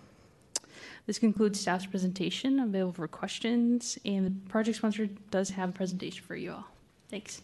[1.07, 2.61] This concludes staff's presentation.
[2.61, 6.67] I'm available for questions, and the project sponsor does have a presentation for you all.
[7.09, 7.43] Thanks.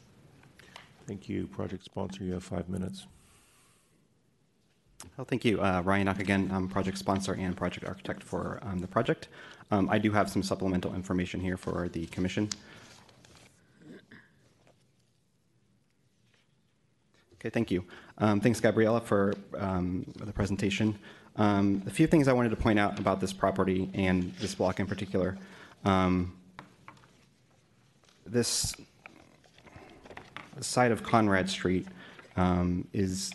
[1.07, 1.47] Thank you.
[1.47, 3.07] Project sponsor, you have five minutes.
[5.17, 5.61] Well, thank you.
[5.61, 6.51] Uh, Ryan Knock again.
[6.53, 9.29] I'm project sponsor and project architect for um, the project.
[9.71, 12.49] Um, I do have some supplemental information here for the commission.
[17.35, 17.85] Okay, thank you.
[18.19, 20.99] Um, thanks, Gabriella, for um, the presentation.
[21.37, 24.81] Um, a few things I wanted to point out about this property and this block
[24.81, 25.37] in particular.
[25.85, 26.35] Um,
[28.25, 28.75] this
[30.61, 31.87] side of Conrad Street
[32.37, 33.33] um, is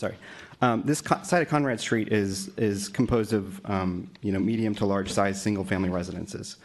[0.00, 0.16] sorry.
[0.62, 4.86] Um, this side of Conrad Street is is composed of um, you know medium to
[4.86, 6.56] large size single family residences.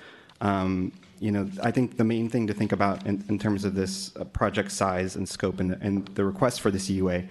[0.42, 3.74] Um, you know, I think the main thing to think about in, in terms of
[3.74, 7.24] this uh, project size and scope and the, and the request for the CUA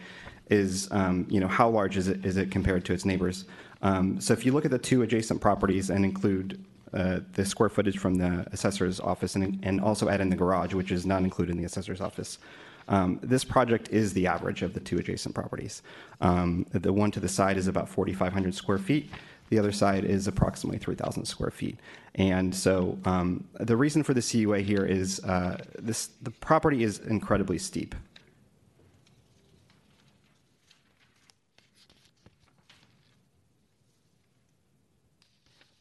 [0.48, 3.44] is um, you know how large is it is it compared to its neighbors.
[3.82, 6.64] Um, so if you look at the two adjacent properties and include
[6.94, 10.72] uh, the square footage from the assessor's office and, and also add in the garage,
[10.72, 12.38] which is not included in the assessor's office.
[12.88, 15.82] Um, this project is the average of the two adjacent properties.
[16.20, 19.10] Um, the one to the side is about 4,500 square feet.
[19.50, 21.78] The other side is approximately 3,000 square feet.
[22.14, 26.98] And so um, the reason for the CUA here is uh, this, the property is
[27.00, 27.94] incredibly steep.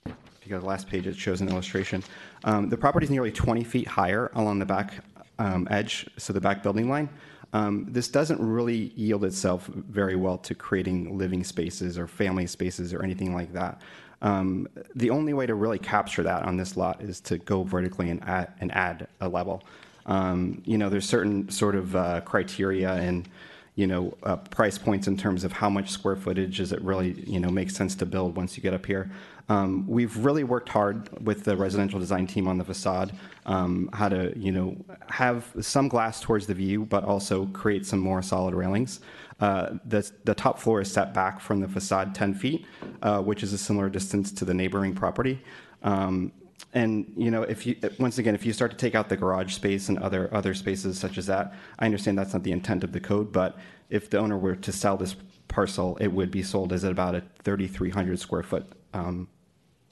[0.06, 0.14] If
[0.50, 2.04] you go to the last page, it shows an illustration.
[2.44, 4.96] Um, the property is nearly 20 feet higher along the back
[5.40, 7.10] edge, so the back building line.
[7.54, 12.94] Um, this doesn't really yield itself very well to creating living spaces or family spaces
[12.94, 13.82] or anything like that.
[14.24, 18.10] Um, the only way to really capture that on this lot is to go vertically
[18.10, 19.62] and add, and add a level.
[20.06, 23.30] Um, you know, there's certain sort of uh, criteria and
[23.76, 27.14] you know uh, price points in terms of how much square footage does it really
[27.26, 29.10] you know make sense to build once you get up here.
[29.50, 33.14] Um, we've really worked hard with the residential design team on the facade,
[33.46, 34.78] um, how to, you know,
[35.10, 39.02] have some glass towards the view, but also create some more solid railings.
[39.40, 42.66] Uh, the, the top floor is set back from the facade 10 feet,
[43.02, 45.42] uh, which is a similar distance to the neighboring property.
[45.82, 46.32] Um,
[46.74, 49.54] and you know, if you once again, if you start to take out the garage
[49.54, 52.94] space and other other spaces such as that, I understand that's not the intent of
[52.94, 53.58] the code, but
[53.90, 55.16] if the owner were to sell this
[55.50, 58.72] parcel, it would be sold as about a 3,300 square foot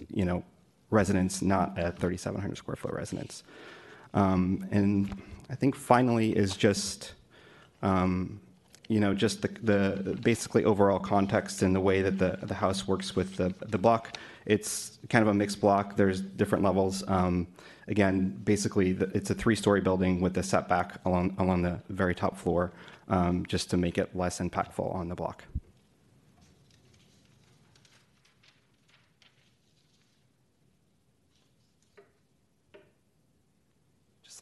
[0.10, 0.44] you know,
[0.90, 3.44] residence, not a 3,700 square foot residence.
[4.14, 7.14] Um, and I think finally is just,
[7.82, 8.42] um,
[8.90, 12.88] you know, just the, the basically overall context and the way that the, the house
[12.88, 14.18] works with the, the block.
[14.46, 15.96] It's kind of a mixed block.
[15.96, 17.04] There's different levels.
[17.08, 17.48] Um,
[17.88, 22.38] again, basically, the, it's a three-story building with a setback along along the very top
[22.38, 22.74] floor,
[23.08, 25.46] um, just to make it less impactful on the block.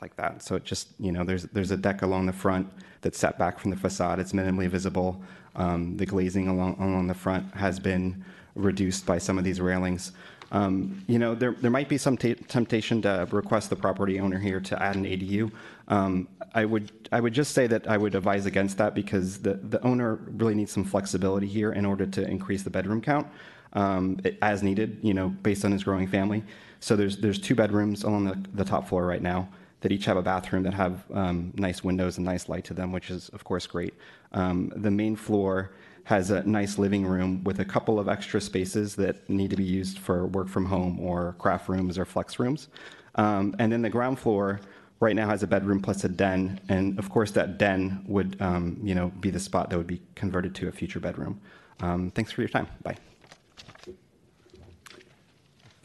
[0.01, 0.43] Like that.
[0.43, 2.67] So it just, you know, there's there's a deck along the front
[3.01, 4.19] that's set back from the facade.
[4.19, 5.21] It's minimally visible.
[5.55, 8.23] Um, the glazing along along the front has been
[8.55, 10.11] reduced by some of these railings.
[10.51, 14.39] Um, you know, there there might be some t- temptation to request the property owner
[14.39, 15.51] here to add an ADU.
[15.87, 19.55] Um, I would I would just say that I would advise against that because the
[19.55, 23.27] the owner really needs some flexibility here in order to increase the bedroom count
[23.73, 24.99] um, as needed.
[25.01, 26.43] You know, based on his growing family.
[26.79, 29.49] So there's there's two bedrooms along the, the top floor right now
[29.81, 32.91] that each have a bathroom that have um, nice windows and nice light to them,
[32.91, 33.93] which is, of course, great.
[34.33, 35.71] Um, the main floor
[36.03, 39.63] has a nice living room with a couple of extra spaces that need to be
[39.63, 42.67] used for work from home or craft rooms or flex rooms.
[43.15, 44.59] Um, and then the ground floor
[44.99, 48.79] right now has a bedroom plus a den, and of course that den would, um,
[48.83, 51.39] you know, be the spot that would be converted to a future bedroom.
[51.79, 52.67] Um, thanks for your time.
[52.83, 52.97] Bye.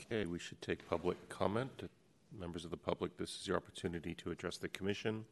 [0.01, 1.89] Okay, we should take public comment.
[2.39, 5.25] Members of the public, this is your opportunity to address the commission.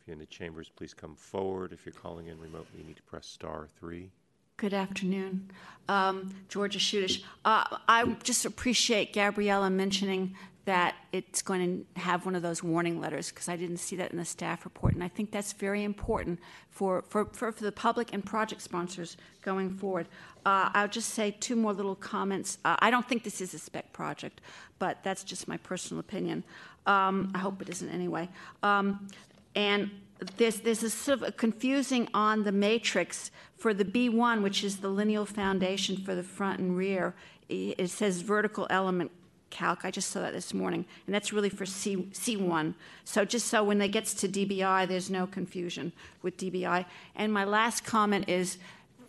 [0.00, 1.72] If you're in the chambers, please come forward.
[1.72, 4.10] If you're calling in remotely, you need to press star three.
[4.56, 5.50] Good afternoon.
[5.88, 7.22] Um, Georgia Schuttish.
[7.44, 10.34] Uh, I just appreciate Gabriella mentioning
[10.64, 14.10] that it's going to have one of those warning letters because I didn't see that
[14.10, 14.94] in the staff report.
[14.94, 16.40] And I think that's very important
[16.70, 20.08] for, for, for, for the public and project sponsors going forward.
[20.46, 22.58] Uh, I'll just say two more little comments.
[22.64, 24.40] Uh, I don't think this is a spec project,
[24.78, 26.44] but that's just my personal opinion.
[26.86, 28.28] Um, I hope it isn't anyway.
[28.62, 29.08] Um,
[29.56, 29.90] and
[30.36, 34.76] there's, there's a sort of a confusing on the matrix for the B1, which is
[34.76, 37.16] the lineal foundation for the front and rear.
[37.48, 39.10] It says vertical element
[39.50, 39.84] calc.
[39.84, 42.74] I just saw that this morning, and that's really for C, C1.
[43.04, 45.92] So just so when it gets to DBI, there's no confusion
[46.22, 46.84] with DBI.
[47.16, 48.58] And my last comment is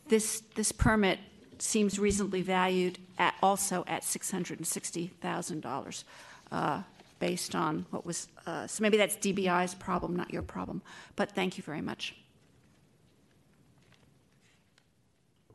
[0.09, 1.19] this, this permit
[1.59, 6.03] seems reasonably valued at also at $660,000
[6.51, 6.81] uh,
[7.19, 10.81] based on what was, uh, so maybe that's DBI's problem, not your problem.
[11.15, 12.15] But thank you very much.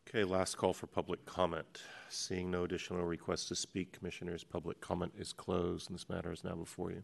[0.09, 1.83] Okay, last call for public comment.
[2.11, 6.45] Seeing no additional requests to speak, Commissioners, public comment is closed, and this matter is
[6.45, 7.03] now before you.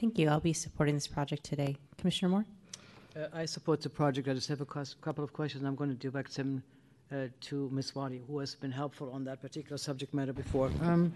[0.00, 0.28] Thank you.
[0.28, 1.76] I'll be supporting this project today.
[1.98, 2.44] Commissioner Moore?
[3.16, 4.28] Uh, I support the project.
[4.28, 5.64] I just have a cous- couple of questions.
[5.64, 6.62] I'm going to do direct them
[7.12, 7.94] uh, to Ms.
[7.94, 10.70] Wadi, who has been helpful on that particular subject matter before.
[10.82, 11.12] Um,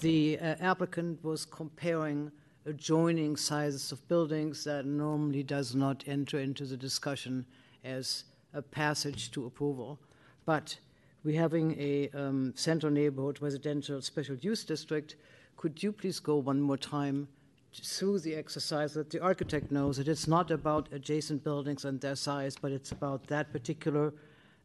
[0.00, 2.30] the uh, applicant was comparing
[2.66, 7.46] adjoining sizes of buildings that normally does not enter into the discussion
[7.84, 8.24] as
[8.54, 9.98] a passage to approval.
[10.44, 10.78] But
[11.24, 15.16] we're having a um, central neighborhood residential special use district.
[15.56, 17.28] Could you please go one more time
[17.74, 22.16] through the exercise that the architect knows that it's not about adjacent buildings and their
[22.16, 24.12] size, but it's about that particular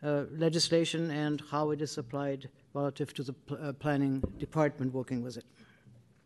[0.03, 5.21] uh, legislation and how it is applied relative to the pl- uh, planning department working
[5.23, 5.45] with it.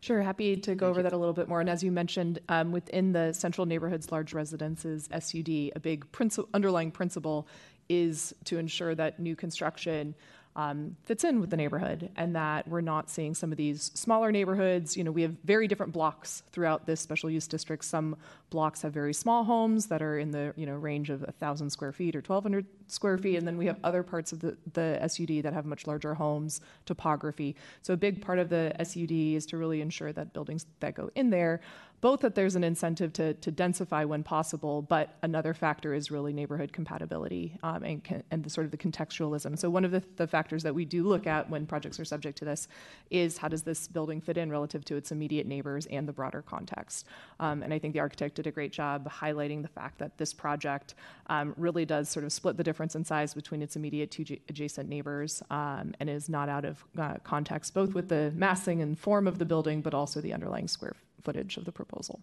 [0.00, 1.60] Sure, happy to go over that a little bit more.
[1.60, 6.46] And as you mentioned, um, within the central neighborhoods, large residences, SUD, a big princi-
[6.54, 7.48] underlying principle
[7.88, 10.14] is to ensure that new construction
[10.58, 14.32] um, fits in with the neighborhood and that we're not seeing some of these smaller
[14.32, 14.96] neighborhoods.
[14.96, 17.84] You know, we have very different blocks throughout this special use district.
[17.84, 18.16] Some
[18.50, 21.92] blocks have very small homes that are in the you know range of 1,000 square
[21.92, 25.44] feet or 1,200 square feet, and then we have other parts of the, the SUD
[25.44, 27.54] that have much larger homes, topography.
[27.82, 31.08] So a big part of the SUD is to really ensure that buildings that go
[31.14, 31.60] in there
[32.00, 36.32] both that there's an incentive to, to densify when possible, but another factor is really
[36.32, 39.58] neighborhood compatibility um, and, and the sort of the contextualism.
[39.58, 42.38] So one of the, the factors that we do look at when projects are subject
[42.38, 42.68] to this
[43.10, 46.42] is how does this building fit in relative to its immediate neighbors and the broader
[46.42, 47.06] context.
[47.40, 50.32] Um, and I think the architect did a great job highlighting the fact that this
[50.32, 50.94] project
[51.26, 54.88] um, really does sort of split the difference in size between its immediate two adjacent
[54.88, 59.26] neighbors um, and is not out of uh, context, both with the massing and form
[59.26, 62.20] of the building, but also the underlying square footage of the proposal.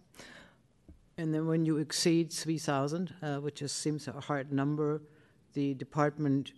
[1.18, 5.00] And then when you exceed 3,000, uh, which just seems a hard number,
[5.54, 6.52] the department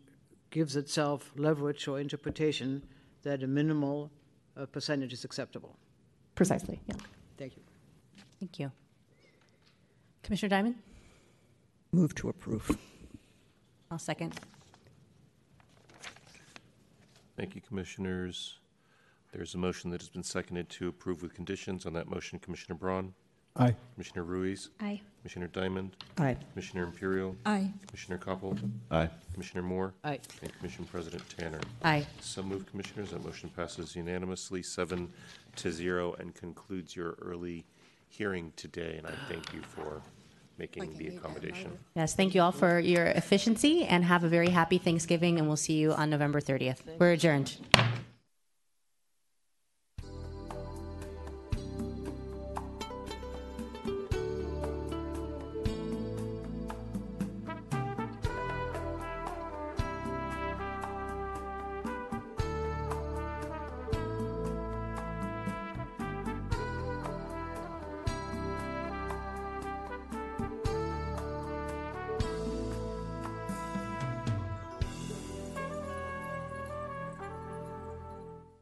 [0.51, 2.83] gives itself leverage or interpretation
[3.23, 4.11] that a minimal
[4.57, 5.77] uh, percentage is acceptable.
[6.35, 6.97] Precisely, yeah.
[7.37, 7.63] Thank you.
[8.41, 8.73] Thank you.
[10.23, 10.75] Commissioner Diamond?
[11.93, 12.77] Move to approve.
[13.91, 14.35] I'll second.
[17.37, 18.59] Thank you, Commissioners.
[19.39, 21.87] There's a motion that has been seconded to approve with conditions.
[21.87, 23.15] On that motion, Commissioner Braun?
[23.55, 23.73] Aye.
[23.95, 24.71] Commissioner Ruiz?
[24.81, 25.01] Aye.
[25.21, 25.95] Commissioner Diamond?
[26.19, 26.37] Aye.
[26.53, 27.37] Commissioner Imperial?
[27.47, 27.73] Aye.
[27.87, 28.59] Commissioner Koppel?
[28.91, 29.09] Aye.
[29.33, 29.95] Commissioner Moore?
[30.03, 30.19] Aye.
[30.43, 31.61] And Commission President Tanner?
[31.85, 32.05] Aye.
[32.21, 33.13] So moved, Commissioners.
[33.13, 35.09] That motion passes unanimously, seven
[35.55, 37.65] to zero, and concludes your early
[38.09, 38.97] hearing today.
[38.99, 40.03] And I thank you for
[40.59, 41.79] making the accommodation.
[41.95, 45.57] Yes, thank you all for your efficiency and have a very happy Thanksgiving, and we'll
[45.57, 46.79] see you on November 30th.
[46.99, 47.57] We're adjourned.